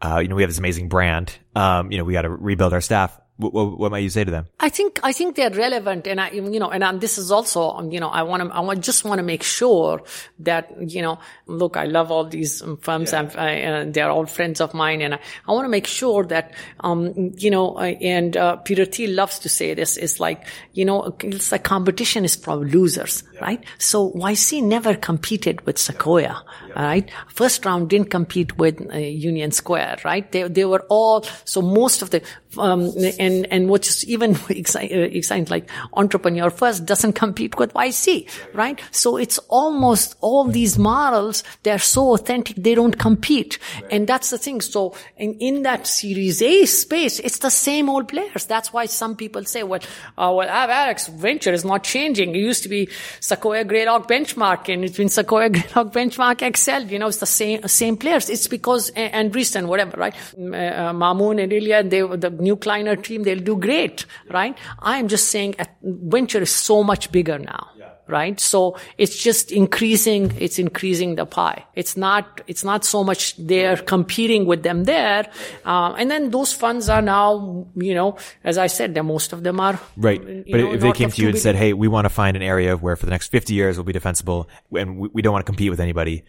uh, 0.01 0.19
you 0.19 0.29
know, 0.29 0.35
we 0.35 0.43
have 0.43 0.51
this 0.51 0.59
amazing 0.59 0.89
brand. 0.89 1.37
Um, 1.55 1.91
you 1.91 1.99
know, 1.99 2.05
we 2.05 2.13
got 2.13 2.23
to 2.23 2.31
rebuild 2.31 2.73
our 2.73 2.81
staff. 2.81 3.19
What, 3.39 3.53
what, 3.53 3.79
what, 3.79 3.91
might 3.91 3.99
you 3.99 4.09
say 4.09 4.25
to 4.25 4.31
them? 4.31 4.47
I 4.61 4.71
think 4.71 4.99
I 5.03 5.13
think 5.13 5.37
they're 5.37 5.51
relevant, 5.51 6.07
and 6.07 6.19
I, 6.19 6.31
you 6.31 6.59
know, 6.59 6.71
and 6.71 7.01
this 7.03 7.19
is 7.19 7.31
also, 7.31 7.87
you 7.91 8.01
know, 8.01 8.09
I 8.09 8.23
want 8.23 8.43
to, 8.43 8.49
I 8.49 8.61
want, 8.61 8.83
just 8.83 9.05
want 9.05 9.19
to 9.19 9.23
make 9.23 9.43
sure 9.43 10.03
that, 10.39 10.71
you 10.81 11.03
know, 11.03 11.19
look, 11.47 11.77
I 11.77 11.85
love 11.85 12.11
all 12.11 12.25
these 12.25 12.63
firms, 12.81 13.13
yeah. 13.13 13.31
I, 13.37 13.63
uh, 13.63 13.85
they're 13.89 14.09
all 14.09 14.25
friends 14.25 14.63
of 14.63 14.73
mine, 14.73 15.03
and 15.03 15.15
I, 15.15 15.21
I 15.47 15.53
want 15.53 15.67
to 15.67 15.69
make 15.69 15.87
sure 15.87 16.25
that, 16.25 16.55
um, 16.81 17.33
you 17.37 17.51
know, 17.51 17.79
and 17.79 18.37
uh, 18.39 18.57
Peter 18.57 18.87
Thiel 18.87 19.11
loves 19.11 19.39
to 19.41 19.51
say 19.51 19.75
this 19.75 19.99
is 19.99 20.19
like, 20.19 20.47
you 20.73 20.87
know, 20.87 21.15
it's 21.21 21.53
like 21.53 21.63
competition 21.63 22.25
is 22.25 22.37
for 22.37 22.57
losers, 22.57 23.23
yeah. 23.35 23.41
right? 23.41 23.65
So 23.77 24.13
YC 24.13 24.63
never 24.63 24.95
competed 24.95 25.61
with 25.67 25.77
Sequoia, 25.79 26.43
yeah. 26.66 26.66
Right? 26.77 27.11
First 27.29 27.65
round 27.65 27.89
didn't 27.91 28.11
compete 28.11 28.59
with 28.59 28.81
uh, 28.93 28.99
Union 28.99 29.51
Square, 29.51 29.99
right? 30.05 30.31
They 30.31 30.45
they 30.45 30.65
were 30.65 30.85
all 30.89 31.25
so 31.45 31.63
most 31.63 32.03
of 32.03 32.11
the 32.11 32.23
um, 32.59 32.93
and 33.19 33.47
and 33.51 33.69
what's 33.69 34.05
even 34.05 34.37
exciting, 34.49 35.47
like 35.47 35.71
entrepreneur 35.95 36.51
first 36.51 36.87
doesn't 36.87 37.13
compete 37.25 37.59
with 37.59 37.73
YC, 37.75 38.29
right? 38.55 38.81
So 38.91 39.17
it's 39.17 39.39
almost 39.49 40.17
all 40.21 40.45
these 40.45 40.79
models 40.79 41.43
they're 41.63 41.79
so 41.79 42.15
authentic 42.15 42.57
they 42.57 42.75
don't 42.75 42.99
compete, 42.99 43.59
and 43.91 44.07
that's 44.07 44.31
the 44.31 44.39
thing. 44.39 44.61
So 44.61 44.95
in, 45.17 45.35
in 45.35 45.63
that 45.63 45.87
Series 45.87 46.43
A 46.43 46.67
space, 46.67 47.19
it's 47.21 47.39
the 47.39 47.51
same 47.51 47.89
old 47.89 48.09
players. 48.09 48.47
That's 48.47 48.73
why 48.73 48.87
some 48.87 49.17
people 49.17 49.45
say, 49.45 49.63
well, 49.63 49.81
uh, 50.19 50.33
well, 50.35 50.49
Alex 50.49 51.09
Venture 51.09 51.53
is 51.53 51.65
not 51.65 51.85
changing. 51.85 52.35
It 52.35 52.39
used 52.39 52.63
to 52.65 52.69
be 52.69 52.89
Sequoia 53.21 53.65
Greylock 53.65 54.09
Benchmark, 54.09 54.73
and 54.73 54.85
it's 54.85 54.97
been 54.97 55.09
Sequoia 55.09 55.51
Greylock 55.57 55.93
Benchmark 55.93 56.43
Accel. 56.67 56.91
You 56.91 56.99
know, 56.99 57.09
it's 57.09 57.19
the 57.19 57.27
same 57.27 57.67
same 57.69 57.97
players. 57.97 58.29
It's 58.31 58.47
because 58.47 58.91
and, 58.91 59.35
and 59.37 59.69
whatever, 59.69 59.97
right? 59.97 60.15
Uh, 60.35 60.93
Mamoon 60.93 61.43
and 61.43 61.53
Ilya, 61.53 61.85
they 61.85 62.01
the 62.01 62.31
new 62.31 62.57
Kleiner 62.57 62.97
team, 62.97 63.23
they'll 63.23 63.41
do 63.41 63.57
great, 63.57 64.07
right? 64.31 64.57
I 64.79 64.99
am 64.99 65.09
just 65.09 65.29
saying 65.29 65.57
venture 65.83 66.41
is 66.41 66.51
so 66.51 66.83
much 66.83 67.13
bigger 67.13 67.39
now. 67.39 67.71
Right. 68.09 68.39
So 68.39 68.77
it's 68.99 69.21
just 69.21 69.51
increasing, 69.51 70.33
it's 70.39 70.61
increasing 70.61 71.17
the 71.17 71.27
pie. 71.27 71.65
It's 71.75 71.97
not, 71.97 72.41
it's 72.47 72.63
not 72.63 72.85
so 72.85 73.03
much 73.03 73.35
they're 73.37 73.79
competing 73.79 74.47
with 74.47 74.63
them 74.63 74.85
there. 74.85 75.29
Uh, 75.65 75.93
and 75.99 76.09
then 76.09 76.31
those 76.31 76.53
funds 76.53 76.89
are 76.89 77.03
now, 77.03 77.67
you 77.75 77.95
know, 77.97 78.17
as 78.45 78.59
I 78.59 78.69
said, 78.69 78.95
most 79.05 79.33
of 79.33 79.43
them 79.43 79.59
are. 79.59 79.81
Right. 79.97 80.21
But 80.25 80.57
know, 80.57 80.73
if 80.73 80.83
they 80.83 80.93
came 80.93 81.11
to 81.11 81.21
you 81.21 81.31
and 81.31 81.39
said, 81.39 81.57
Hey, 81.57 81.73
we 81.73 81.89
want 81.89 82.05
to 82.05 82.09
find 82.09 82.37
an 82.37 82.45
area 82.45 82.77
where 82.77 82.95
for 82.95 83.07
the 83.07 83.11
next 83.11 83.33
50 83.33 83.55
years 83.55 83.77
we'll 83.77 83.83
be 83.83 83.93
defensible 83.93 84.49
and 84.73 84.99
we, 84.99 85.09
we 85.13 85.21
don't 85.21 85.33
want 85.33 85.45
to 85.45 85.51
compete 85.51 85.71
with 85.71 85.81
anybody 85.81 86.23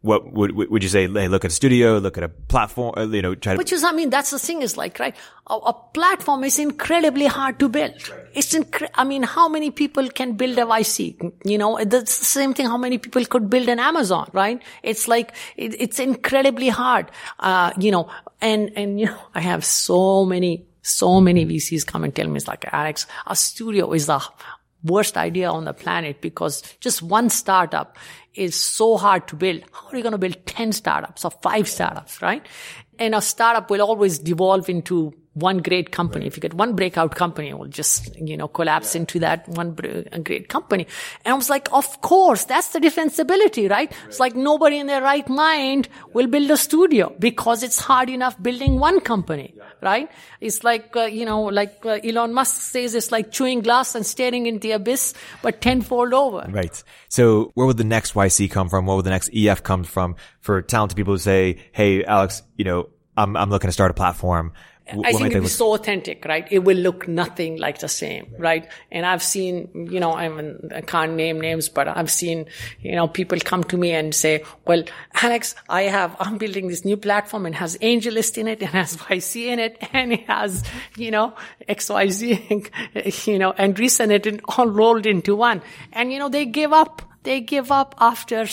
what 0.00 0.32
would 0.32 0.54
would 0.54 0.82
you 0.82 0.88
say? 0.88 1.08
Hey, 1.08 1.26
look 1.26 1.44
at 1.44 1.50
a 1.50 1.54
studio, 1.54 1.98
look 1.98 2.16
at 2.16 2.22
a 2.22 2.28
platform, 2.28 2.94
uh, 2.96 3.06
you 3.06 3.20
know, 3.20 3.34
try 3.34 3.54
to. 3.54 3.58
Which 3.58 3.72
is, 3.72 3.82
I 3.82 3.90
mean, 3.92 4.10
that's 4.10 4.30
the 4.30 4.38
thing 4.38 4.62
is 4.62 4.76
like, 4.76 4.98
right? 5.00 5.16
A, 5.48 5.54
a 5.54 5.72
platform 5.72 6.44
is 6.44 6.58
incredibly 6.58 7.26
hard 7.26 7.58
to 7.58 7.68
build. 7.68 8.08
Right. 8.08 8.20
It's 8.32 8.54
incre- 8.54 8.90
I 8.94 9.02
mean, 9.02 9.24
how 9.24 9.48
many 9.48 9.72
people 9.72 10.08
can 10.08 10.34
build 10.34 10.56
a 10.58 10.62
YC? 10.62 11.32
You 11.44 11.58
know, 11.58 11.78
it's 11.78 12.18
the 12.18 12.24
same 12.24 12.54
thing. 12.54 12.66
How 12.66 12.76
many 12.76 12.98
people 12.98 13.24
could 13.24 13.50
build 13.50 13.68
an 13.68 13.80
Amazon, 13.80 14.30
right? 14.32 14.62
It's 14.84 15.08
like, 15.08 15.32
it, 15.56 15.74
it's 15.80 15.98
incredibly 15.98 16.68
hard. 16.68 17.10
Uh, 17.40 17.72
you 17.76 17.90
know, 17.90 18.08
and, 18.40 18.70
and, 18.76 19.00
you 19.00 19.06
know, 19.06 19.18
I 19.34 19.40
have 19.40 19.64
so 19.64 20.24
many 20.24 20.64
so 20.80 21.20
many 21.20 21.44
VCs 21.44 21.86
come 21.86 22.02
and 22.04 22.14
tell 22.14 22.26
me, 22.26 22.36
it's 22.36 22.48
like, 22.48 22.64
Alex, 22.72 23.06
a 23.26 23.36
studio 23.36 23.92
is 23.92 24.06
the 24.06 24.22
worst 24.84 25.16
idea 25.16 25.50
on 25.50 25.64
the 25.64 25.72
planet 25.72 26.20
because 26.20 26.62
just 26.80 27.02
one 27.02 27.30
startup 27.30 27.96
is 28.34 28.58
so 28.58 28.96
hard 28.96 29.26
to 29.28 29.36
build. 29.36 29.62
How 29.72 29.88
are 29.88 29.96
you 29.96 30.02
going 30.02 30.12
to 30.12 30.18
build 30.18 30.46
10 30.46 30.72
startups 30.72 31.24
or 31.24 31.30
five 31.30 31.68
startups, 31.68 32.22
right? 32.22 32.46
And 32.98 33.14
a 33.14 33.20
startup 33.20 33.70
will 33.70 33.82
always 33.82 34.18
devolve 34.18 34.68
into 34.68 35.14
one 35.40 35.58
great 35.58 35.92
company. 35.92 36.26
If 36.26 36.36
you 36.36 36.42
get 36.42 36.54
one 36.54 36.76
breakout 36.76 37.14
company, 37.14 37.48
it 37.48 37.58
will 37.58 37.68
just, 37.68 38.14
you 38.16 38.36
know, 38.36 38.48
collapse 38.48 38.94
yeah. 38.94 39.00
into 39.00 39.18
that 39.20 39.48
one 39.48 39.74
great 39.74 40.48
company. 40.48 40.86
And 41.24 41.32
I 41.32 41.36
was 41.36 41.48
like, 41.48 41.72
of 41.72 42.00
course, 42.02 42.44
that's 42.44 42.68
the 42.68 42.80
defensibility, 42.80 43.70
right? 43.70 43.78
right? 43.78 43.92
It's 44.06 44.20
like 44.20 44.34
nobody 44.34 44.78
in 44.78 44.86
their 44.86 45.02
right 45.02 45.28
mind 45.28 45.88
will 46.12 46.26
build 46.26 46.50
a 46.50 46.56
studio 46.56 47.14
because 47.18 47.62
it's 47.62 47.78
hard 47.78 48.10
enough 48.10 48.40
building 48.42 48.78
one 48.78 49.00
company, 49.00 49.54
yeah. 49.56 49.64
right? 49.82 50.10
It's 50.40 50.64
like, 50.64 50.96
uh, 50.96 51.04
you 51.04 51.24
know, 51.24 51.42
like 51.42 51.84
uh, 51.84 51.98
Elon 52.04 52.34
Musk 52.34 52.60
says, 52.60 52.94
it's 52.94 53.12
like 53.12 53.30
chewing 53.30 53.60
glass 53.60 53.94
and 53.94 54.04
staring 54.04 54.46
into 54.46 54.68
the 54.68 54.72
abyss, 54.72 55.14
but 55.42 55.60
tenfold 55.60 56.12
over. 56.12 56.46
Right. 56.48 56.82
So 57.08 57.50
where 57.54 57.66
would 57.66 57.76
the 57.76 57.84
next 57.84 58.14
YC 58.14 58.50
come 58.50 58.68
from? 58.68 58.86
Where 58.86 58.96
would 58.96 59.04
the 59.04 59.10
next 59.10 59.30
EF 59.34 59.62
come 59.62 59.84
from 59.84 60.16
for 60.40 60.62
talented 60.62 60.96
people 60.96 61.14
who 61.14 61.18
say, 61.18 61.58
Hey, 61.72 62.04
Alex, 62.04 62.42
you 62.56 62.64
know, 62.64 62.88
I'm, 63.16 63.36
I'm 63.36 63.50
looking 63.50 63.68
to 63.68 63.72
start 63.72 63.90
a 63.90 63.94
platform 63.94 64.52
I 64.90 65.12
think 65.12 65.30
it'll 65.30 65.42
be 65.42 65.48
so 65.48 65.74
authentic, 65.74 66.24
right? 66.24 66.46
It 66.50 66.60
will 66.60 66.76
look 66.76 67.06
nothing 67.06 67.58
like 67.58 67.78
the 67.78 67.88
same, 67.88 68.34
right? 68.38 68.68
And 68.90 69.04
I've 69.04 69.22
seen, 69.22 69.88
you 69.90 70.00
know, 70.00 70.14
I, 70.14 70.28
mean, 70.28 70.70
I 70.74 70.80
can't 70.80 71.14
name 71.14 71.40
names, 71.40 71.68
but 71.68 71.88
I've 71.88 72.10
seen, 72.10 72.46
you 72.80 72.92
know, 72.92 73.06
people 73.08 73.38
come 73.40 73.64
to 73.64 73.76
me 73.76 73.92
and 73.92 74.14
say, 74.14 74.44
well, 74.66 74.82
Alex, 75.22 75.54
I 75.68 75.82
have, 75.82 76.16
I'm 76.18 76.38
building 76.38 76.68
this 76.68 76.84
new 76.84 76.96
platform 76.96 77.46
and 77.46 77.54
has 77.54 77.76
AngelList 77.78 78.38
in 78.38 78.48
it 78.48 78.60
and 78.60 78.70
has 78.70 78.96
YC 78.96 79.46
in 79.46 79.58
it 79.58 79.78
and 79.92 80.12
it 80.12 80.26
has, 80.26 80.64
you 80.96 81.10
know, 81.10 81.34
XYZ, 81.68 83.26
you 83.26 83.38
know, 83.38 83.52
and 83.52 83.78
recent 83.78 84.12
it 84.12 84.40
all 84.56 84.68
rolled 84.68 85.06
into 85.06 85.36
one. 85.36 85.62
And, 85.92 86.12
you 86.12 86.18
know, 86.18 86.28
they 86.28 86.46
give 86.46 86.72
up 86.72 87.02
they 87.28 87.42
give 87.42 87.70
up 87.70 87.94
after 87.98 88.46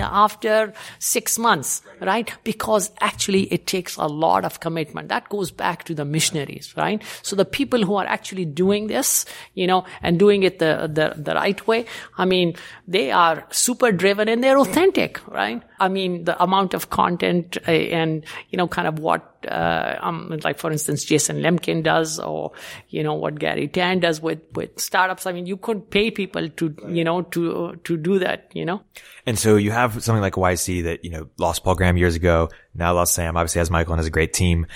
after 0.00 0.72
six 0.98 1.38
months, 1.38 1.82
right? 2.00 2.32
Because 2.42 2.90
actually 3.00 3.42
it 3.52 3.66
takes 3.66 3.96
a 3.96 4.06
lot 4.06 4.46
of 4.46 4.60
commitment. 4.60 5.10
That 5.10 5.28
goes 5.28 5.50
back 5.50 5.84
to 5.84 5.94
the 5.94 6.06
missionaries, 6.06 6.72
right? 6.74 7.02
So 7.20 7.36
the 7.36 7.44
people 7.44 7.84
who 7.84 7.96
are 7.96 8.06
actually 8.06 8.46
doing 8.46 8.86
this, 8.86 9.26
you 9.52 9.66
know, 9.66 9.84
and 10.02 10.18
doing 10.18 10.42
it 10.42 10.58
the, 10.58 10.90
the, 10.90 11.22
the 11.22 11.34
right 11.34 11.66
way, 11.66 11.84
I 12.16 12.24
mean, 12.24 12.54
they 12.88 13.12
are 13.12 13.44
super 13.50 13.92
driven 13.92 14.26
and 14.30 14.42
they're 14.42 14.58
authentic, 14.58 15.20
right? 15.28 15.62
I 15.78 15.88
mean, 15.88 16.24
the 16.24 16.40
amount 16.42 16.74
of 16.74 16.90
content 16.90 17.56
uh, 17.66 17.70
and, 17.70 18.24
you 18.50 18.56
know, 18.56 18.68
kind 18.68 18.86
of 18.86 18.98
what 18.98 19.34
uh, 19.48 19.98
um, 20.00 20.38
like 20.42 20.58
for 20.58 20.70
instance, 20.70 21.04
Jason 21.04 21.40
Lemkin 21.40 21.82
does, 21.82 22.18
or 22.18 22.52
you 22.88 23.02
know 23.02 23.14
what 23.14 23.38
Garry 23.38 23.68
Tan 23.68 24.00
does 24.00 24.20
with 24.20 24.40
with 24.54 24.78
startups. 24.78 25.26
I 25.26 25.32
mean, 25.32 25.46
you 25.46 25.56
couldn't 25.56 25.90
pay 25.90 26.10
people 26.10 26.48
to 26.48 26.74
you 26.88 27.04
know 27.04 27.22
to 27.22 27.78
to 27.84 27.96
do 27.96 28.18
that. 28.20 28.50
You 28.54 28.64
know. 28.64 28.82
And 29.26 29.38
so 29.38 29.56
you 29.56 29.70
have 29.70 30.02
something 30.02 30.22
like 30.22 30.34
YC 30.34 30.84
that 30.84 31.04
you 31.04 31.10
know 31.10 31.28
lost 31.38 31.64
Paul 31.64 31.74
Graham 31.74 31.96
years 31.96 32.14
ago. 32.14 32.50
Now 32.74 32.94
lost 32.94 33.14
Sam. 33.14 33.36
Obviously 33.36 33.60
has 33.60 33.70
Michael 33.70 33.94
and 33.94 33.98
has 33.98 34.06
a 34.06 34.10
great 34.10 34.32
team. 34.32 34.66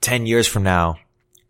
Ten 0.00 0.26
years 0.26 0.46
from 0.46 0.62
now, 0.62 0.96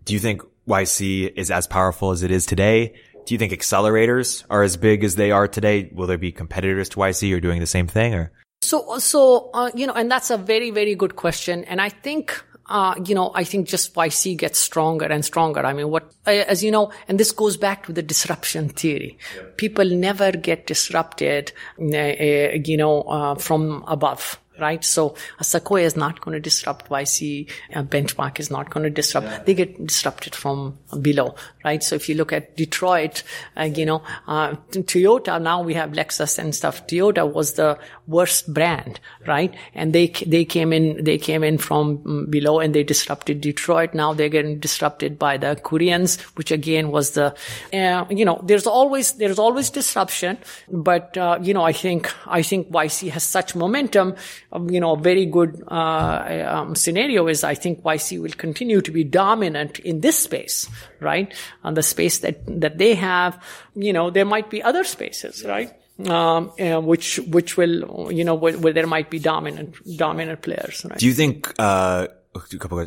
do 0.05 0.13
you 0.13 0.19
think 0.19 0.43
YC 0.69 1.33
is 1.37 1.51
as 1.51 1.67
powerful 1.67 2.11
as 2.11 2.23
it 2.23 2.31
is 2.31 2.47
today? 2.47 2.95
Do 3.27 3.35
you 3.35 3.39
think 3.39 3.53
accelerators 3.53 4.45
are 4.51 4.63
as 4.63 4.77
big 4.77 5.05
as 5.05 5.15
they 5.15 5.31
are 5.31 5.47
today? 5.47 5.91
Will 5.93 6.07
there 6.07 6.19
be 6.19 6.33
competitors 6.33 6.89
to 6.91 6.97
YC 6.97 7.37
or 7.37 7.41
doing 7.41 7.61
the 7.61 7.67
same 7.67 7.87
thing 7.87 8.15
or? 8.15 8.33
So, 8.63 8.99
so, 8.99 9.51
uh, 9.55 9.71
you 9.75 9.87
know, 9.87 9.95
and 9.95 10.11
that's 10.11 10.31
a 10.31 10.37
very, 10.37 10.71
very 10.71 10.95
good 10.95 11.17
question. 11.17 11.65
And 11.65 11.81
I 11.81 11.89
think, 11.89 12.45
uh, 12.67 12.95
you 13.07 13.15
know, 13.15 13.33
I 13.35 13.43
think 13.43 13.67
just 13.67 13.95
YC 13.95 14.37
gets 14.37 14.59
stronger 14.59 15.07
and 15.07 15.25
stronger. 15.25 15.65
I 15.65 15.73
mean, 15.73 15.89
what, 15.89 16.13
as 16.27 16.63
you 16.63 16.71
know, 16.71 16.93
and 17.09 17.19
this 17.19 17.33
goes 17.33 17.57
back 17.57 17.87
to 17.87 17.93
the 17.93 18.03
disruption 18.03 18.69
theory. 18.69 19.19
Yeah. 19.35 19.45
People 19.57 19.87
never 19.87 20.31
get 20.33 20.67
disrupted, 20.67 21.53
uh, 21.81 21.85
you 21.87 22.77
know, 22.77 23.03
uh, 23.03 23.35
from 23.37 23.83
above 23.87 24.39
right? 24.61 24.85
So 24.85 25.15
a 25.39 25.45
Sequoia 25.45 25.85
is 25.85 25.97
not 25.97 26.21
going 26.21 26.35
to 26.35 26.41
disrupt 26.41 26.91
YC, 26.91 27.51
a 27.73 27.83
benchmark 27.83 28.39
is 28.39 28.51
not 28.51 28.71
going 28.71 28.85
to 28.85 28.91
disrupt. 28.91 29.27
Yeah. 29.27 29.43
They 29.43 29.55
get 29.55 29.87
disrupted 29.87 30.35
from 30.35 30.79
below, 31.01 31.35
right? 31.65 31.83
So 31.83 31.97
if 31.97 32.09
you 32.09 32.15
look 32.15 32.33
at 32.33 32.57
Detroit, 32.57 33.23
uh, 33.57 33.65
you 33.65 33.87
know, 33.87 34.03
uh, 34.27 34.55
Toyota, 34.73 35.41
now 35.41 35.63
we 35.63 35.75
have 35.75 35.93
Lexus 35.93 36.39
and 36.39 36.55
stuff. 36.55 36.87
Toyota 36.87 37.31
was 37.31 37.55
the 37.55 37.79
worst 38.07 38.53
brand, 38.53 39.01
right? 39.27 39.55
And 39.75 39.93
they, 39.93 40.09
they 40.27 40.45
came 40.45 40.73
in, 40.73 41.03
they 41.05 41.19
came 41.19 41.45
in 41.45 41.59
from 41.59 41.99
mm, 41.99 42.31
below 42.31 42.61
and 42.61 42.75
they 42.75 42.83
disrupted 42.83 43.41
Detroit. 43.41 43.95
Now 43.95 44.13
they're 44.13 44.29
getting 44.29 44.59
disrupted 44.59 45.19
by 45.19 45.37
the 45.37 45.57
Koreans, 45.57 46.21
which 46.37 46.51
again 46.51 46.91
was 46.91 47.13
the, 47.13 47.35
uh, 47.73 48.05
you 48.11 48.25
know, 48.25 48.41
there's 48.45 48.67
always, 48.67 49.13
there's 49.13 49.39
always 49.39 49.71
disruption, 49.71 50.39
but, 50.71 51.17
uh, 51.17 51.39
you 51.41 51.55
know, 51.55 51.63
I 51.63 51.73
think, 51.73 52.13
I 52.27 52.43
think 52.43 52.71
YC 52.71 53.11
has 53.11 53.23
such 53.23 53.55
momentum 53.55 54.17
um, 54.53 54.69
you 54.71 54.81
know, 54.81 54.93
a 54.93 54.99
very 54.99 55.27
good 55.27 55.63
uh, 55.69 56.47
um, 56.49 56.75
scenario 56.75 57.27
is 57.29 57.45
I 57.45 57.55
think 57.55 57.83
YC 57.83 58.21
will 58.21 58.33
continue 58.33 58.81
to 58.81 58.91
be 58.91 59.05
dominant 59.05 59.79
in 59.81 60.01
this 60.01 60.19
space, 60.19 60.69
right? 61.01 61.33
On 61.63 61.75
the 61.75 61.83
space 61.83 62.21
that 62.21 62.41
that 62.47 62.79
they 62.79 62.95
have, 62.95 63.43
you 63.75 63.93
know, 63.93 64.11
there 64.11 64.25
might 64.25 64.49
be 64.49 64.63
other 64.63 64.85
spaces, 64.85 65.45
right? 65.45 65.71
Um, 66.09 66.53
uh, 66.59 66.81
which 66.81 67.19
which 67.29 67.59
will 67.59 68.11
you 68.11 68.25
know 68.25 68.35
where, 68.35 68.57
where, 68.57 68.73
there 68.73 68.87
might 68.87 69.11
be 69.11 69.19
dominant 69.19 69.77
dominant 69.99 70.41
players. 70.41 70.87
Right? 70.89 70.99
Do 70.99 71.07
you 71.07 71.13
think 71.13 71.53
uh, 71.59 72.07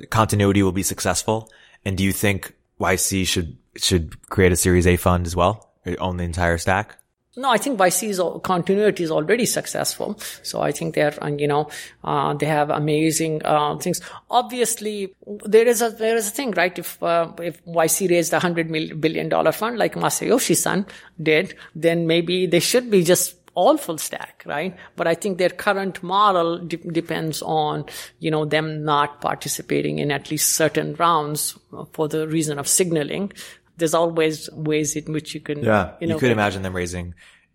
continuity 0.10 0.64
will 0.64 0.72
be 0.72 0.82
successful? 0.82 1.52
And 1.86 1.96
do 1.98 2.04
you 2.04 2.12
think 2.12 2.56
YC 2.80 3.28
should 3.28 3.58
should 3.78 4.28
create 4.30 4.52
a 4.52 4.56
Series 4.56 4.88
A 4.88 4.98
fund 4.98 5.28
as 5.28 5.36
well, 5.36 5.70
own 6.00 6.18
the 6.18 6.24
entire 6.24 6.58
stack? 6.58 6.98
No, 7.36 7.50
I 7.50 7.58
think 7.58 7.80
YC's 7.80 8.20
continuity 8.44 9.04
is 9.04 9.10
already 9.10 9.48
successful. 9.48 10.20
So 10.44 10.62
I 10.62 10.72
think 10.72 10.94
they're, 10.94 11.18
you 11.38 11.48
know, 11.48 11.68
uh, 12.04 12.36
they 12.36 12.46
have 12.46 12.70
amazing 12.70 13.42
uh, 13.44 13.76
things. 13.78 14.02
Obviously, 14.30 15.16
there 15.44 15.68
is 15.68 15.82
a 15.82 15.90
there 15.90 16.16
is 16.16 16.28
a 16.28 16.32
thing, 16.32 16.52
right? 16.52 16.78
If 16.78 17.02
uh, 17.02 17.32
if 17.42 17.64
YC 17.66 18.12
raised 18.12 18.34
a 18.34 18.40
hundred 18.40 18.72
billion 19.02 19.30
dollar 19.30 19.52
fund 19.52 19.80
like 19.80 19.96
Masayoshi-san 19.96 20.86
did, 21.22 21.56
then 21.74 22.06
maybe 22.06 22.46
they 22.46 22.60
should 22.60 22.92
be 22.92 23.04
just 23.04 23.36
all 23.56 23.78
full 23.78 23.98
stack, 23.98 24.44
right? 24.46 24.76
But 24.96 25.08
I 25.08 25.14
think 25.16 25.38
their 25.38 25.50
current 25.50 26.02
model 26.02 26.58
de- 26.60 26.78
depends 26.78 27.42
on, 27.42 27.86
you 28.20 28.32
know, 28.32 28.46
them 28.46 28.84
not 28.84 29.22
participating 29.22 30.00
in 30.00 30.12
at 30.12 30.32
least 30.32 30.56
certain 30.56 30.96
rounds 30.96 31.58
for 31.92 32.08
the 32.08 32.28
reason 32.28 32.58
of 32.60 32.68
signaling 32.68 33.32
there's 33.78 33.94
always 33.94 34.50
ways 34.52 34.96
in 34.96 35.12
which 35.14 35.34
you 35.34 35.42
can. 35.42 35.64
Yeah, 35.64 35.94
you, 36.00 36.08
know, 36.08 36.16
you 36.16 36.20
could 36.20 36.32
imagine 36.32 36.62
them 36.62 36.76
raising 36.76 37.14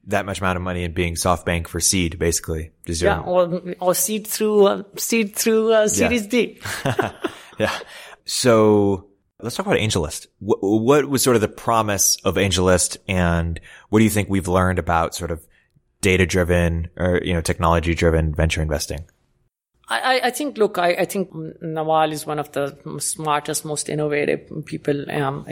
that 0.08 0.26
much 0.26 0.40
amount 0.40 0.56
of 0.56 0.62
money 0.62 0.84
and 0.84 0.94
being 0.94 1.14
SoftBank 1.14 1.68
for 1.68 1.80
seed, 1.80 2.18
basically. 2.18 2.72
Just 2.86 3.02
yeah, 3.02 3.20
or 3.20 3.62
or 3.80 3.94
seed 3.94 4.26
through 4.26 4.66
uh, 4.66 4.82
seed 4.96 5.36
through 5.36 5.72
uh, 5.72 5.88
Series 5.88 6.24
yeah. 6.24 6.28
D. 6.28 6.60
yeah. 7.58 7.78
So 8.24 9.08
let's 9.40 9.56
talk 9.56 9.66
about 9.66 9.78
AngelList. 9.78 10.26
What, 10.40 10.58
what 10.62 11.08
was 11.08 11.22
sort 11.22 11.36
of 11.36 11.42
the 11.42 11.48
promise 11.48 12.16
of 12.24 12.34
AngelList, 12.36 12.96
and 13.06 13.60
what 13.90 14.00
do 14.00 14.04
you 14.04 14.10
think 14.10 14.28
we've 14.28 14.48
learned 14.48 14.78
about 14.78 15.14
sort 15.14 15.30
of 15.30 15.46
data 16.00 16.26
driven 16.26 16.88
or 16.96 17.20
you 17.22 17.34
know 17.34 17.40
technology 17.40 17.94
driven 17.94 18.34
venture 18.34 18.62
investing? 18.62 19.04
I, 19.90 20.20
I, 20.24 20.30
think, 20.30 20.58
look, 20.58 20.76
I, 20.76 20.90
I, 20.90 21.04
think 21.06 21.34
Naval 21.62 22.12
is 22.12 22.26
one 22.26 22.38
of 22.38 22.52
the 22.52 22.76
smartest, 22.98 23.64
most 23.64 23.88
innovative 23.88 24.66
people 24.66 25.10
um, 25.10 25.46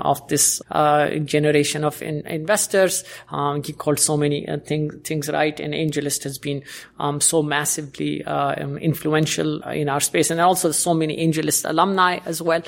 of 0.00 0.26
this 0.28 0.62
uh, 0.70 1.10
generation 1.18 1.84
of 1.84 2.00
in, 2.00 2.26
investors. 2.26 3.04
Um, 3.28 3.62
he 3.62 3.74
called 3.74 3.98
so 3.98 4.16
many 4.16 4.48
uh, 4.48 4.58
thing, 4.60 5.00
things 5.00 5.28
right, 5.28 5.60
and 5.60 5.74
AngelList 5.74 6.22
has 6.24 6.38
been 6.38 6.62
um, 6.98 7.20
so 7.20 7.42
massively 7.42 8.24
uh, 8.24 8.64
um, 8.64 8.78
influential 8.78 9.60
in 9.64 9.90
our 9.90 10.00
space, 10.00 10.30
and 10.30 10.40
also 10.40 10.72
so 10.72 10.94
many 10.94 11.18
AngelList 11.18 11.68
alumni 11.68 12.18
as 12.24 12.40
well. 12.40 12.62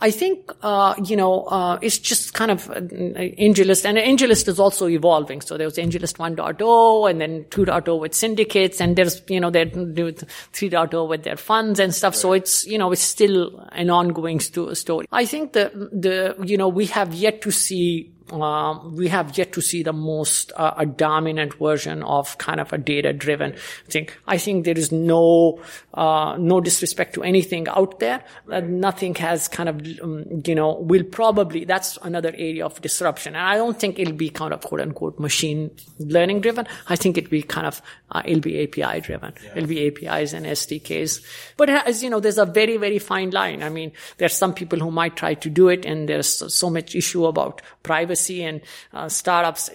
I 0.00 0.12
think, 0.12 0.52
uh, 0.62 0.94
you 1.04 1.16
know, 1.16 1.42
uh, 1.44 1.78
it's 1.82 1.98
just 1.98 2.34
kind 2.34 2.50
of 2.52 2.66
AngelList, 2.68 3.84
and 3.84 3.98
AngelList 3.98 4.46
is 4.46 4.60
also 4.60 4.88
evolving. 4.88 5.40
So 5.40 5.56
there 5.56 5.66
was 5.66 5.76
AngelList 5.76 6.18
1.0 6.18 7.10
and 7.10 7.20
then 7.20 7.44
2.0 7.50 8.00
with 8.00 8.14
syndicates, 8.14 8.80
and 8.80 8.94
there's, 8.94 9.20
you 9.28 9.40
know, 9.40 9.50
they're 9.50 9.64
doing 9.64 10.14
3.0 10.14 11.08
with 11.08 11.24
their 11.24 11.36
funds 11.36 11.80
and 11.80 11.92
stuff. 11.92 12.14
Right. 12.14 12.20
So 12.20 12.32
it's, 12.32 12.66
you 12.66 12.78
know, 12.78 12.92
it's 12.92 13.02
still 13.02 13.66
an 13.72 13.90
ongoing 13.90 14.38
sto- 14.38 14.72
story. 14.74 15.06
I 15.10 15.24
think 15.24 15.52
the, 15.54 15.70
the, 15.92 16.36
you 16.46 16.56
know, 16.56 16.68
we 16.68 16.86
have 16.86 17.12
yet 17.12 17.42
to 17.42 17.50
see 17.50 18.12
uh, 18.32 18.78
we 18.88 19.08
have 19.08 19.36
yet 19.38 19.52
to 19.52 19.60
see 19.60 19.82
the 19.82 19.92
most 19.92 20.52
uh, 20.56 20.74
a 20.76 20.86
dominant 20.86 21.54
version 21.54 22.02
of 22.02 22.36
kind 22.38 22.60
of 22.60 22.72
a 22.72 22.78
data 22.78 23.12
driven 23.12 23.54
thing. 23.88 24.08
I 24.26 24.38
think 24.38 24.64
there 24.64 24.76
is 24.76 24.92
no 24.92 25.60
uh, 25.94 26.36
no 26.38 26.60
disrespect 26.60 27.14
to 27.14 27.22
anything 27.22 27.68
out 27.68 28.00
there. 28.00 28.22
Uh, 28.50 28.60
nothing 28.60 29.14
has 29.16 29.48
kind 29.48 29.68
of 29.68 29.80
um, 30.02 30.42
you 30.44 30.54
know 30.54 30.74
will 30.74 31.04
probably 31.04 31.64
that's 31.64 31.98
another 32.02 32.30
area 32.36 32.64
of 32.64 32.80
disruption, 32.82 33.34
and 33.34 33.46
I 33.46 33.56
don't 33.56 33.78
think 33.78 33.98
it'll 33.98 34.14
be 34.14 34.30
kind 34.30 34.52
of 34.52 34.60
quote 34.60 34.80
unquote 34.80 35.18
machine 35.18 35.70
learning 35.98 36.40
driven. 36.42 36.66
I 36.88 36.96
think 36.96 37.16
it'll 37.16 37.30
be 37.30 37.42
kind 37.42 37.66
of 37.66 37.80
uh, 38.10 38.22
it'll 38.24 38.42
be 38.42 38.62
API 38.62 39.00
driven. 39.00 39.32
Yeah. 39.42 39.52
It'll 39.56 39.68
be 39.68 39.86
APIs 39.86 40.32
and 40.32 40.44
SDKs. 40.46 41.24
But 41.56 41.70
as 41.70 42.02
you 42.02 42.10
know, 42.10 42.20
there's 42.20 42.38
a 42.38 42.46
very 42.46 42.76
very 42.76 42.98
fine 42.98 43.30
line. 43.30 43.62
I 43.62 43.70
mean, 43.70 43.92
there's 44.18 44.34
some 44.34 44.54
people 44.54 44.78
who 44.78 44.90
might 44.90 45.16
try 45.16 45.34
to 45.34 45.50
do 45.50 45.68
it, 45.68 45.86
and 45.86 46.08
there's 46.08 46.54
so 46.54 46.68
much 46.68 46.94
issue 46.94 47.26
about 47.26 47.62
privacy 47.82 48.17
privacy 48.18 48.42
and 48.44 48.60
uh, 48.92 49.08
startups 49.08 49.70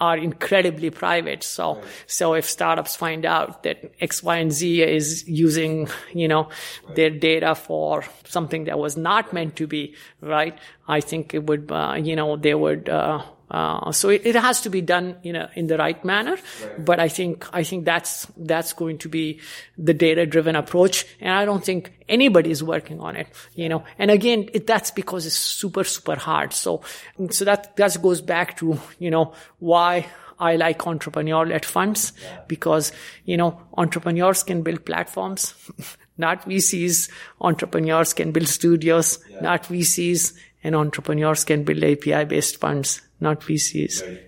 are 0.00 0.16
incredibly 0.16 0.90
private. 0.90 1.42
So, 1.42 1.74
right. 1.74 1.84
so 2.06 2.34
if 2.34 2.44
startups 2.44 2.96
find 2.96 3.26
out 3.26 3.62
that 3.62 3.92
X, 4.00 4.22
Y, 4.22 4.36
and 4.36 4.52
Z 4.52 4.82
is 4.82 5.28
using, 5.28 5.88
you 6.12 6.28
know, 6.28 6.48
right. 6.86 6.96
their 6.96 7.10
data 7.10 7.54
for 7.54 8.04
something 8.24 8.64
that 8.64 8.78
was 8.78 8.96
not 8.96 9.32
meant 9.32 9.56
to 9.56 9.66
be, 9.66 9.94
right? 10.20 10.58
I 10.88 11.00
think 11.00 11.34
it 11.34 11.46
would, 11.46 11.70
uh, 11.70 11.96
you 11.98 12.16
know, 12.16 12.36
they 12.36 12.54
would, 12.54 12.88
uh, 12.88 13.22
uh, 13.50 13.90
so 13.92 14.08
it, 14.08 14.22
it, 14.24 14.36
has 14.36 14.60
to 14.60 14.70
be 14.70 14.80
done 14.80 15.16
in 15.22 15.34
a, 15.36 15.50
in 15.54 15.66
the 15.66 15.76
right 15.76 16.04
manner. 16.04 16.36
Right. 16.36 16.84
But 16.84 17.00
I 17.00 17.08
think, 17.08 17.46
I 17.52 17.64
think 17.64 17.84
that's, 17.84 18.26
that's 18.36 18.72
going 18.72 18.98
to 18.98 19.08
be 19.08 19.40
the 19.76 19.92
data 19.92 20.24
driven 20.26 20.54
approach. 20.56 21.04
And 21.20 21.32
I 21.32 21.44
don't 21.44 21.64
think 21.64 21.92
anybody 22.08 22.50
is 22.50 22.62
working 22.62 23.00
on 23.00 23.16
it, 23.16 23.28
you 23.54 23.68
know, 23.68 23.84
and 23.98 24.10
again, 24.10 24.48
it, 24.52 24.66
that's 24.66 24.90
because 24.90 25.26
it's 25.26 25.34
super, 25.34 25.84
super 25.84 26.16
hard. 26.16 26.52
So, 26.52 26.82
so 27.30 27.44
that, 27.44 27.76
that 27.76 28.00
goes 28.00 28.20
back 28.20 28.56
to, 28.58 28.78
you 28.98 29.10
know, 29.10 29.34
why 29.58 30.06
I 30.38 30.56
like 30.56 30.86
entrepreneur 30.86 31.44
led 31.44 31.64
funds 31.64 32.12
yeah. 32.22 32.40
because, 32.46 32.92
you 33.24 33.36
know, 33.36 33.60
entrepreneurs 33.76 34.42
can 34.42 34.62
build 34.62 34.84
platforms. 34.86 35.54
not 36.20 36.42
VCs. 36.42 37.10
Entrepreneurs 37.40 38.12
can 38.12 38.30
build 38.30 38.46
studios, 38.46 39.18
yeah. 39.28 39.40
not 39.40 39.64
VCs. 39.64 40.34
And 40.62 40.76
entrepreneurs 40.76 41.44
can 41.44 41.64
build 41.64 41.82
API 41.82 42.24
based 42.26 42.60
funds, 42.60 43.00
not 43.20 43.40
VCs. 43.40 44.18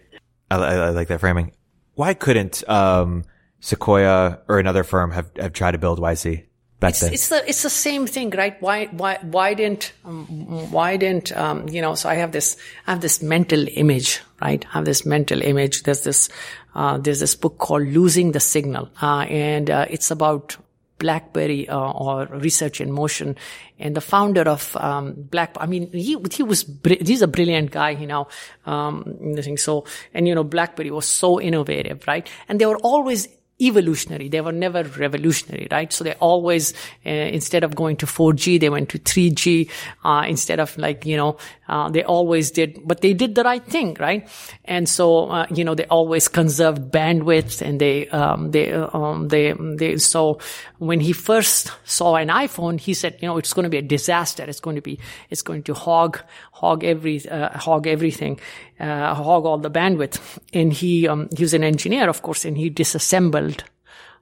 I, 0.50 0.56
I, 0.56 0.90
like 0.90 1.08
that 1.08 1.20
framing. 1.20 1.52
Why 1.94 2.14
couldn't 2.14 2.68
um, 2.68 3.24
Sequoia 3.60 4.40
or 4.48 4.58
another 4.58 4.84
firm 4.84 5.10
have, 5.12 5.30
have 5.36 5.52
tried 5.52 5.72
to 5.72 5.78
build 5.78 5.98
YC? 5.98 6.44
Back 6.80 6.90
it's, 6.90 7.00
then? 7.00 7.12
it's 7.12 7.28
the 7.28 7.48
it's 7.48 7.62
the 7.62 7.70
same 7.70 8.08
thing, 8.08 8.30
right? 8.30 8.60
Why 8.60 8.86
why 8.86 9.18
why 9.22 9.54
didn't 9.54 9.92
um, 10.04 10.26
why 10.72 10.96
didn't 10.96 11.30
um, 11.36 11.68
you 11.68 11.80
know? 11.80 11.94
So 11.94 12.08
I 12.08 12.14
have 12.16 12.32
this 12.32 12.56
I 12.88 12.90
have 12.90 13.00
this 13.00 13.22
mental 13.22 13.68
image, 13.68 14.20
right? 14.40 14.64
I 14.70 14.72
have 14.78 14.84
this 14.84 15.06
mental 15.06 15.40
image. 15.42 15.84
There's 15.84 16.02
this 16.02 16.28
uh, 16.74 16.98
there's 16.98 17.20
this 17.20 17.36
book 17.36 17.58
called 17.58 17.86
Losing 17.86 18.32
the 18.32 18.40
Signal, 18.40 18.90
uh, 19.00 19.26
and 19.28 19.70
uh, 19.70 19.86
it's 19.90 20.10
about 20.10 20.56
BlackBerry 21.02 21.68
uh, 21.68 21.90
or 21.90 22.26
Research 22.26 22.80
in 22.80 22.92
Motion, 22.92 23.36
and 23.78 23.96
the 23.96 24.00
founder 24.00 24.42
of 24.42 24.76
um, 24.76 25.14
Black. 25.18 25.56
I 25.58 25.66
mean, 25.66 25.90
he 25.92 26.16
he 26.30 26.42
was 26.42 26.64
he's 26.86 27.22
a 27.22 27.26
brilliant 27.26 27.72
guy, 27.72 27.90
you 27.90 28.06
know. 28.06 28.28
Um, 28.64 29.34
so 29.56 29.84
and 30.14 30.28
you 30.28 30.34
know, 30.34 30.44
BlackBerry 30.44 30.90
was 30.90 31.06
so 31.06 31.40
innovative, 31.40 32.06
right? 32.06 32.30
And 32.48 32.60
they 32.60 32.66
were 32.66 32.78
always 32.78 33.28
evolutionary. 33.60 34.28
They 34.28 34.40
were 34.40 34.52
never 34.52 34.82
revolutionary, 34.82 35.68
right? 35.70 35.92
So 35.92 36.04
they 36.04 36.14
always, 36.14 36.72
uh, 37.06 37.10
instead 37.10 37.64
of 37.64 37.74
going 37.74 37.96
to 37.98 38.06
4G, 38.06 38.60
they 38.60 38.68
went 38.68 38.88
to 38.90 38.98
3G. 38.98 39.70
Uh, 40.04 40.24
instead 40.28 40.60
of 40.60 40.76
like, 40.78 41.06
you 41.06 41.16
know, 41.16 41.36
uh, 41.68 41.88
they 41.88 42.02
always 42.02 42.50
did, 42.50 42.80
but 42.84 43.00
they 43.00 43.14
did 43.14 43.34
the 43.34 43.44
right 43.44 43.64
thing, 43.64 43.96
right? 44.00 44.28
And 44.64 44.88
so, 44.88 45.30
uh, 45.30 45.46
you 45.50 45.64
know, 45.64 45.74
they 45.74 45.86
always 45.86 46.28
conserved 46.28 46.90
bandwidth 46.90 47.62
and 47.62 47.80
they, 47.80 48.08
um, 48.08 48.50
they, 48.50 48.72
um, 48.72 49.28
they, 49.28 49.52
they, 49.52 49.96
so 49.98 50.38
when 50.78 51.00
he 51.00 51.12
first 51.12 51.72
saw 51.84 52.16
an 52.16 52.28
iPhone, 52.28 52.78
he 52.80 52.94
said, 52.94 53.16
you 53.20 53.28
know, 53.28 53.38
it's 53.38 53.52
going 53.52 53.64
to 53.64 53.70
be 53.70 53.78
a 53.78 53.82
disaster. 53.82 54.44
It's 54.44 54.60
going 54.60 54.76
to 54.76 54.82
be, 54.82 54.98
it's 55.30 55.42
going 55.42 55.62
to 55.64 55.74
hog, 55.74 56.20
hog 56.62 56.84
every, 56.84 57.28
uh, 57.28 57.58
hog 57.58 57.88
everything, 57.88 58.38
uh, 58.78 59.14
hog 59.14 59.44
all 59.44 59.58
the 59.58 59.70
bandwidth. 59.70 60.38
And 60.54 60.72
he, 60.72 61.08
um, 61.08 61.28
he 61.36 61.42
was 61.42 61.54
an 61.54 61.64
engineer, 61.64 62.08
of 62.08 62.22
course, 62.22 62.44
and 62.44 62.56
he 62.56 62.70
disassembled 62.70 63.64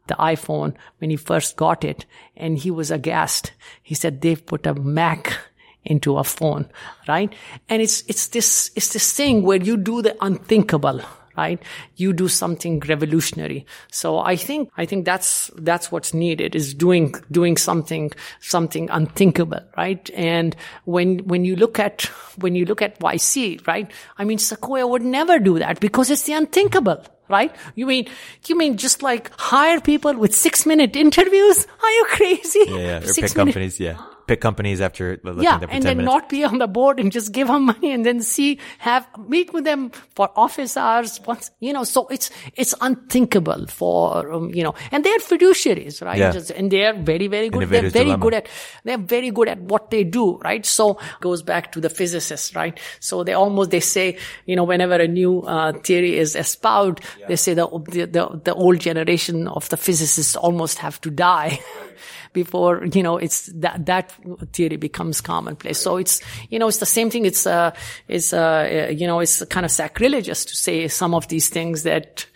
the 0.06 0.14
iPhone 0.14 0.74
when 0.98 1.10
he 1.10 1.16
first 1.16 1.56
got 1.56 1.84
it 1.84 2.06
and 2.36 2.58
he 2.58 2.70
was 2.70 2.90
aghast. 2.90 3.52
He 3.82 3.94
said, 3.94 4.22
they've 4.22 4.44
put 4.44 4.66
a 4.66 4.74
Mac 4.74 5.36
into 5.84 6.16
a 6.16 6.24
phone, 6.24 6.68
right? 7.06 7.32
And 7.68 7.82
it's, 7.82 8.02
it's 8.08 8.28
this, 8.28 8.70
it's 8.74 8.92
this 8.94 9.12
thing 9.12 9.42
where 9.42 9.62
you 9.62 9.76
do 9.76 10.00
the 10.00 10.16
unthinkable, 10.20 11.02
right? 11.40 11.62
You 11.96 12.12
do 12.12 12.28
something 12.28 12.80
revolutionary. 12.80 13.64
So 13.90 14.18
I 14.18 14.36
think, 14.36 14.70
I 14.76 14.84
think 14.84 15.06
that's, 15.06 15.50
that's 15.56 15.90
what's 15.90 16.12
needed 16.12 16.54
is 16.54 16.74
doing, 16.74 17.14
doing 17.30 17.56
something, 17.56 18.12
something 18.40 18.90
unthinkable, 18.90 19.60
right? 19.76 20.10
And 20.14 20.54
when, 20.84 21.20
when 21.20 21.46
you 21.46 21.56
look 21.56 21.78
at, 21.78 22.02
when 22.36 22.54
you 22.54 22.66
look 22.66 22.82
at 22.82 23.00
YC, 23.00 23.66
right? 23.66 23.90
I 24.18 24.24
mean, 24.24 24.38
Sequoia 24.38 24.86
would 24.86 25.02
never 25.02 25.38
do 25.38 25.58
that 25.58 25.80
because 25.80 26.10
it's 26.10 26.24
the 26.24 26.34
unthinkable, 26.34 27.02
right? 27.28 27.54
You 27.74 27.86
mean, 27.86 28.08
you 28.46 28.56
mean 28.58 28.76
just 28.76 29.02
like 29.02 29.30
hire 29.38 29.80
people 29.80 30.14
with 30.14 30.34
six 30.34 30.66
minute 30.66 30.94
interviews? 30.94 31.66
Are 31.82 31.90
you 31.90 32.04
crazy? 32.10 32.64
Yeah, 32.68 32.76
yeah. 32.76 32.98
or 32.98 33.14
pick 33.14 33.34
companies, 33.34 33.80
yeah 33.80 33.96
pick 34.30 34.40
companies 34.40 34.80
after 34.80 35.18
looking 35.24 35.42
yeah, 35.42 35.56
at 35.56 35.62
them 35.62 35.70
and 35.72 35.82
then 35.82 35.96
minutes. 35.96 36.14
not 36.14 36.28
be 36.28 36.44
on 36.44 36.58
the 36.58 36.68
board 36.68 37.00
and 37.00 37.10
just 37.10 37.32
give 37.32 37.48
them 37.48 37.64
money 37.64 37.90
and 37.90 38.06
then 38.06 38.22
see, 38.22 38.60
have, 38.78 39.04
meet 39.26 39.52
with 39.52 39.64
them 39.64 39.90
for 40.14 40.30
office 40.36 40.76
hours 40.76 41.20
once, 41.26 41.50
you 41.58 41.72
know, 41.72 41.82
so 41.82 42.06
it's, 42.06 42.30
it's 42.54 42.72
unthinkable 42.80 43.66
for, 43.66 44.30
um, 44.32 44.54
you 44.54 44.62
know, 44.62 44.74
and 44.92 45.04
they're 45.04 45.18
fiduciaries, 45.18 46.00
right? 46.00 46.18
Yeah. 46.18 46.30
Just, 46.30 46.52
and 46.52 46.70
they're 46.70 46.94
very, 46.94 47.26
very 47.26 47.48
good. 47.48 47.68
They're 47.68 47.90
very 47.90 48.04
dilemma. 48.04 48.22
good 48.22 48.34
at, 48.34 48.48
they're 48.84 48.98
very 48.98 49.32
good 49.32 49.48
at 49.48 49.58
what 49.58 49.90
they 49.90 50.04
do, 50.04 50.38
right? 50.38 50.64
So 50.64 51.00
goes 51.20 51.42
back 51.42 51.72
to 51.72 51.80
the 51.80 51.90
physicists, 51.90 52.54
right? 52.54 52.78
So 53.00 53.24
they 53.24 53.32
almost, 53.32 53.72
they 53.72 53.80
say, 53.80 54.16
you 54.46 54.54
know, 54.54 54.62
whenever 54.62 54.94
a 54.94 55.08
new, 55.08 55.42
uh, 55.42 55.72
theory 55.72 56.16
is 56.18 56.36
espoused, 56.36 57.00
yeah. 57.18 57.26
they 57.26 57.36
say 57.36 57.54
the, 57.54 57.66
the, 57.66 58.40
the 58.44 58.54
old 58.54 58.78
generation 58.78 59.48
of 59.48 59.68
the 59.70 59.76
physicists 59.76 60.36
almost 60.36 60.78
have 60.78 61.00
to 61.00 61.10
die 61.10 61.58
before, 62.32 62.84
you 62.84 63.02
know, 63.02 63.16
it's 63.16 63.46
that, 63.54 63.86
that 63.86 64.12
theory 64.52 64.76
becomes 64.76 65.20
commonplace. 65.20 65.78
So 65.78 65.96
it's, 65.96 66.20
you 66.48 66.58
know, 66.58 66.68
it's 66.68 66.78
the 66.78 66.86
same 66.86 67.10
thing. 67.10 67.26
It's, 67.26 67.46
uh, 67.46 67.74
it's, 68.08 68.32
uh, 68.32 68.88
you 68.90 69.06
know, 69.06 69.20
it's 69.20 69.44
kind 69.46 69.64
of 69.64 69.72
sacrilegious 69.72 70.44
to 70.44 70.56
say 70.56 70.88
some 70.88 71.14
of 71.14 71.28
these 71.28 71.48
things 71.48 71.82
that, 71.84 72.26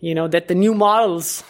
you 0.00 0.14
know, 0.14 0.28
that 0.28 0.48
the 0.48 0.54
new 0.54 0.74
models. 0.74 1.44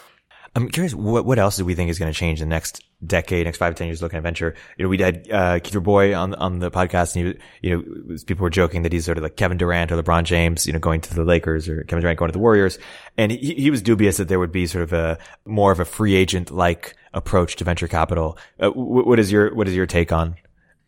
I'm 0.55 0.69
curious, 0.69 0.93
what, 0.93 1.25
what 1.25 1.39
else 1.39 1.57
do 1.57 1.65
we 1.65 1.73
think 1.73 1.89
is 1.89 1.97
going 1.97 2.13
to 2.13 2.17
change 2.17 2.39
in 2.39 2.49
the 2.49 2.53
next 2.53 2.83
decade, 3.05 3.45
next 3.45 3.57
five, 3.57 3.75
ten 3.75 3.87
years 3.87 4.01
looking 4.01 4.17
at 4.17 4.23
venture. 4.23 4.55
You 4.77 4.83
know, 4.83 4.89
we 4.89 4.97
had, 4.99 5.29
uh, 5.29 5.59
Keith 5.59 5.73
Rabois 5.73 6.13
on, 6.13 6.35
on 6.35 6.59
the 6.59 6.71
podcast 6.71 7.15
and 7.15 7.35
he, 7.61 7.67
you 7.67 7.75
know, 7.75 8.17
people 8.25 8.43
were 8.43 8.49
joking 8.49 8.83
that 8.83 8.93
he's 8.93 9.03
sort 9.03 9.17
of 9.17 9.23
like 9.23 9.35
Kevin 9.35 9.57
Durant 9.57 9.91
or 9.91 10.01
LeBron 10.01 10.23
James, 10.23 10.65
you 10.67 10.73
know, 10.73 10.79
going 10.79 11.01
to 11.01 11.13
the 11.13 11.23
Lakers 11.23 11.67
or 11.67 11.83
Kevin 11.83 12.01
Durant 12.01 12.19
going 12.19 12.29
to 12.29 12.33
the 12.33 12.39
Warriors. 12.39 12.77
And 13.17 13.31
he, 13.31 13.55
he 13.55 13.71
was 13.71 13.81
dubious 13.81 14.17
that 14.17 14.27
there 14.27 14.39
would 14.39 14.51
be 14.51 14.67
sort 14.67 14.83
of 14.83 14.93
a 14.93 15.17
more 15.45 15.71
of 15.71 15.79
a 15.79 15.85
free 15.85 16.15
agent 16.15 16.51
like 16.51 16.95
approach 17.13 17.55
to 17.57 17.63
venture 17.63 17.87
capital. 17.87 18.37
Uh, 18.59 18.69
what 18.69 19.19
is 19.19 19.31
your, 19.31 19.53
what 19.53 19.67
is 19.67 19.75
your 19.75 19.85
take 19.85 20.11
on, 20.11 20.35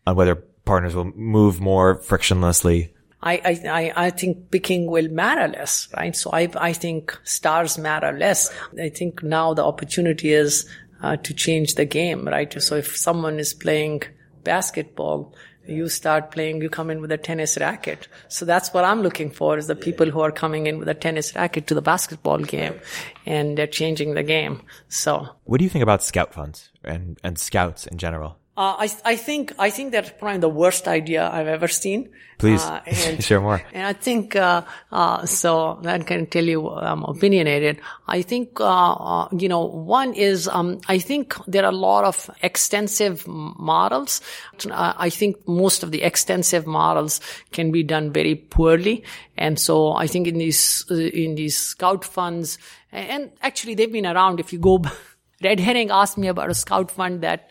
on 0.06 0.16
whether 0.16 0.34
partners 0.64 0.94
will 0.94 1.12
move 1.14 1.60
more 1.60 1.96
frictionlessly 2.00 2.90
I, 3.22 3.92
I, 3.96 4.06
I 4.06 4.10
think 4.10 4.50
picking 4.52 4.86
will 4.86 5.08
matter 5.08 5.48
less, 5.48 5.88
right? 5.96 6.14
So 6.14 6.30
I, 6.32 6.48
I 6.56 6.72
think 6.72 7.18
stars 7.24 7.76
matter 7.76 8.12
less. 8.16 8.54
I 8.78 8.88
think 8.88 9.22
now 9.22 9.52
the 9.52 9.64
opportunity 9.64 10.32
is 10.32 10.68
uh, 11.02 11.16
to 11.16 11.34
change 11.34 11.74
the 11.74 11.84
game, 11.84 12.26
right? 12.26 12.62
So 12.62 12.76
if 12.76 12.96
someone 12.96 13.40
is 13.40 13.52
playing 13.52 14.02
basketball, 14.44 15.34
you 15.68 15.88
start 15.88 16.30
playing, 16.30 16.62
you 16.62 16.68
come 16.68 16.90
in 16.90 17.00
with 17.00 17.12
a 17.12 17.18
tennis 17.18 17.58
racket. 17.58 18.08
So 18.28 18.44
that's 18.44 18.72
what 18.72 18.84
I'm 18.84 19.02
looking 19.02 19.30
for 19.30 19.58
is 19.58 19.66
the 19.66 19.76
people 19.76 20.10
who 20.10 20.20
are 20.20 20.32
coming 20.32 20.66
in 20.66 20.78
with 20.78 20.88
a 20.88 20.94
tennis 20.94 21.34
racket 21.34 21.66
to 21.68 21.74
the 21.74 21.82
basketball 21.82 22.38
game 22.38 22.80
and 23.24 23.56
they're 23.56 23.66
changing 23.66 24.14
the 24.14 24.22
game. 24.22 24.62
So 24.88 25.28
what 25.44 25.58
do 25.58 25.64
you 25.64 25.70
think 25.70 25.82
about 25.82 26.02
scout 26.02 26.34
funds 26.34 26.70
and, 26.84 27.18
and 27.22 27.38
scouts 27.38 27.86
in 27.86 27.98
general? 27.98 28.38
Uh, 28.56 28.74
I, 28.78 28.90
I 29.04 29.16
think, 29.16 29.52
I 29.58 29.68
think 29.68 29.92
that's 29.92 30.10
probably 30.18 30.38
the 30.38 30.48
worst 30.48 30.88
idea 30.88 31.28
I've 31.30 31.46
ever 31.46 31.68
seen. 31.68 32.08
Please 32.38 32.62
uh, 32.62 32.80
and, 32.86 33.22
share 33.22 33.40
more. 33.40 33.62
And 33.74 33.86
I 33.86 33.92
think, 33.92 34.34
uh, 34.34 34.62
uh, 34.90 35.26
so 35.26 35.78
that 35.82 36.06
can 36.06 36.26
tell 36.26 36.44
you 36.44 36.70
I'm 36.70 37.02
opinionated. 37.02 37.80
I 38.08 38.22
think, 38.22 38.58
uh, 38.58 38.64
uh, 38.64 39.28
you 39.36 39.50
know, 39.50 39.66
one 39.66 40.14
is, 40.14 40.48
um, 40.48 40.80
I 40.88 40.98
think 40.98 41.34
there 41.46 41.64
are 41.64 41.72
a 41.72 41.76
lot 41.76 42.04
of 42.04 42.30
extensive 42.42 43.26
models. 43.26 44.22
I 44.70 45.10
think 45.10 45.46
most 45.46 45.82
of 45.82 45.90
the 45.90 46.02
extensive 46.02 46.66
models 46.66 47.20
can 47.52 47.70
be 47.70 47.82
done 47.82 48.10
very 48.10 48.36
poorly. 48.36 49.04
And 49.36 49.60
so 49.60 49.92
I 49.92 50.06
think 50.06 50.26
in 50.26 50.38
these, 50.38 50.82
in 50.90 51.34
these 51.34 51.58
scout 51.58 52.06
funds, 52.06 52.56
and 52.90 53.32
actually 53.42 53.74
they've 53.74 53.92
been 53.92 54.06
around. 54.06 54.40
If 54.40 54.52
you 54.52 54.58
go, 54.58 54.82
Red 55.42 55.60
Herring 55.60 55.90
asked 55.90 56.16
me 56.16 56.28
about 56.28 56.50
a 56.50 56.54
scout 56.54 56.90
fund 56.90 57.20
that, 57.20 57.50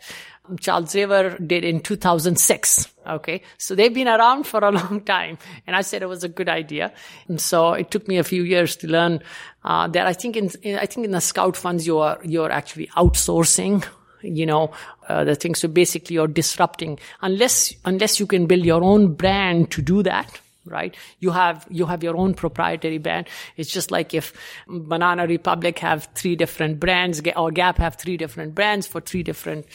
Charles 0.60 0.94
River 0.94 1.36
did 1.38 1.64
in 1.64 1.80
2006. 1.80 2.88
Okay. 3.06 3.42
So 3.58 3.74
they've 3.74 3.92
been 3.92 4.08
around 4.08 4.46
for 4.46 4.60
a 4.64 4.70
long 4.80 5.00
time. 5.02 5.38
And 5.66 5.76
I 5.76 5.82
said 5.82 6.02
it 6.02 6.08
was 6.08 6.24
a 6.24 6.28
good 6.28 6.48
idea. 6.48 6.92
And 7.28 7.40
so 7.40 7.72
it 7.72 7.90
took 7.90 8.08
me 8.08 8.18
a 8.18 8.24
few 8.24 8.42
years 8.42 8.76
to 8.76 8.88
learn, 8.88 9.20
uh, 9.64 9.88
that 9.88 10.06
I 10.06 10.12
think 10.12 10.36
in, 10.36 10.50
in, 10.62 10.78
I 10.78 10.86
think 10.86 11.04
in 11.04 11.12
the 11.12 11.20
scout 11.20 11.56
funds, 11.56 11.86
you 11.86 11.98
are, 11.98 12.18
you're 12.24 12.50
actually 12.50 12.88
outsourcing 12.88 13.84
you 14.22 14.46
know, 14.46 14.72
uh, 15.08 15.24
the 15.24 15.34
thing. 15.34 15.54
So 15.54 15.68
basically 15.68 16.14
you're 16.14 16.26
disrupting 16.26 16.98
unless, 17.22 17.72
unless 17.84 18.20
you 18.20 18.26
can 18.26 18.46
build 18.46 18.64
your 18.64 18.82
own 18.82 19.14
brand 19.14 19.70
to 19.72 19.82
do 19.82 20.02
that. 20.02 20.40
Right? 20.68 20.96
You 21.20 21.30
have, 21.30 21.64
you 21.70 21.86
have 21.86 22.02
your 22.02 22.16
own 22.16 22.34
proprietary 22.34 22.98
brand. 22.98 23.28
It's 23.56 23.70
just 23.70 23.92
like 23.92 24.14
if 24.14 24.32
Banana 24.66 25.24
Republic 25.24 25.78
have 25.78 26.08
three 26.16 26.34
different 26.34 26.80
brands 26.80 27.22
or 27.36 27.52
Gap 27.52 27.78
have 27.78 27.94
three 27.94 28.16
different 28.16 28.56
brands 28.56 28.84
for 28.84 29.00
three 29.00 29.22
different 29.22 29.66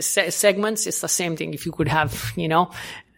segments, 0.00 0.86
it's 0.86 1.00
the 1.00 1.08
same 1.08 1.36
thing. 1.36 1.54
If 1.54 1.66
you 1.66 1.72
could 1.72 1.88
have, 1.88 2.32
you 2.36 2.48
know, 2.48 2.70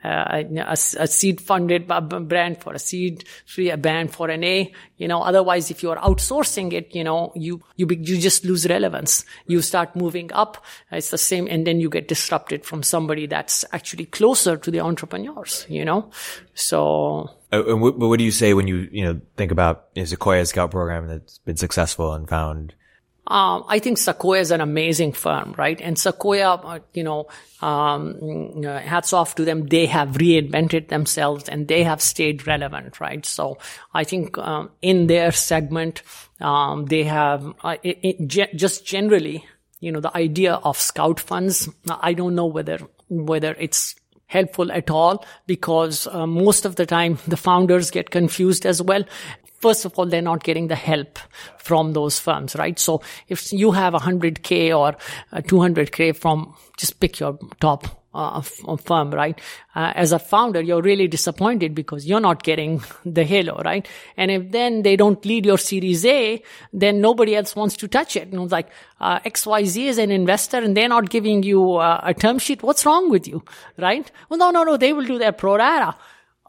uh, 0.05 0.43
a, 0.57 0.73
a, 0.73 1.07
seed 1.07 1.41
funded 1.41 1.87
brand 1.87 2.61
for 2.61 2.73
a 2.73 2.79
seed 2.79 3.25
free 3.47 3.71
a 3.71 3.77
brand 3.77 4.13
for 4.13 4.29
an 4.31 4.43
A, 4.43 4.73
you 4.97 5.07
know, 5.07 5.23
otherwise 5.23 5.71
if 5.71 5.83
you're 5.83 5.97
outsourcing 5.97 6.73
it, 6.73 6.93
you 6.95 7.05
know, 7.05 7.33
you, 7.37 7.63
you, 7.77 7.87
you 7.89 8.19
just 8.19 8.45
lose 8.45 8.67
relevance. 8.69 9.25
You 9.47 9.63
start 9.63 9.95
moving 9.95 10.33
up. 10.33 10.65
It's 10.91 11.11
the 11.11 11.19
same. 11.19 11.47
And 11.47 11.67
then 11.67 11.81
you 11.81 11.89
get 11.89 12.09
disrupted 12.09 12.65
from 12.65 12.83
somebody 12.83 13.27
that's 13.27 13.65
actually 13.73 14.07
closer 14.07 14.57
to 14.57 14.71
the 14.71 14.81
entrepreneurs, 14.81 15.67
you 15.69 15.85
know? 15.85 16.11
So. 16.55 17.31
Uh, 17.53 17.65
and 17.67 17.81
what, 17.81 17.97
what, 17.97 18.19
do 18.19 18.25
you 18.25 18.33
say 18.33 18.55
when 18.55 18.67
you, 18.67 18.89
you 18.91 19.05
know, 19.05 19.21
think 19.37 19.53
about 19.53 19.85
you 19.95 20.03
know, 20.03 20.07
Sequoia 20.07 20.45
Scout 20.47 20.73
program 20.73 21.07
that's 21.07 21.39
been 21.39 21.57
successful 21.57 22.13
and 22.13 22.29
found 22.29 22.75
um, 23.27 23.65
I 23.69 23.79
think 23.79 23.99
Sequoia 23.99 24.41
is 24.41 24.51
an 24.51 24.61
amazing 24.61 25.13
firm, 25.13 25.55
right? 25.57 25.81
And 25.81 25.99
Sequoia, 25.99 26.55
uh, 26.55 26.81
you 26.93 27.05
know, 27.05 27.29
um, 27.61 28.65
uh, 28.67 28.79
hats 28.81 29.13
off 29.13 29.37
to 29.37 29.45
them. 29.45 29.67
They 29.67 29.87
have 29.87 30.11
reinvented 30.13 30.89
themselves 30.89 31.49
and 31.49 31.69
they 31.69 31.85
have 31.85 32.03
stayed 32.03 32.47
relevant, 32.47 33.01
right? 33.01 33.25
So 33.25 33.59
I 33.95 34.05
think 34.05 34.37
um, 34.39 34.71
in 34.83 35.07
their 35.07 35.31
segment, 35.31 36.03
um, 36.41 36.87
they 36.87 37.05
have 37.05 37.55
uh, 37.63 37.77
it, 37.83 37.99
it, 38.03 38.57
just 38.57 38.85
generally 38.85 39.45
you 39.83 39.91
know, 39.91 40.01
the 40.01 40.17
idea 40.17 40.55
of 40.55 40.79
scout 40.79 41.19
funds. 41.21 41.69
I 41.91 42.15
don't 42.15 42.37
know 42.37 42.47
whether, 42.47 42.79
whether 43.09 43.55
it's 43.59 43.97
helpful 44.27 44.73
at 44.73 44.91
all 44.91 45.27
because 45.47 46.07
uh, 46.07 46.27
most 46.27 46.65
of 46.65 46.77
the 46.77 46.87
time 46.87 47.19
the 47.27 47.37
founders 47.37 47.91
get 47.91 48.11
confused 48.11 48.65
as 48.65 48.81
well 48.81 49.05
first 49.63 49.85
of 49.85 49.99
all, 49.99 50.07
they're 50.07 50.21
not 50.21 50.43
getting 50.43 50.67
the 50.67 50.77
help 50.77 51.19
from 51.59 51.93
those 51.93 52.19
firms, 52.19 52.57
right? 52.57 52.79
So 52.79 53.01
if 53.29 53.53
you 53.53 53.71
have 53.71 53.95
100K 53.95 54.77
or 54.77 54.97
200K 55.41 56.11
uh, 56.11 56.13
from, 56.13 56.55
just 56.77 56.99
pick 57.01 57.21
your 57.21 57.39
top 57.61 57.87
uh, 58.15 58.41
firm, 58.41 59.11
right? 59.11 59.41
Uh, 59.75 59.93
as 59.95 60.13
a 60.13 60.19
founder, 60.19 60.61
you're 60.61 60.83
really 60.83 61.09
disappointed 61.09 61.75
because 61.75 62.07
you're 62.07 62.21
not 62.21 62.43
getting 62.43 62.83
the 63.07 63.25
halo, 63.25 63.63
right? 63.65 63.89
And 64.17 64.31
if 64.31 64.51
then 64.51 64.83
they 64.83 64.97
don't 64.97 65.25
lead 65.25 65.47
your 65.47 65.59
Series 65.59 66.05
A, 66.05 66.43
then 66.73 67.01
nobody 67.01 67.37
else 67.37 67.57
wants 67.57 67.77
to 67.77 67.89
touch 67.89 68.17
it. 68.17 68.29
And 68.33 68.43
it's 68.43 68.53
like 68.53 68.69
uh, 69.01 69.21
XYZ 69.21 69.85
is 69.85 69.99
an 69.99 70.11
investor 70.11 70.59
and 70.59 70.77
they're 70.77 70.89
not 70.89 71.09
giving 71.09 71.43
you 71.43 71.77
uh, 71.77 72.01
a 72.03 72.13
term 72.13 72.39
sheet. 72.39 72.63
What's 72.63 72.85
wrong 72.85 73.11
with 73.11 73.27
you, 73.27 73.43
right? 73.79 74.11
Well, 74.29 74.39
no, 74.39 74.51
no, 74.51 74.65
no. 74.65 74.77
They 74.77 74.93
will 74.93 75.07
do 75.07 75.19
their 75.19 75.33
pro 75.33 75.57
rata. 75.57 75.97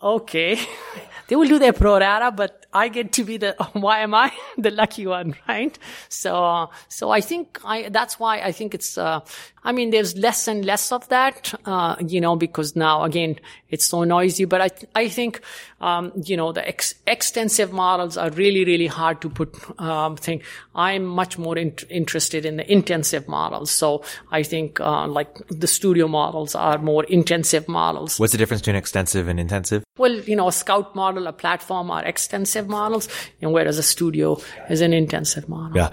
Okay. 0.01 0.59
they 1.28 1.36
will 1.36 1.47
do 1.47 1.59
their 1.59 1.74
pro 1.74 1.97
rata, 1.99 2.32
but 2.32 2.62
I 2.74 2.88
get 2.90 3.12
to 3.14 3.24
be 3.24 3.38
the, 3.38 3.56
why 3.74 4.00
am 4.00 4.14
I 4.14 4.32
the 4.58 4.72
lucky 4.72 5.08
one, 5.08 5.36
right? 5.48 5.78
So, 6.10 6.70
so 6.90 7.12
I 7.12 7.22
think 7.22 7.60
I, 7.64 7.90
that's 7.90 8.20
why 8.20 8.40
I 8.42 8.52
think 8.52 8.74
it's, 8.74 8.98
uh, 8.98 9.22
I 9.64 9.72
mean, 9.72 9.92
there's 9.92 10.18
less 10.18 10.48
and 10.48 10.66
less 10.66 10.92
of 10.92 11.08
that, 11.10 11.54
uh, 11.66 11.96
you 12.06 12.20
know, 12.20 12.36
because 12.36 12.76
now 12.76 13.04
again, 13.04 13.40
it's 13.70 13.86
so 13.86 14.04
noisy, 14.04 14.46
but 14.46 14.62
I, 14.62 14.68
th- 14.68 14.92
I 14.94 15.08
think, 15.08 15.42
um, 15.80 16.12
you 16.26 16.36
know, 16.36 16.52
the 16.52 16.68
ex- 16.68 16.96
extensive 17.08 17.72
models 17.72 18.18
are 18.18 18.30
really, 18.32 18.66
really 18.66 18.88
hard 18.88 19.22
to 19.22 19.30
put, 19.30 19.56
um, 19.80 20.18
thing. 20.18 20.42
I'm 20.76 21.06
much 21.06 21.38
more 21.38 21.58
in- 21.58 21.76
interested 21.90 22.46
in 22.46 22.58
the 22.58 22.72
intensive 22.72 23.28
models. 23.28 23.72
So 23.72 24.04
I 24.32 24.44
think, 24.44 24.80
uh, 24.80 25.08
like 25.08 25.38
the 25.48 25.68
studio 25.68 26.08
models 26.08 26.56
are 26.56 26.78
more 26.78 27.04
intensive 27.06 27.68
models. 27.68 28.20
What's 28.20 28.34
the 28.34 28.38
difference 28.38 28.62
between 28.62 28.76
extensive 28.76 29.28
and 29.28 29.40
intensive? 29.40 29.84
Well, 29.98 30.16
you 30.22 30.36
know, 30.36 30.48
a 30.48 30.52
scout 30.52 30.96
model, 30.96 31.28
a 31.28 31.34
platform 31.34 31.92
are 31.92 32.04
extensive 32.04 32.62
models, 32.68 33.07
and 33.41 33.53
whereas 33.53 33.78
a 33.78 33.84
studio 33.84 34.39
is 34.70 34.82
an 34.82 34.93
intensive 34.93 35.47
model. 35.49 35.78
Yeah. 35.78 35.89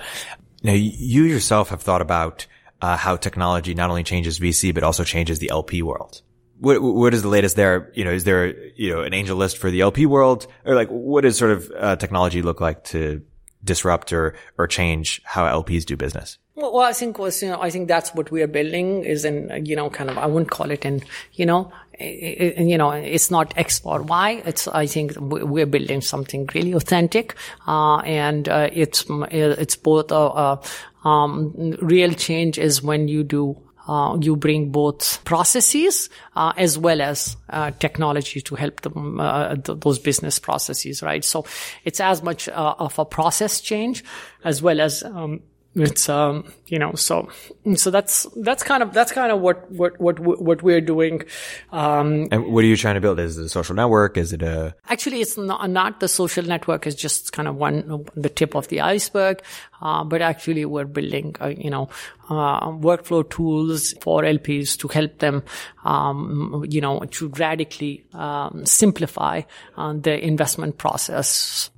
Now, 0.62 0.72
you 0.72 1.24
yourself 1.24 1.70
have 1.70 1.82
thought 1.82 2.02
about 2.02 2.46
uh, 2.82 2.96
how 2.96 3.16
technology 3.16 3.74
not 3.74 3.90
only 3.90 4.02
changes 4.02 4.38
VC 4.38 4.74
but 4.74 4.82
also 4.82 5.04
changes 5.04 5.38
the 5.38 5.50
LP 5.50 5.82
world. 5.82 6.22
What 6.58 6.82
what 6.82 7.14
is 7.14 7.22
the 7.22 7.28
latest 7.28 7.56
there? 7.56 7.90
You 7.94 8.04
know, 8.04 8.10
is 8.10 8.24
there 8.24 8.54
you 8.76 8.90
know 8.92 9.00
an 9.00 9.14
angel 9.14 9.36
list 9.36 9.56
for 9.56 9.70
the 9.70 9.80
LP 9.80 10.04
world, 10.04 10.46
or 10.66 10.74
like 10.74 10.88
what 10.88 11.22
does 11.22 11.38
sort 11.38 11.52
of 11.52 11.72
uh, 11.76 11.96
technology 11.96 12.42
look 12.42 12.60
like 12.60 12.84
to 12.84 13.22
disrupt 13.64 14.12
or 14.12 14.34
or 14.58 14.66
change 14.66 15.22
how 15.24 15.44
LPs 15.44 15.86
do 15.86 15.96
business? 15.96 16.38
Well, 16.54 16.74
well, 16.74 16.86
I 16.86 16.92
think 16.92 17.18
was 17.18 17.42
you 17.42 17.48
know 17.48 17.60
I 17.60 17.70
think 17.70 17.88
that's 17.88 18.14
what 18.14 18.30
we 18.30 18.42
are 18.42 18.46
building 18.46 19.04
is 19.04 19.24
in 19.24 19.64
you 19.64 19.74
know 19.74 19.88
kind 19.88 20.10
of 20.10 20.18
I 20.18 20.26
wouldn't 20.26 20.50
call 20.50 20.70
it 20.70 20.84
in 20.84 21.02
you 21.32 21.46
know 21.46 21.72
you 22.00 22.78
know 22.78 22.90
it's 22.90 23.30
not 23.30 23.52
X 23.56 23.80
or 23.84 24.02
Y. 24.02 24.42
It's 24.44 24.68
I 24.68 24.86
think 24.86 25.12
we're 25.18 25.66
building 25.66 26.00
something 26.00 26.48
really 26.54 26.72
authentic, 26.72 27.36
uh, 27.66 27.98
and 27.98 28.48
uh, 28.48 28.70
it's 28.72 29.04
it's 29.08 29.76
both 29.76 30.10
a, 30.10 30.14
a 30.14 31.08
um, 31.08 31.76
real 31.80 32.12
change 32.12 32.58
is 32.58 32.82
when 32.82 33.08
you 33.08 33.24
do 33.24 33.56
uh, 33.88 34.16
you 34.20 34.36
bring 34.36 34.70
both 34.70 35.24
processes 35.24 36.10
uh, 36.36 36.52
as 36.56 36.78
well 36.78 37.00
as 37.00 37.36
uh, 37.48 37.70
technology 37.72 38.40
to 38.40 38.54
help 38.54 38.82
them 38.82 39.18
uh, 39.18 39.56
th- 39.56 39.80
those 39.80 39.98
business 39.98 40.38
processes, 40.38 41.02
right? 41.02 41.24
So 41.24 41.44
it's 41.84 41.98
as 41.98 42.22
much 42.22 42.48
uh, 42.48 42.74
of 42.78 42.98
a 42.98 43.04
process 43.04 43.60
change 43.60 44.04
as 44.44 44.62
well 44.62 44.80
as 44.80 45.02
um, 45.02 45.40
it's 45.76 46.08
um 46.08 46.52
you 46.66 46.80
know 46.80 46.92
so 46.94 47.28
so 47.76 47.92
that's 47.92 48.26
that's 48.38 48.64
kind 48.64 48.82
of 48.82 48.92
that's 48.92 49.12
kind 49.12 49.30
of 49.30 49.40
what 49.40 49.70
what 49.70 50.00
what 50.00 50.18
what 50.18 50.62
we're 50.64 50.80
doing 50.80 51.22
um 51.70 52.26
and 52.32 52.52
what 52.52 52.64
are 52.64 52.66
you 52.66 52.76
trying 52.76 52.96
to 52.96 53.00
build? 53.00 53.20
Is 53.20 53.38
it 53.38 53.44
a 53.44 53.48
social 53.48 53.76
network? 53.76 54.16
Is 54.16 54.32
it 54.32 54.42
a 54.42 54.74
actually 54.88 55.20
it's 55.20 55.38
not 55.38 55.70
not 55.70 56.00
the 56.00 56.08
social 56.08 56.44
network. 56.44 56.88
Is 56.88 56.96
just 56.96 57.32
kind 57.32 57.46
of 57.46 57.54
one 57.54 58.04
the 58.16 58.28
tip 58.28 58.56
of 58.56 58.66
the 58.66 58.80
iceberg. 58.80 59.42
Uh, 59.80 60.02
but 60.02 60.20
actually 60.20 60.64
we're 60.64 60.84
building 60.84 61.36
uh, 61.40 61.46
you 61.46 61.70
know 61.70 61.88
uh, 62.28 62.68
workflow 62.70 63.28
tools 63.30 63.94
for 64.00 64.22
lps 64.22 64.76
to 64.76 64.88
help 64.88 65.18
them 65.20 65.42
um 65.84 66.64
you 66.68 66.80
know 66.80 67.00
to 67.10 67.28
radically 67.38 68.04
um, 68.12 68.66
simplify 68.66 69.40
uh, 69.76 69.92
the 69.92 70.18
investment 70.18 70.78
process. 70.78 71.70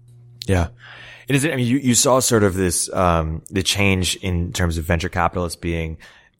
Yeah 0.46 0.68
it 1.28 1.36
is. 1.36 1.44
I 1.44 1.56
mean, 1.56 1.66
you, 1.66 1.78
you 1.78 1.94
saw 1.94 2.20
sort 2.20 2.42
of 2.42 2.54
this, 2.54 2.92
um, 2.92 3.42
the 3.50 3.62
change 3.62 4.16
in 4.16 4.52
terms 4.52 4.78
of 4.78 4.84
venture 4.84 5.08
capitalists 5.08 5.56
being 5.56 5.98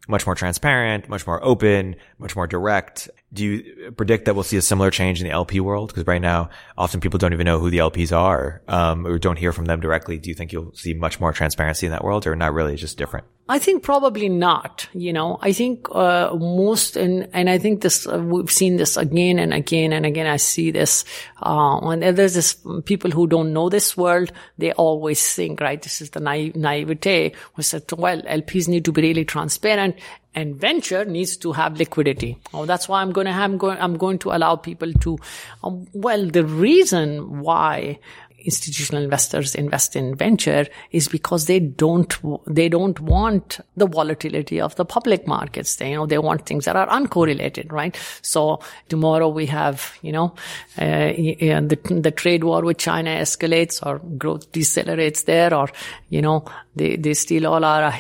much 0.09 0.27
more 0.27 0.35
transparent, 0.35 1.09
much 1.09 1.27
more 1.27 1.43
open, 1.45 1.97
much 2.19 2.35
more 2.35 2.47
direct. 2.47 3.09
Do 3.33 3.45
you 3.45 3.93
predict 3.93 4.27
that 4.27 4.35
we'll 4.35 4.45
see 4.45 4.57
a 4.57 4.63
similar 4.63 4.91
change 4.91 5.21
in 5.21 5.27
the 5.27 5.33
LP 5.33 5.61
world? 5.61 5.89
Because 5.89 6.07
right 6.07 6.21
now, 6.21 6.51
often 6.77 7.01
people 7.01 7.19
don't 7.19 7.33
even 7.33 7.47
know 7.47 7.59
who 7.59 7.71
the 7.71 7.79
LPs 7.79 8.15
are, 8.15 8.63
um, 8.69 9.07
or 9.07 9.19
don't 9.19 9.39
hear 9.39 9.53
from 9.53 9.65
them 9.65 9.81
directly. 9.81 10.19
Do 10.19 10.29
you 10.29 10.35
think 10.35 10.53
you'll 10.53 10.75
see 10.75 10.93
much 10.93 11.19
more 11.19 11.33
transparency 11.33 11.87
in 11.87 11.93
that 11.93 12.05
world, 12.05 12.27
or 12.27 12.37
not 12.37 12.53
really, 12.53 12.77
just 12.77 12.99
different? 12.99 13.27
I 13.49 13.59
think 13.59 13.83
probably 13.83 14.29
not. 14.29 14.89
You 14.93 15.13
know, 15.13 15.39
I 15.41 15.53
think 15.53 15.87
uh, 15.91 16.35
most, 16.35 16.97
and 16.97 17.29
and 17.33 17.51
I 17.51 17.59
think 17.59 17.83
this 17.83 18.07
uh, 18.07 18.19
we've 18.19 18.51
seen 18.51 18.77
this 18.77 18.97
again 18.97 19.39
and 19.39 19.53
again 19.53 19.93
and 19.93 20.07
again. 20.07 20.27
I 20.27 20.37
see 20.37 20.71
this 20.71 21.05
uh, 21.43 21.81
when 21.81 22.01
there's 22.01 22.35
this 22.35 22.57
people 22.85 23.11
who 23.11 23.27
don't 23.27 23.53
know 23.53 23.69
this 23.69 23.97
world. 23.97 24.33
They 24.59 24.73
always 24.73 25.35
think, 25.35 25.61
right? 25.61 25.83
This 25.83 26.01
is 26.01 26.11
the 26.11 26.21
naive, 26.21 26.55
naivete. 26.55 27.33
We 27.57 27.63
said, 27.63 27.85
well, 27.93 28.23
LPs 28.23 28.69
need 28.69 28.85
to 28.85 28.93
be 28.93 29.03
really 29.03 29.25
transparent 29.25 29.97
and 30.35 30.57
venture 30.57 31.05
needs 31.05 31.37
to 31.39 31.53
have 31.53 31.79
liquidity. 31.79 32.39
Oh, 32.55 32.67
that's 32.67 32.89
why 32.89 33.03
I'm 33.03 33.13
going 33.13 33.27
to 33.27 33.33
have, 33.33 33.51
I'm 33.51 33.59
going, 33.59 33.79
I'm 33.79 33.97
going 33.97 34.19
to 34.21 34.33
allow 34.33 34.57
people 34.57 34.93
to, 34.93 35.19
um, 35.63 35.87
well, 35.93 36.27
the 36.27 36.45
reason 36.45 37.41
why 37.41 37.99
institutional 38.45 39.03
investors 39.03 39.55
invest 39.55 39.97
in 39.97 40.15
venture 40.15 40.67
is 40.91 41.09
because 41.09 41.47
they 41.47 41.61
don't 41.61 42.17
they 42.47 42.69
don't 42.69 43.01
want 43.01 43.61
the 43.77 43.87
volatility 43.87 44.61
of 44.61 44.75
the 44.77 44.85
public 44.85 45.27
markets. 45.27 45.77
They 45.77 45.91
you 45.91 45.97
know 45.97 46.07
they 46.07 46.19
want 46.19 46.47
things 46.47 46.65
that 46.65 46.77
are 46.77 46.89
uncorrelated, 46.89 47.73
right? 47.73 47.97
So 48.23 48.61
tomorrow 48.89 49.29
we 49.29 49.47
have 49.47 49.97
you 50.03 50.13
know 50.13 50.35
uh, 50.79 51.13
the 51.13 52.01
the 52.03 52.11
trade 52.11 52.45
war 52.45 52.63
with 52.63 52.79
China 52.79 53.11
escalates 53.11 53.85
or 53.85 53.99
growth 53.99 54.53
decelerates 54.53 55.25
there, 55.25 55.55
or 55.55 55.69
you 56.09 56.23
know 56.23 56.45
they 56.77 56.97
they 56.97 57.15
steal 57.15 57.47
all 57.47 57.65
our 57.65 57.93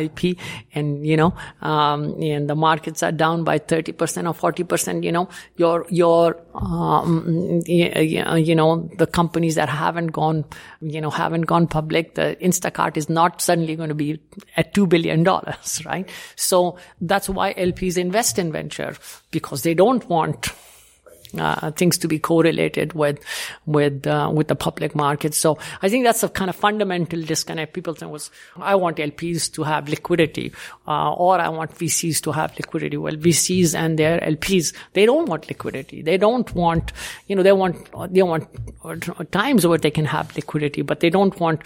IP, 0.00 0.38
and 0.74 1.06
you 1.06 1.16
know 1.16 1.34
um, 1.62 2.20
and 2.22 2.48
the 2.48 2.54
markets 2.54 3.02
are 3.02 3.12
down 3.12 3.44
by 3.44 3.58
thirty 3.58 3.92
percent 3.92 4.26
or 4.26 4.34
forty 4.34 4.64
percent. 4.64 5.04
You 5.04 5.12
know 5.12 5.28
your 5.56 5.86
your 5.90 6.40
um, 6.54 7.62
you 7.66 8.54
know 8.54 8.88
the 8.96 9.06
companies 9.06 9.54
that 9.56 9.68
haven't 9.68 10.08
gone, 10.08 10.44
you 10.80 11.00
know, 11.00 11.10
haven't 11.10 11.42
gone 11.42 11.66
public, 11.66 12.14
the 12.14 12.36
Instacart 12.40 12.96
is 12.96 13.08
not 13.08 13.40
suddenly 13.40 13.76
going 13.76 13.88
to 13.88 13.94
be 13.94 14.20
at 14.56 14.74
$2 14.74 14.88
billion, 14.88 15.24
right? 15.84 16.08
So 16.36 16.78
that's 17.00 17.28
why 17.28 17.54
LPs 17.54 17.98
invest 17.98 18.38
in 18.38 18.52
venture 18.52 18.96
because 19.30 19.62
they 19.62 19.74
don't 19.74 20.08
want 20.08 20.52
uh, 21.38 21.70
things 21.72 21.98
to 21.98 22.08
be 22.08 22.18
correlated 22.18 22.92
with 22.92 23.22
with 23.66 24.06
uh, 24.06 24.30
with 24.32 24.48
the 24.48 24.54
public 24.54 24.94
market. 24.94 25.34
So 25.34 25.58
I 25.82 25.88
think 25.88 26.04
that's 26.04 26.22
a 26.22 26.28
kind 26.28 26.50
of 26.50 26.56
fundamental 26.56 27.22
disconnect. 27.22 27.72
People 27.72 27.94
think 27.94 28.12
was 28.12 28.30
I 28.56 28.74
want 28.74 28.96
LPs 28.96 29.52
to 29.54 29.62
have 29.62 29.88
liquidity, 29.88 30.52
uh, 30.86 31.12
or 31.12 31.40
I 31.40 31.48
want 31.48 31.72
VCs 31.72 32.20
to 32.22 32.32
have 32.32 32.56
liquidity. 32.56 32.96
Well, 32.96 33.14
VCs 33.14 33.74
and 33.74 33.98
their 33.98 34.20
LPs 34.20 34.74
they 34.92 35.06
don't 35.06 35.28
want 35.28 35.48
liquidity. 35.48 36.02
They 36.02 36.16
don't 36.16 36.52
want 36.54 36.92
you 37.26 37.36
know 37.36 37.42
they 37.42 37.52
want 37.52 38.12
they 38.12 38.22
want 38.22 38.48
times 39.32 39.66
where 39.66 39.78
they 39.78 39.90
can 39.90 40.04
have 40.04 40.34
liquidity, 40.36 40.82
but 40.82 41.00
they 41.00 41.10
don't 41.10 41.38
want 41.40 41.62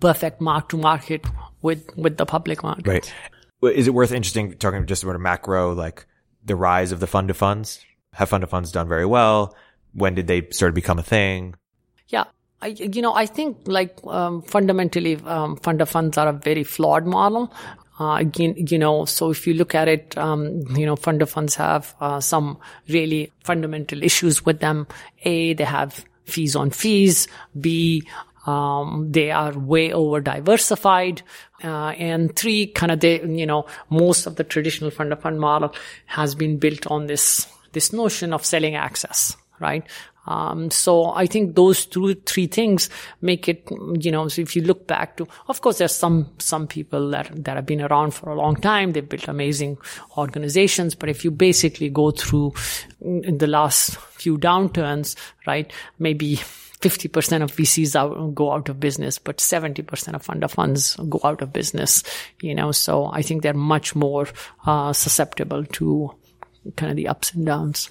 perfect 0.00 0.40
mark 0.40 0.68
to 0.68 0.76
market 0.76 1.26
with 1.62 1.96
with 1.96 2.16
the 2.16 2.26
public 2.26 2.62
market. 2.62 2.86
Right. 2.86 3.14
Is 3.62 3.86
it 3.86 3.94
worth 3.94 4.12
interesting 4.12 4.56
talking 4.56 4.86
just 4.86 5.02
about 5.02 5.16
a 5.16 5.18
macro 5.18 5.72
like 5.74 6.06
the 6.44 6.56
rise 6.56 6.92
of 6.92 7.00
the 7.00 7.06
fund 7.06 7.30
of 7.30 7.36
funds? 7.36 7.84
Have 8.12 8.28
fund 8.28 8.42
of 8.42 8.50
funds 8.50 8.72
done 8.72 8.88
very 8.88 9.06
well? 9.06 9.54
When 9.92 10.14
did 10.14 10.26
they 10.26 10.48
sort 10.50 10.70
of 10.70 10.74
become 10.74 10.98
a 10.98 11.02
thing? 11.02 11.54
Yeah. 12.08 12.24
I, 12.62 12.68
you 12.68 13.00
know, 13.00 13.14
I 13.14 13.26
think 13.26 13.58
like 13.64 13.98
um, 14.06 14.42
fundamentally, 14.42 15.16
um, 15.24 15.56
fund 15.56 15.80
of 15.80 15.88
funds 15.88 16.18
are 16.18 16.28
a 16.28 16.32
very 16.32 16.64
flawed 16.64 17.06
model. 17.06 17.52
Uh, 17.98 18.16
again, 18.16 18.54
you 18.56 18.78
know, 18.78 19.04
so 19.04 19.30
if 19.30 19.46
you 19.46 19.54
look 19.54 19.74
at 19.74 19.88
it, 19.88 20.16
um, 20.16 20.62
you 20.76 20.86
know, 20.86 20.96
fund 20.96 21.20
of 21.22 21.30
funds 21.30 21.54
have 21.54 21.94
uh, 22.00 22.20
some 22.20 22.58
really 22.88 23.30
fundamental 23.44 24.02
issues 24.02 24.44
with 24.44 24.60
them. 24.60 24.86
A, 25.24 25.54
they 25.54 25.64
have 25.64 26.04
fees 26.24 26.56
on 26.56 26.70
fees. 26.70 27.28
B, 27.60 28.02
um, 28.46 29.08
they 29.10 29.30
are 29.30 29.52
way 29.58 29.92
over 29.92 30.20
diversified. 30.20 31.22
Uh, 31.62 31.88
and 31.90 32.34
three, 32.34 32.66
kind 32.68 32.90
of 32.90 33.00
they, 33.00 33.20
you 33.22 33.46
know, 33.46 33.66
most 33.90 34.26
of 34.26 34.36
the 34.36 34.44
traditional 34.44 34.90
fund 34.90 35.12
of 35.12 35.20
fund 35.20 35.38
model 35.38 35.74
has 36.06 36.34
been 36.34 36.58
built 36.58 36.86
on 36.86 37.06
this 37.06 37.46
this 37.72 37.92
notion 37.92 38.32
of 38.32 38.44
selling 38.44 38.74
access 38.74 39.36
right? 39.60 39.86
Um, 40.26 40.70
so 40.70 41.10
I 41.10 41.26
think 41.26 41.54
those 41.54 41.86
two, 41.86 42.14
three 42.14 42.46
things 42.46 42.90
make 43.20 43.48
it, 43.48 43.68
you 43.98 44.10
know, 44.10 44.28
so 44.28 44.42
if 44.42 44.54
you 44.54 44.62
look 44.62 44.86
back 44.86 45.16
to, 45.16 45.26
of 45.48 45.60
course, 45.60 45.78
there's 45.78 45.94
some, 45.94 46.28
some 46.38 46.66
people 46.66 47.10
that, 47.10 47.44
that 47.44 47.56
have 47.56 47.66
been 47.66 47.80
around 47.80 48.12
for 48.12 48.30
a 48.30 48.34
long 48.34 48.56
time. 48.56 48.92
They've 48.92 49.08
built 49.08 49.28
amazing 49.28 49.78
organizations. 50.16 50.94
But 50.94 51.08
if 51.08 51.24
you 51.24 51.30
basically 51.30 51.88
go 51.88 52.10
through 52.10 52.54
in 53.00 53.38
the 53.38 53.46
last 53.46 53.96
few 53.96 54.38
downturns, 54.38 55.16
right, 55.46 55.72
maybe 55.98 56.36
50% 56.36 57.42
of 57.42 57.52
VCs 57.54 57.96
out, 57.96 58.34
go 58.34 58.52
out 58.52 58.68
of 58.68 58.78
business, 58.80 59.18
but 59.18 59.38
70% 59.38 60.14
of 60.14 60.22
fund 60.22 60.44
of 60.44 60.52
funds 60.52 60.96
go 61.08 61.20
out 61.24 61.42
of 61.42 61.52
business, 61.52 62.02
you 62.40 62.54
know, 62.54 62.72
so 62.72 63.06
I 63.06 63.22
think 63.22 63.42
they're 63.42 63.52
much 63.52 63.94
more, 63.94 64.28
uh, 64.64 64.92
susceptible 64.92 65.64
to 65.64 66.14
kind 66.76 66.90
of 66.90 66.96
the 66.96 67.08
ups 67.08 67.32
and 67.32 67.46
downs. 67.46 67.90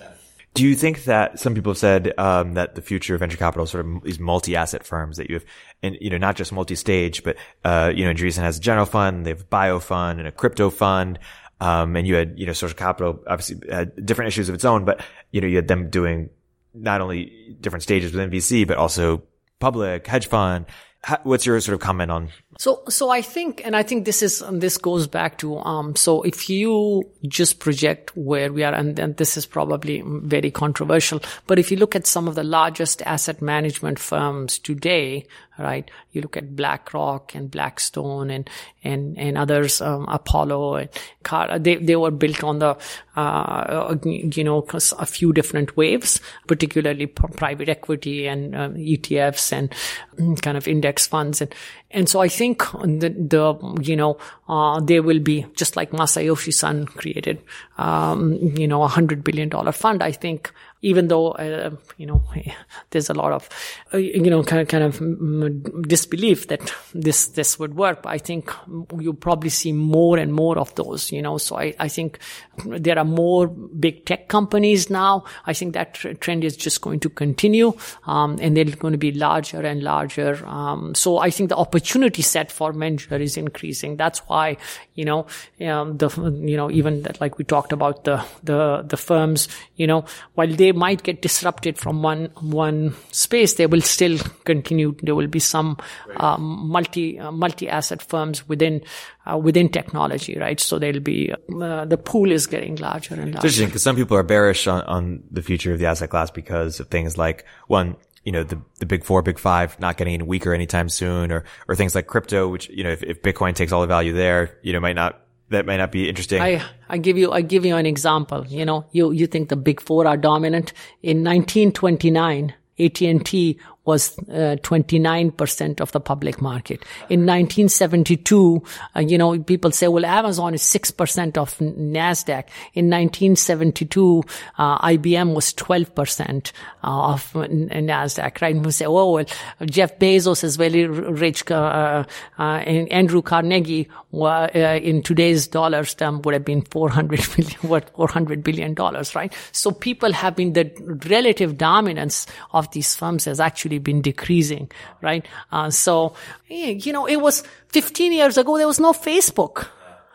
Do 0.56 0.66
you 0.66 0.76
think 0.76 1.04
that 1.04 1.40
some 1.40 1.54
people 1.54 1.72
have 1.72 1.78
said 1.78 2.14
um, 2.18 2.56
that 2.56 2.76
the 2.76 2.82
future 2.82 3.14
of 3.14 3.20
venture 3.20 3.38
capital 3.38 3.66
sort 3.68 3.86
of 3.86 4.04
these 4.04 4.20
multi-asset 4.20 4.84
firms 4.84 5.18
that 5.18 5.30
you 5.30 5.36
have, 5.36 5.46
and 5.84 5.98
you 6.02 6.10
know, 6.10 6.18
not 6.18 6.36
just 6.36 6.52
multi-stage, 6.52 7.24
but 7.24 7.38
uh, 7.64 7.92
you 7.96 8.04
know, 8.04 8.12
Andreessen 8.12 8.40
has 8.40 8.58
a 8.58 8.62
general 8.62 8.86
fund, 8.86 9.26
they 9.26 9.30
have 9.30 9.42
a 9.42 9.46
bio 9.46 9.80
fund 9.80 10.20
and 10.20 10.28
a 10.28 10.32
crypto 10.32 10.70
fund, 10.70 11.20
um, 11.62 11.96
and 11.96 12.08
you 12.08 12.16
had 12.16 12.38
you 12.38 12.46
know, 12.46 12.54
social 12.54 12.76
capital 12.76 13.24
obviously 13.28 13.58
had 13.70 14.06
different 14.06 14.28
issues 14.28 14.50
of 14.50 14.56
its 14.56 14.66
own, 14.66 14.86
but 14.86 15.02
you 15.32 15.40
know, 15.40 15.48
you 15.48 15.56
had 15.56 15.68
them 15.68 15.90
doing 15.90 16.30
not 16.74 17.00
only 17.00 17.56
different 17.62 17.84
stages 17.84 18.12
within 18.12 18.32
VC, 18.32 18.68
but 18.68 18.78
also 18.78 19.24
public 19.60 20.08
hedge 20.08 20.28
fund. 20.28 20.66
How, 21.04 21.20
what's 21.24 21.46
your 21.46 21.60
sort 21.62 21.76
of 21.76 21.80
comment 21.80 22.12
on 22.12 22.30
so, 22.60 22.84
so 22.90 23.10
I 23.10 23.22
think, 23.22 23.62
and 23.64 23.74
I 23.74 23.84
think 23.84 24.04
this 24.04 24.22
is, 24.22 24.44
this 24.52 24.78
goes 24.78 25.08
back 25.08 25.38
to, 25.38 25.60
um, 25.60 25.96
so 25.96 26.24
if 26.24 26.50
you 26.50 27.10
just 27.26 27.60
project 27.60 28.12
where 28.18 28.52
we 28.52 28.66
are, 28.66 28.74
and 28.74 28.98
then 28.98 29.14
this 29.14 29.38
is 29.38 29.46
probably 29.46 30.04
very 30.06 30.52
controversial, 30.52 31.22
but 31.48 31.58
if 31.58 31.72
you 31.72 31.78
look 31.78 31.96
at 31.96 32.06
some 32.06 32.28
of 32.28 32.36
the 32.36 32.44
largest 32.44 33.02
asset 33.04 33.42
management 33.42 33.98
firms 33.98 34.60
today, 34.60 35.26
right? 35.58 35.90
You 36.12 36.22
look 36.22 36.38
at 36.38 36.56
BlackRock 36.56 37.36
and 37.36 37.52
Blackstone 37.52 38.30
and, 38.30 38.50
and, 38.84 39.18
and 39.18 39.38
others, 39.38 39.82
um, 39.82 40.06
Apollo 40.08 40.76
and 40.76 40.90
Car, 41.24 41.60
they, 41.60 41.76
they 41.76 41.96
were 41.96 42.12
built 42.12 42.44
on 42.44 42.60
the, 42.60 42.78
uh, 43.16 43.96
you 44.04 44.44
know, 44.44 44.66
a 44.74 45.06
few 45.06 45.34
different 45.34 45.76
waves, 45.78 46.22
particularly 46.48 47.06
private 47.06 47.70
equity 47.70 48.28
and 48.28 48.56
um, 48.56 48.76
ETFs 48.76 49.52
and 49.52 49.74
mm, 50.18 50.42
kind 50.42 50.58
of 50.58 50.68
index 50.68 51.08
funds. 51.08 51.42
And, 51.42 51.54
and 51.92 52.08
so 52.08 52.20
I 52.22 52.28
think 52.28 52.49
the, 52.58 53.10
the 53.10 53.82
you 53.82 53.96
know, 53.96 54.18
uh, 54.48 54.80
there 54.80 55.04
will 55.04 55.20
be, 55.20 55.46
just 55.56 55.76
like 55.76 55.92
Masayoshi 55.92 56.54
Son 56.54 56.86
created, 56.86 57.42
um, 57.78 58.34
you 58.34 58.68
know, 58.68 58.84
a 58.84 58.88
hundred 58.88 59.24
billion 59.24 59.50
dollar 59.50 59.72
fund. 59.72 60.02
I 60.02 60.12
think 60.12 60.52
even 60.82 61.08
though 61.08 61.32
uh, 61.32 61.72
you 61.98 62.06
know 62.06 62.24
there's 62.92 63.10
a 63.10 63.14
lot 63.14 63.32
of 63.32 63.50
uh, 63.94 63.98
you 63.98 64.30
know 64.30 64.44
kind 64.44 64.62
of, 64.62 64.68
kind 64.68 64.84
of 64.84 65.88
disbelief 65.88 66.48
that 66.48 66.74
this 66.94 67.28
this 67.28 67.60
would 67.60 67.76
work 67.76 68.00
i 68.06 68.18
think 68.18 68.52
you 69.00 69.14
probably 69.14 69.50
see 69.50 69.72
more 69.72 70.18
and 70.18 70.34
more 70.34 70.58
of 70.58 70.74
those 70.76 71.12
you 71.12 71.22
know. 71.22 71.38
So 71.38 71.58
i 71.58 71.74
i 71.80 71.88
think 71.88 72.20
there 72.66 72.98
are 72.98 73.06
more 73.06 73.48
big 73.48 74.06
tech 74.06 74.28
companies 74.28 74.90
now. 74.90 75.24
I 75.46 75.54
think 75.54 75.74
that 75.74 75.94
trend 75.94 76.44
is 76.44 76.58
just 76.58 76.82
going 76.82 77.00
to 77.02 77.10
continue 77.10 77.74
um, 78.06 78.38
and 78.42 78.56
they're 78.56 78.66
going 78.66 78.92
to 78.92 78.98
be 78.98 79.12
larger 79.12 79.62
and 79.62 79.82
larger 79.82 80.46
um, 80.46 80.94
so 80.96 81.18
i 81.20 81.30
think 81.30 81.50
the 81.50 81.56
opportunity 81.56 82.22
set 82.22 82.52
for 82.52 82.72
venture 82.74 83.16
is 83.16 83.38
increasing. 83.38 83.98
That's 83.98 84.20
why 84.28 84.58
you 84.96 85.06
know 85.06 85.28
um, 85.62 85.98
the 85.98 86.10
you 86.46 86.58
know 86.58 86.70
even 86.72 87.04
that 87.04 87.20
like 87.22 87.38
we 87.38 87.44
talked 87.44 87.72
about 87.72 88.04
the 88.04 88.24
the 88.44 88.84
the 88.88 88.98
firms 88.98 89.48
you 89.76 89.88
know 89.88 90.06
while 90.36 90.48
they 90.48 90.69
they 90.70 90.78
might 90.78 91.02
get 91.02 91.22
disrupted 91.22 91.80
from 91.80 92.04
one 92.04 92.30
one 92.42 92.94
space, 93.12 93.56
they 93.56 93.66
will 93.66 93.82
still 93.82 94.20
continue. 94.46 94.96
There 95.02 95.16
will 95.16 95.28
be 95.28 95.40
some 95.40 95.78
um, 96.18 96.70
multi 96.70 97.20
uh, 97.20 97.32
multi 97.32 97.68
asset 97.68 98.04
firms 98.04 98.48
within 98.48 98.84
uh, 99.26 99.38
within 99.38 99.70
technology, 99.70 100.38
right? 100.38 100.60
So 100.60 100.78
there'll 100.78 101.00
be 101.00 101.34
uh, 101.34 101.86
the 101.86 101.98
pool 101.98 102.32
is 102.32 102.46
getting 102.46 102.76
larger 102.76 103.16
and 103.16 103.34
larger. 103.34 103.38
It's 103.38 103.46
interesting 103.46 103.68
because 103.68 103.84
some 103.84 103.96
people 103.96 104.16
are 104.16 104.24
bearish 104.24 104.68
on, 104.68 104.84
on 104.84 105.24
the 105.32 105.42
future 105.42 105.74
of 105.74 105.80
the 105.80 105.88
asset 105.88 106.12
class 106.12 106.30
because 106.30 106.80
of 106.80 106.90
things 106.90 107.18
like 107.18 107.46
one, 107.68 107.96
you 108.24 108.32
know, 108.32 108.44
the, 108.44 108.62
the 108.78 108.86
big 108.86 109.04
four, 109.04 109.24
big 109.24 109.40
five 109.40 109.80
not 109.80 109.98
getting 109.98 110.14
any 110.14 110.24
weaker 110.24 110.54
anytime 110.54 110.88
soon 110.90 111.32
or, 111.32 111.46
or 111.68 111.76
things 111.76 111.96
like 111.96 112.06
crypto, 112.06 112.48
which, 112.48 112.70
you 112.70 112.84
know, 112.84 112.92
if, 112.92 113.02
if 113.02 113.24
Bitcoin 113.24 113.56
takes 113.56 113.72
all 113.72 113.82
the 113.82 113.88
value 113.88 114.14
there, 114.14 114.60
you 114.62 114.74
know, 114.74 114.80
might 114.80 114.96
not 114.96 115.20
that 115.50 115.66
might 115.66 115.78
not 115.78 115.92
be 115.92 116.08
interesting. 116.08 116.42
I, 116.42 116.62
I 116.88 116.98
give 116.98 117.18
you, 117.18 117.32
I 117.32 117.42
give 117.42 117.66
you 117.66 117.76
an 117.76 117.86
example. 117.86 118.46
You 118.48 118.66
know, 118.66 118.86
you, 118.92 119.12
you 119.12 119.28
think 119.28 119.50
the 119.50 119.56
big 119.56 119.82
four 119.82 120.08
are 120.08 120.18
dominant. 120.18 120.74
In 121.04 121.24
1929, 121.24 122.54
AT&T 122.80 123.60
was 123.90 124.20
uh, 124.30 124.56
29% 124.62 125.82
of 125.82 125.92
the 125.94 126.00
public 126.00 126.40
market. 126.40 126.86
In 127.10 127.22
1972, 127.22 128.62
uh, 128.96 129.00
you 129.00 129.18
know, 129.18 129.40
people 129.40 129.72
say, 129.72 129.88
well, 129.88 130.06
Amazon 130.06 130.54
is 130.54 130.62
6% 130.62 131.38
of 131.38 131.58
NASDAQ. 131.58 132.44
In 132.76 132.86
1972, 132.92 134.24
uh, 134.60 134.88
IBM 134.88 135.34
was 135.34 135.54
12% 135.56 136.52
uh, 136.84 137.14
of 137.14 137.34
NASDAQ, 137.34 138.42
right? 138.42 138.56
And 138.56 138.64
we 138.64 138.72
say, 138.72 138.86
oh, 138.86 139.14
well, 139.14 139.26
Jeff 139.66 139.98
Bezos 139.98 140.44
is 140.44 140.56
very 140.56 140.86
rich. 140.86 141.50
Uh, 141.50 142.04
uh, 142.38 142.42
and 142.44 142.88
Andrew 142.92 143.24
Carnegie, 143.24 143.90
in 144.14 145.02
today's 145.02 145.48
dollars 145.48 145.96
term, 145.96 146.22
would 146.22 146.36
have 146.36 146.46
been 146.46 146.62
400 146.62 147.28
billion, 147.36 147.60
what, 147.62 147.90
400 147.96 148.44
billion 148.44 148.76
dollars, 148.76 149.16
right? 149.16 149.34
So 149.52 149.72
people 149.72 150.14
have 150.14 150.36
been 150.36 150.54
the 150.54 150.70
relative 151.10 151.58
dominance 151.58 152.28
of 152.54 152.70
these 152.70 152.96
firms 152.96 153.26
has 153.26 153.40
actually 153.40 153.79
been 153.84 154.02
decreasing, 154.02 154.72
right? 155.02 155.26
Uh, 155.52 155.70
so, 155.70 156.14
you 156.48 156.94
know, 156.94 157.06
it 157.08 157.18
was 157.18 157.44
15 157.70 158.14
years 158.14 158.38
ago, 158.38 158.58
there 158.58 158.68
was 158.68 158.80
no 158.80 158.94
Facebook, 158.94 159.68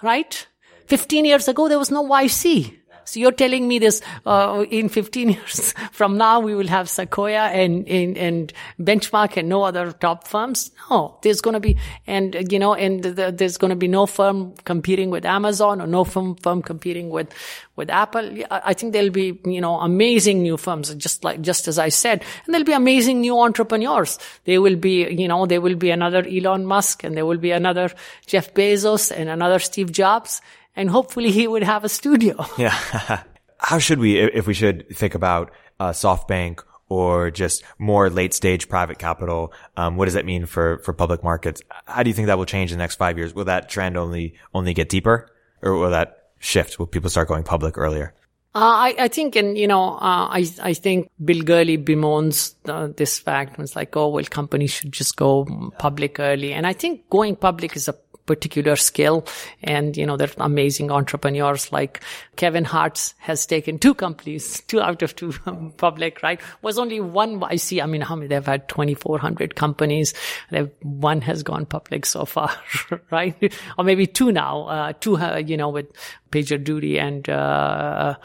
right? 0.02 0.46
15 0.86 1.24
years 1.24 1.48
ago, 1.48 1.68
there 1.68 1.78
was 1.78 1.90
no 1.90 2.04
YC. 2.06 2.78
So 3.04 3.20
you're 3.20 3.32
telling 3.32 3.68
me 3.68 3.78
this, 3.78 4.00
uh, 4.26 4.64
in 4.70 4.88
15 4.88 5.30
years 5.30 5.74
from 5.92 6.16
now, 6.16 6.40
we 6.40 6.54
will 6.54 6.68
have 6.68 6.88
Sequoia 6.88 7.48
and, 7.48 7.88
and, 7.88 8.16
and 8.16 8.52
Benchmark 8.80 9.36
and 9.36 9.48
no 9.48 9.62
other 9.62 9.92
top 9.92 10.26
firms? 10.26 10.70
No, 10.90 11.18
there's 11.22 11.40
going 11.40 11.54
to 11.54 11.60
be, 11.60 11.76
and, 12.06 12.50
you 12.50 12.58
know, 12.58 12.74
and 12.74 13.02
the, 13.02 13.32
there's 13.32 13.56
going 13.56 13.70
to 13.70 13.76
be 13.76 13.88
no 13.88 14.06
firm 14.06 14.54
competing 14.64 15.10
with 15.10 15.24
Amazon 15.24 15.80
or 15.80 15.86
no 15.86 16.04
firm, 16.04 16.36
firm 16.36 16.62
competing 16.62 17.10
with, 17.10 17.32
with 17.76 17.90
Apple. 17.90 18.38
I 18.50 18.74
think 18.74 18.92
there'll 18.92 19.10
be, 19.10 19.38
you 19.44 19.60
know, 19.60 19.80
amazing 19.80 20.42
new 20.42 20.56
firms, 20.56 20.94
just 20.94 21.24
like, 21.24 21.40
just 21.40 21.68
as 21.68 21.78
I 21.78 21.88
said, 21.88 22.22
and 22.44 22.54
there'll 22.54 22.66
be 22.66 22.72
amazing 22.72 23.20
new 23.20 23.38
entrepreneurs. 23.38 24.18
There 24.44 24.60
will 24.60 24.76
be, 24.76 25.08
you 25.10 25.28
know, 25.28 25.46
there 25.46 25.60
will 25.60 25.76
be 25.76 25.90
another 25.90 26.24
Elon 26.26 26.66
Musk 26.66 27.04
and 27.04 27.16
there 27.16 27.26
will 27.26 27.38
be 27.38 27.50
another 27.50 27.90
Jeff 28.26 28.54
Bezos 28.54 29.12
and 29.14 29.28
another 29.28 29.58
Steve 29.58 29.92
Jobs 29.92 30.40
and 30.76 30.90
hopefully 30.90 31.30
he 31.30 31.46
would 31.46 31.62
have 31.62 31.84
a 31.84 31.88
studio. 31.88 32.44
Yeah. 32.58 32.74
How 33.58 33.78
should 33.78 33.98
we, 33.98 34.18
if 34.18 34.46
we 34.46 34.52
should 34.52 34.94
think 34.94 35.14
about 35.14 35.50
uh, 35.80 35.90
SoftBank 35.90 36.62
or 36.90 37.30
just 37.30 37.62
more 37.78 38.10
late 38.10 38.34
stage 38.34 38.68
private 38.68 38.98
capital? 38.98 39.54
Um, 39.76 39.96
what 39.96 40.04
does 40.04 40.14
that 40.14 40.26
mean 40.26 40.44
for, 40.44 40.78
for 40.80 40.92
public 40.92 41.24
markets? 41.24 41.62
How 41.86 42.02
do 42.02 42.10
you 42.10 42.14
think 42.14 42.26
that 42.26 42.36
will 42.36 42.44
change 42.44 42.72
in 42.72 42.78
the 42.78 42.82
next 42.82 42.96
five 42.96 43.16
years? 43.16 43.34
Will 43.34 43.46
that 43.46 43.70
trend 43.70 43.96
only, 43.96 44.34
only 44.52 44.74
get 44.74 44.90
deeper 44.90 45.30
or 45.62 45.78
will 45.78 45.90
that 45.90 46.24
shift? 46.40 46.78
Will 46.78 46.86
people 46.86 47.08
start 47.08 47.28
going 47.28 47.42
public 47.42 47.78
earlier? 47.78 48.12
Uh, 48.56 48.60
I, 48.60 48.94
I 48.98 49.08
think, 49.08 49.34
and 49.34 49.58
you 49.58 49.66
know, 49.66 49.94
uh, 49.94 50.28
I, 50.30 50.46
I 50.62 50.74
think 50.74 51.10
Bill 51.24 51.42
Gurley 51.42 51.76
bemoans 51.76 52.54
uh, 52.66 52.88
this 52.96 53.18
fact. 53.18 53.58
It's 53.58 53.74
like, 53.74 53.96
oh, 53.96 54.08
well, 54.08 54.24
companies 54.24 54.70
should 54.70 54.92
just 54.92 55.16
go 55.16 55.72
public 55.78 56.20
early. 56.20 56.52
And 56.52 56.64
I 56.64 56.72
think 56.72 57.10
going 57.10 57.34
public 57.34 57.74
is 57.74 57.88
a 57.88 57.96
particular 58.26 58.76
skill. 58.76 59.26
And, 59.62 59.96
you 59.96 60.06
know, 60.06 60.16
there's 60.16 60.34
amazing 60.38 60.90
entrepreneurs 60.90 61.72
like 61.72 62.00
Kevin 62.36 62.64
Hartz 62.64 63.14
has 63.18 63.46
taken 63.46 63.78
two 63.78 63.94
companies, 63.94 64.62
two 64.66 64.80
out 64.80 65.02
of 65.02 65.14
two 65.16 65.32
public, 65.76 66.22
right? 66.22 66.40
Was 66.62 66.78
only 66.78 67.00
one 67.00 67.40
YC. 67.40 67.82
I 67.82 67.86
mean, 67.86 68.00
how 68.00 68.16
many 68.16 68.28
they've 68.28 68.44
had 68.44 68.68
2,400 68.68 69.54
companies. 69.54 70.14
They've, 70.50 70.70
one 70.82 71.20
has 71.22 71.42
gone 71.42 71.66
public 71.66 72.06
so 72.06 72.24
far, 72.24 72.50
right? 73.10 73.54
or 73.78 73.84
maybe 73.84 74.06
two 74.06 74.32
now, 74.32 74.64
uh, 74.64 74.92
two, 74.98 75.16
uh, 75.16 75.36
you 75.36 75.56
know, 75.56 75.68
with 75.68 75.86
PagerDuty 76.30 76.98
and, 76.98 77.28
uh, 77.28 78.16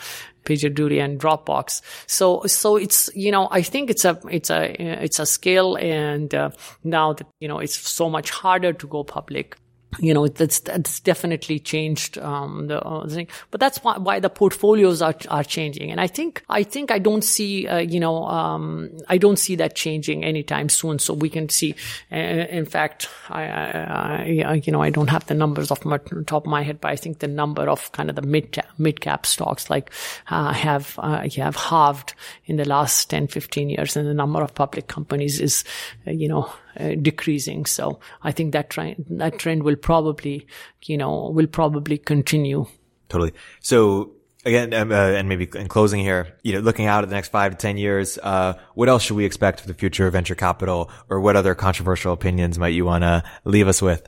PagerDuty 0.46 1.04
and 1.04 1.20
Dropbox. 1.20 1.82
So, 2.08 2.44
so 2.46 2.76
it's, 2.76 3.10
you 3.14 3.32
know, 3.32 3.48
I 3.52 3.62
think 3.62 3.90
it's 3.90 4.06
a, 4.06 4.20
it's 4.32 4.50
a, 4.50 5.04
it's 5.04 5.20
a 5.20 5.26
skill. 5.26 5.78
And, 5.78 6.34
uh, 6.34 6.52
now 6.84 7.14
that, 7.14 7.28
you 7.40 7.48
know, 7.48 7.60
it's 7.60 7.78
so 7.78 8.10
much 8.10 8.32
harder 8.32 8.74
to 8.74 8.88
go 8.88 9.04
public 9.04 9.58
you 9.98 10.14
know 10.14 10.28
that's 10.28 10.60
that's 10.60 11.00
definitely 11.00 11.60
changed 11.60 12.18
um, 12.20 12.68
the 12.68 12.80
uh, 12.82 13.08
thing. 13.08 13.28
But 13.52 13.60
that's 13.60 13.80
why, 13.84 13.98
why 13.98 14.20
the 14.20 14.30
portfolios 14.30 15.02
are 15.02 15.16
are 15.30 15.44
changing. 15.44 15.92
And 15.92 16.00
i 16.00 16.08
think 16.08 16.44
i 16.50 16.64
think 16.64 16.92
i 16.92 17.00
don't 17.00 17.24
see 17.24 17.68
uh, 17.68 17.78
you 17.78 18.00
know 18.00 18.26
um, 18.26 18.90
i 19.08 19.18
don't 19.18 19.40
see 19.40 19.56
that 19.56 19.76
changing 19.76 20.24
anytime 20.24 20.70
soon. 20.70 21.00
So 21.00 21.14
we 21.14 21.30
can 21.30 21.50
see 21.50 21.76
uh, 22.12 22.16
in 22.16 22.66
fact 22.66 23.10
I, 23.30 23.44
I, 23.44 24.44
I, 24.46 24.62
you 24.64 24.72
know 24.72 24.82
i 24.82 24.90
don't 24.90 25.10
have 25.10 25.26
the 25.26 25.34
numbers 25.34 25.72
off 25.72 25.86
my 25.86 25.98
top 26.28 26.46
of 26.46 26.50
my 26.50 26.62
head 26.62 26.80
but 26.82 26.92
i 26.92 26.96
think 26.96 27.20
the 27.20 27.28
number 27.28 27.70
of 27.70 27.92
kind 27.92 28.10
of 28.10 28.16
the 28.16 28.22
mid 28.22 28.58
mid 28.78 29.02
cap 29.02 29.26
stocks 29.26 29.70
like 29.70 29.92
uh, 30.30 30.54
have 30.54 30.96
uh, 31.00 31.28
have 31.36 31.56
halved 31.56 32.14
in 32.46 32.58
the 32.58 32.66
last 32.66 33.10
10 33.10 33.28
15 33.28 33.70
years. 33.70 33.96
And 33.96 34.08
the 34.08 34.14
number 34.14 34.42
of 34.42 34.54
public 34.54 34.88
companies 34.88 35.40
is 35.40 35.64
uh, 36.08 36.12
you 36.12 36.28
know 36.28 36.52
uh, 36.80 36.96
decreasing. 36.96 37.66
So 37.66 38.00
I 38.24 38.32
think 38.32 38.54
that 38.54 38.70
trend, 38.70 39.06
that 39.10 39.40
trend 39.40 39.64
will 39.64 39.76
probably, 39.76 40.48
you 40.86 40.98
know, 40.98 41.30
will 41.30 41.48
probably 41.48 41.98
continue. 41.98 42.66
Totally. 43.10 43.34
So 43.60 44.14
again, 44.46 44.74
um, 44.74 44.92
uh, 44.92 44.96
and 44.96 45.28
maybe 45.28 45.50
in 45.56 45.68
closing 45.68 46.02
here, 46.02 46.38
you 46.44 46.54
know, 46.54 46.60
looking 46.60 46.86
out 46.86 47.04
at 47.04 47.10
the 47.10 47.16
next 47.16 47.30
five 47.30 47.52
to 47.52 47.58
10 47.58 47.78
years, 47.78 48.18
uh, 48.22 48.54
what 48.76 48.90
else 48.90 49.04
should 49.04 49.18
we 49.18 49.26
expect 49.26 49.62
for 49.62 49.68
the 49.68 49.74
future 49.74 50.08
of 50.08 50.14
venture 50.14 50.36
capital 50.36 50.90
or 51.10 51.20
what 51.20 51.36
other 51.36 51.56
controversial 51.56 52.14
opinions 52.14 52.58
might 52.58 52.70
you 52.70 52.86
want 52.86 53.04
to 53.04 53.24
leave 53.44 53.68
us 53.68 53.82
with? 53.82 54.08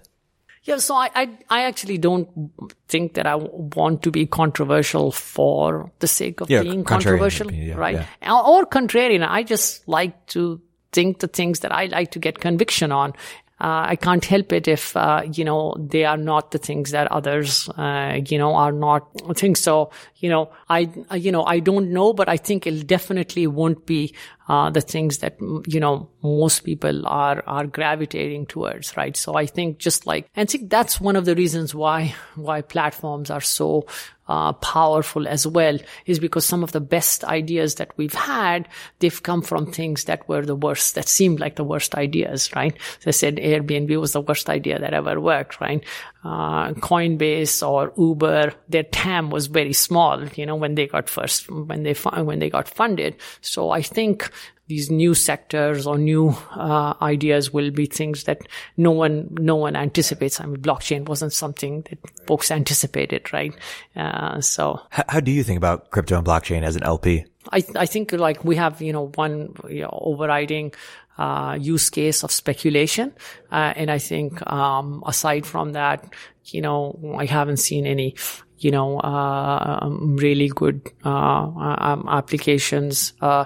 Yeah, 0.64 0.78
so 0.78 0.94
I, 0.94 1.10
I, 1.16 1.38
I 1.50 1.64
actually 1.64 1.98
don't 1.98 2.52
think 2.88 3.16
that 3.16 3.26
I 3.26 3.34
want 3.36 4.04
to 4.04 4.12
be 4.12 4.28
controversial 4.28 5.12
for 5.12 5.92
the 6.00 6.08
sake 6.08 6.40
of 6.40 6.52
yeah, 6.52 6.62
being 6.62 6.84
controversial, 6.84 7.52
yeah, 7.52 7.74
right? 7.74 8.06
Yeah. 8.22 8.32
Or, 8.32 8.60
or 8.60 8.66
contrarian. 8.68 9.28
I 9.28 9.42
just 9.42 9.88
like 9.88 10.28
to 10.28 10.62
think 10.92 11.20
the 11.20 11.28
things 11.28 11.60
that 11.62 11.72
I 11.72 11.86
like 11.86 12.12
to 12.12 12.20
get 12.20 12.40
conviction 12.40 12.92
on. 12.92 13.14
Uh, 13.60 13.86
I 13.90 13.96
can't 13.96 14.26
help 14.26 14.52
it 14.54 14.68
if, 14.68 14.98
uh, 14.98 15.22
you 15.32 15.46
know, 15.46 15.76
they 15.78 16.04
are 16.04 16.18
not 16.18 16.50
the 16.50 16.58
things 16.58 16.90
that 16.92 17.12
others, 17.12 17.70
uh, 17.70 18.20
you 18.28 18.40
know, 18.40 18.56
are 18.56 18.72
not 18.72 19.08
things. 19.36 19.60
So, 19.60 19.92
you 20.18 20.30
know, 20.30 20.50
I, 20.68 20.90
you 21.14 21.32
know, 21.32 21.44
I 21.44 21.60
don't 21.60 21.92
know, 21.92 22.12
but 22.12 22.28
I 22.28 22.38
think 22.38 22.66
it 22.66 22.88
definitely 22.88 23.46
won't 23.46 23.86
be, 23.86 24.16
uh, 24.52 24.70
the 24.70 24.82
things 24.82 25.20
that, 25.20 25.38
you 25.66 25.80
know, 25.80 26.10
most 26.22 26.66
people 26.66 27.08
are, 27.08 27.42
are 27.48 27.66
gravitating 27.66 28.46
towards, 28.46 28.98
right? 28.98 29.16
So 29.16 29.36
I 29.36 29.46
think 29.46 29.78
just 29.78 30.06
like, 30.06 30.30
and 30.36 30.46
I 30.46 30.52
think 30.52 30.70
that's 30.70 31.00
one 31.00 31.16
of 31.16 31.24
the 31.24 31.36
reasons 31.36 31.74
why, 31.74 32.14
why 32.36 32.60
platforms 32.60 33.32
are 33.32 33.40
so, 33.40 33.86
uh, 34.28 34.54
powerful 34.54 35.28
as 35.28 35.46
well 35.46 35.78
is 36.06 36.20
because 36.20 36.46
some 36.46 36.64
of 36.64 36.72
the 36.72 36.80
best 36.80 37.24
ideas 37.24 37.76
that 37.76 37.92
we've 37.98 38.14
had, 38.14 38.68
they've 39.00 39.24
come 39.24 39.42
from 39.42 39.72
things 39.72 40.06
that 40.06 40.28
were 40.30 40.46
the 40.46 40.56
worst, 40.56 40.96
that 40.96 41.08
seemed 41.08 41.40
like 41.40 41.56
the 41.56 41.64
worst 41.64 41.96
ideas, 41.96 42.54
right? 42.56 42.76
I 43.06 43.12
said, 43.12 43.38
Airbnb 43.38 44.00
was 44.00 44.14
the 44.14 44.22
worst 44.22 44.50
idea 44.50 44.80
that 44.80 44.94
ever 44.94 45.20
worked, 45.20 45.60
right? 45.60 45.84
Uh, 46.24 46.72
Coinbase 46.74 47.68
or 47.68 47.92
Uber, 47.98 48.54
their 48.70 48.84
TAM 48.84 49.32
was 49.32 49.48
very 49.48 49.74
small, 49.74 50.24
you 50.30 50.46
know, 50.46 50.56
when 50.56 50.76
they 50.76 50.86
got 50.86 51.10
first, 51.10 51.50
when 51.50 51.82
they, 51.82 51.94
when 51.94 52.38
they 52.38 52.50
got 52.50 52.68
funded. 52.68 53.16
So 53.42 53.72
I 53.72 53.82
think 53.82 54.30
these 54.72 54.90
new 54.90 55.14
sectors 55.14 55.86
or 55.86 55.98
new 55.98 56.30
uh, 56.52 56.94
ideas 57.02 57.52
will 57.52 57.72
be 57.72 57.86
things 57.86 58.24
that 58.24 58.48
no 58.78 58.92
one 58.92 59.28
no 59.32 59.58
one 59.58 59.76
anticipates. 59.76 60.40
I 60.40 60.46
mean, 60.46 60.62
blockchain 60.62 61.10
wasn't 61.10 61.34
something 61.34 61.82
that 61.90 62.00
folks 62.26 62.52
anticipated, 62.52 63.34
right? 63.34 63.54
Uh, 63.98 64.40
so, 64.40 64.80
how, 64.90 65.04
how, 65.10 65.20
do 65.20 65.30
you 65.30 65.44
think 65.44 65.58
about 65.58 65.92
crypto 65.92 66.18
and 66.18 66.26
blockchain 66.26 66.64
as 66.64 66.78
an 66.78 66.84
LP? 66.84 67.26
I 67.52 67.66
I 67.76 67.86
think 67.86 68.14
like 68.14 68.46
we 68.46 68.56
have 68.56 68.82
you 68.82 68.94
know 68.94 69.08
one 69.16 69.54
you 69.68 69.82
know, 69.82 70.00
overriding 70.02 70.74
uh, 71.18 71.58
use 71.60 71.90
case 71.90 72.24
of 72.24 72.32
speculation. 72.32 73.14
Uh, 73.52 73.74
and 73.76 73.92
I 73.92 73.98
think, 73.98 74.42
um, 74.52 75.04
aside 75.06 75.46
from 75.46 75.74
that, 75.74 76.14
you 76.46 76.62
know, 76.62 77.16
I 77.18 77.26
haven't 77.26 77.58
seen 77.58 77.86
any, 77.86 78.16
you 78.58 78.72
know, 78.72 79.00
uh, 79.00 79.80
um, 79.82 80.18
really 80.18 80.48
good 80.48 80.90
uh, 81.06 81.10
um, 81.10 82.08
applications. 82.10 83.14
Uh, 83.22 83.46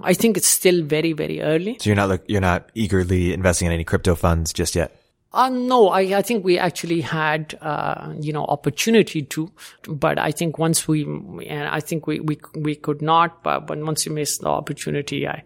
I 0.00 0.14
think 0.14 0.36
it's 0.36 0.46
still 0.46 0.82
very, 0.82 1.12
very 1.12 1.40
early. 1.42 1.78
So 1.80 1.90
you're 1.90 1.96
not 1.96 2.08
like, 2.08 2.24
you're 2.28 2.40
not 2.40 2.70
eagerly 2.74 3.32
investing 3.32 3.66
in 3.66 3.72
any 3.72 3.84
crypto 3.84 4.14
funds 4.14 4.52
just 4.52 4.74
yet. 4.74 5.02
Uh, 5.32 5.50
no, 5.50 5.88
I, 5.88 6.18
I 6.18 6.22
think 6.22 6.44
we 6.44 6.58
actually 6.58 7.02
had, 7.02 7.58
uh, 7.60 8.14
you 8.20 8.32
know, 8.32 8.44
opportunity 8.46 9.22
to, 9.22 9.50
but 9.86 10.18
I 10.18 10.30
think 10.30 10.58
once 10.58 10.88
we, 10.88 11.04
and 11.04 11.68
I 11.68 11.80
think 11.80 12.06
we, 12.06 12.20
we, 12.20 12.38
we 12.54 12.74
could 12.74 13.02
not, 13.02 13.42
but, 13.42 13.66
but 13.66 13.78
once 13.78 14.06
you 14.06 14.12
miss 14.12 14.38
the 14.38 14.48
opportunity, 14.48 15.26
I. 15.28 15.42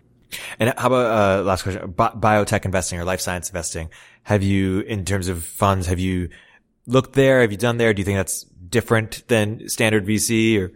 And 0.59 0.75
how 0.77 0.87
about, 0.89 1.41
uh, 1.41 1.43
last 1.43 1.63
question, 1.63 1.91
Bi- 1.91 2.11
biotech 2.11 2.65
investing 2.65 2.99
or 2.99 3.05
life 3.05 3.21
science 3.21 3.49
investing? 3.49 3.91
Have 4.25 4.43
you, 4.43 4.81
in 4.81 5.05
terms 5.05 5.29
of 5.29 5.45
funds, 5.45 5.87
have 5.87 5.99
you 5.99 6.29
looked 6.87 7.15
there? 7.15 7.41
Have 7.41 7.53
you 7.53 7.59
done 7.59 7.79
there? 7.79 7.95
Do 7.95 8.01
you 8.01 8.05
think 8.05 8.19
that's 8.19 8.45
different 8.45 9.25
than 9.29 9.69
standard 9.69 10.07
VC 10.07 10.61
or? 10.61 10.73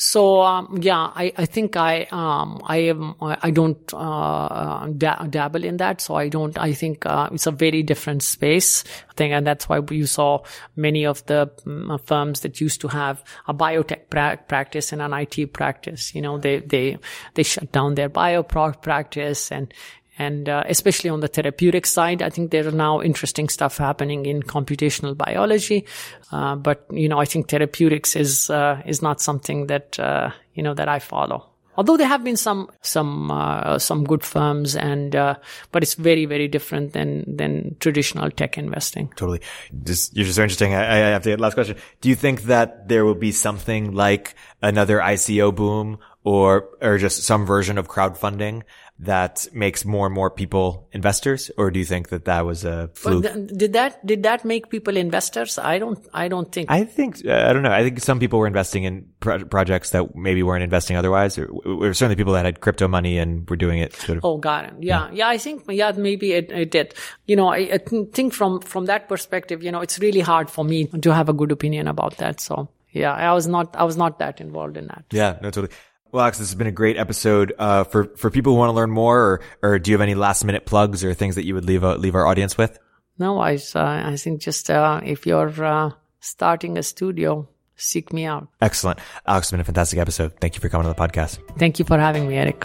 So 0.00 0.40
um, 0.40 0.78
yeah, 0.80 1.12
I, 1.14 1.30
I 1.36 1.44
think 1.44 1.76
I 1.76 2.04
um, 2.10 2.62
I 2.64 2.78
am 2.88 3.16
I 3.20 3.50
don't 3.50 3.78
uh, 3.92 4.86
da- 4.96 5.26
dabble 5.26 5.62
in 5.62 5.76
that. 5.76 6.00
So 6.00 6.14
I 6.14 6.30
don't. 6.30 6.56
I 6.58 6.72
think 6.72 7.04
uh, 7.04 7.28
it's 7.30 7.46
a 7.46 7.50
very 7.50 7.82
different 7.82 8.22
space. 8.22 8.82
I 9.10 9.12
think, 9.12 9.34
and 9.34 9.46
that's 9.46 9.68
why 9.68 9.82
you 9.90 10.06
saw 10.06 10.42
many 10.74 11.04
of 11.04 11.26
the 11.26 11.50
um, 11.66 12.00
firms 12.02 12.40
that 12.40 12.62
used 12.62 12.80
to 12.80 12.88
have 12.88 13.22
a 13.46 13.52
biotech 13.52 14.08
pra- 14.08 14.38
practice 14.48 14.90
and 14.94 15.02
an 15.02 15.12
IT 15.12 15.52
practice. 15.52 16.14
You 16.14 16.22
know, 16.22 16.38
they 16.38 16.60
they 16.60 16.96
they 17.34 17.42
shut 17.42 17.70
down 17.70 17.94
their 17.94 18.08
bio 18.08 18.42
practice 18.42 19.52
and 19.52 19.74
and 20.20 20.50
uh, 20.50 20.62
especially 20.68 21.08
on 21.08 21.20
the 21.20 21.28
therapeutic 21.28 21.86
side, 21.86 22.20
I 22.20 22.28
think 22.28 22.50
there 22.50 22.68
are 22.68 22.72
now 22.72 23.00
interesting 23.00 23.48
stuff 23.48 23.78
happening 23.78 24.26
in 24.26 24.42
computational 24.42 25.16
biology. 25.16 25.86
Uh, 26.30 26.56
but 26.56 26.84
you 26.90 27.08
know, 27.08 27.18
I 27.18 27.24
think 27.24 27.48
therapeutics 27.48 28.16
is 28.16 28.50
uh, 28.50 28.82
is 28.84 29.00
not 29.00 29.22
something 29.22 29.68
that 29.68 29.98
uh, 29.98 30.30
you 30.52 30.62
know 30.62 30.74
that 30.74 30.88
I 30.88 30.98
follow. 30.98 31.46
Although 31.76 31.96
there 31.96 32.06
have 32.06 32.22
been 32.22 32.36
some 32.36 32.68
some 32.82 33.30
uh, 33.30 33.78
some 33.78 34.04
good 34.04 34.22
firms, 34.22 34.76
and 34.76 35.16
uh, 35.16 35.36
but 35.72 35.82
it's 35.82 35.94
very 35.94 36.26
very 36.26 36.48
different 36.48 36.92
than 36.92 37.24
than 37.26 37.76
traditional 37.80 38.30
tech 38.30 38.58
investing. 38.58 39.08
Totally, 39.16 39.40
just, 39.84 40.14
you're 40.14 40.26
just 40.26 40.36
so 40.36 40.42
interesting. 40.42 40.74
I, 40.74 40.82
I 40.82 41.10
have 41.16 41.22
to 41.22 41.30
get 41.30 41.40
last 41.40 41.54
question. 41.54 41.78
Do 42.02 42.10
you 42.10 42.14
think 42.14 42.42
that 42.42 42.88
there 42.88 43.06
will 43.06 43.14
be 43.14 43.32
something 43.32 43.94
like 43.94 44.34
another 44.60 44.98
ICO 44.98 45.54
boom 45.54 45.98
or 46.24 46.68
or 46.82 46.98
just 46.98 47.22
some 47.22 47.46
version 47.46 47.78
of 47.78 47.88
crowdfunding 47.88 48.64
that 49.00 49.48
makes 49.52 49.86
more 49.86 50.06
and 50.06 50.14
more 50.14 50.30
people 50.30 50.86
investors, 50.92 51.50
or 51.56 51.70
do 51.70 51.78
you 51.78 51.86
think 51.86 52.10
that 52.10 52.26
that 52.26 52.44
was 52.44 52.64
a 52.64 52.90
fluke? 52.92 53.24
Th- 53.24 53.48
did 53.56 53.72
that 53.72 54.04
did 54.06 54.24
that 54.24 54.44
make 54.44 54.68
people 54.68 54.96
investors? 54.96 55.58
I 55.58 55.78
don't 55.78 55.98
I 56.12 56.28
don't 56.28 56.52
think. 56.52 56.70
I 56.70 56.84
think 56.84 57.24
uh, 57.26 57.46
I 57.48 57.52
don't 57.54 57.62
know. 57.62 57.72
I 57.72 57.82
think 57.82 58.00
some 58.00 58.20
people 58.20 58.38
were 58.38 58.46
investing 58.46 58.84
in 58.84 59.08
pro- 59.20 59.44
projects 59.44 59.90
that 59.90 60.14
maybe 60.14 60.42
weren't 60.42 60.62
investing 60.62 60.96
otherwise. 60.96 61.38
Or, 61.38 61.46
or, 61.46 61.94
certainly 61.94 62.16
people 62.16 62.34
that 62.34 62.44
had 62.44 62.60
crypto 62.60 62.88
money 62.88 63.16
and 63.16 63.48
were 63.48 63.56
doing 63.56 63.78
it. 63.78 63.94
Sort 63.94 64.18
of. 64.18 64.24
Oh, 64.24 64.36
got 64.36 64.66
it. 64.66 64.74
Yeah, 64.80 65.08
yeah. 65.08 65.14
yeah 65.14 65.28
I 65.28 65.38
think 65.38 65.64
yeah 65.68 65.92
maybe 65.96 66.32
it, 66.32 66.52
it 66.52 66.70
did. 66.70 66.94
You 67.26 67.36
know, 67.36 67.48
I, 67.48 67.70
I 67.72 67.78
think 68.12 68.34
from 68.34 68.60
from 68.60 68.84
that 68.84 69.08
perspective, 69.08 69.62
you 69.62 69.72
know, 69.72 69.80
it's 69.80 69.98
really 69.98 70.20
hard 70.20 70.50
for 70.50 70.62
me 70.62 70.86
to 70.86 71.14
have 71.14 71.30
a 71.30 71.32
good 71.32 71.52
opinion 71.52 71.88
about 71.88 72.18
that. 72.18 72.38
So 72.40 72.68
yeah, 72.92 73.14
I 73.14 73.32
was 73.32 73.46
not 73.46 73.74
I 73.76 73.84
was 73.84 73.96
not 73.96 74.18
that 74.18 74.42
involved 74.42 74.76
in 74.76 74.88
that. 74.88 75.04
Yeah, 75.10 75.38
no, 75.40 75.50
totally. 75.50 75.72
Well, 76.12 76.22
Alex, 76.22 76.38
this 76.38 76.48
has 76.48 76.54
been 76.54 76.66
a 76.66 76.72
great 76.72 76.96
episode. 76.96 77.52
Uh, 77.58 77.84
for 77.84 78.04
for 78.16 78.30
people 78.30 78.52
who 78.52 78.58
want 78.58 78.70
to 78.70 78.74
learn 78.74 78.90
more, 78.90 79.18
or 79.20 79.40
or 79.62 79.78
do 79.78 79.90
you 79.90 79.94
have 79.94 80.00
any 80.00 80.14
last 80.14 80.44
minute 80.44 80.66
plugs 80.66 81.04
or 81.04 81.14
things 81.14 81.36
that 81.36 81.44
you 81.44 81.54
would 81.54 81.64
leave 81.64 81.84
uh, 81.84 81.94
leave 81.94 82.14
our 82.14 82.26
audience 82.26 82.58
with? 82.58 82.78
No, 83.18 83.38
I 83.38 83.54
uh, 83.74 84.10
I 84.12 84.16
think 84.16 84.40
just 84.40 84.70
uh, 84.70 85.00
if 85.04 85.26
you're 85.26 85.64
uh, 85.64 85.90
starting 86.20 86.78
a 86.78 86.82
studio, 86.82 87.48
seek 87.76 88.12
me 88.12 88.24
out. 88.24 88.48
Excellent, 88.60 88.98
Alex. 89.26 89.46
It's 89.46 89.50
been 89.52 89.60
a 89.60 89.64
fantastic 89.64 89.98
episode. 89.98 90.32
Thank 90.40 90.54
you 90.54 90.60
for 90.60 90.68
coming 90.68 90.86
on 90.86 90.94
the 90.94 91.00
podcast. 91.00 91.38
Thank 91.58 91.78
you 91.78 91.84
for 91.84 91.98
having 91.98 92.26
me, 92.26 92.36
Erik. 92.36 92.64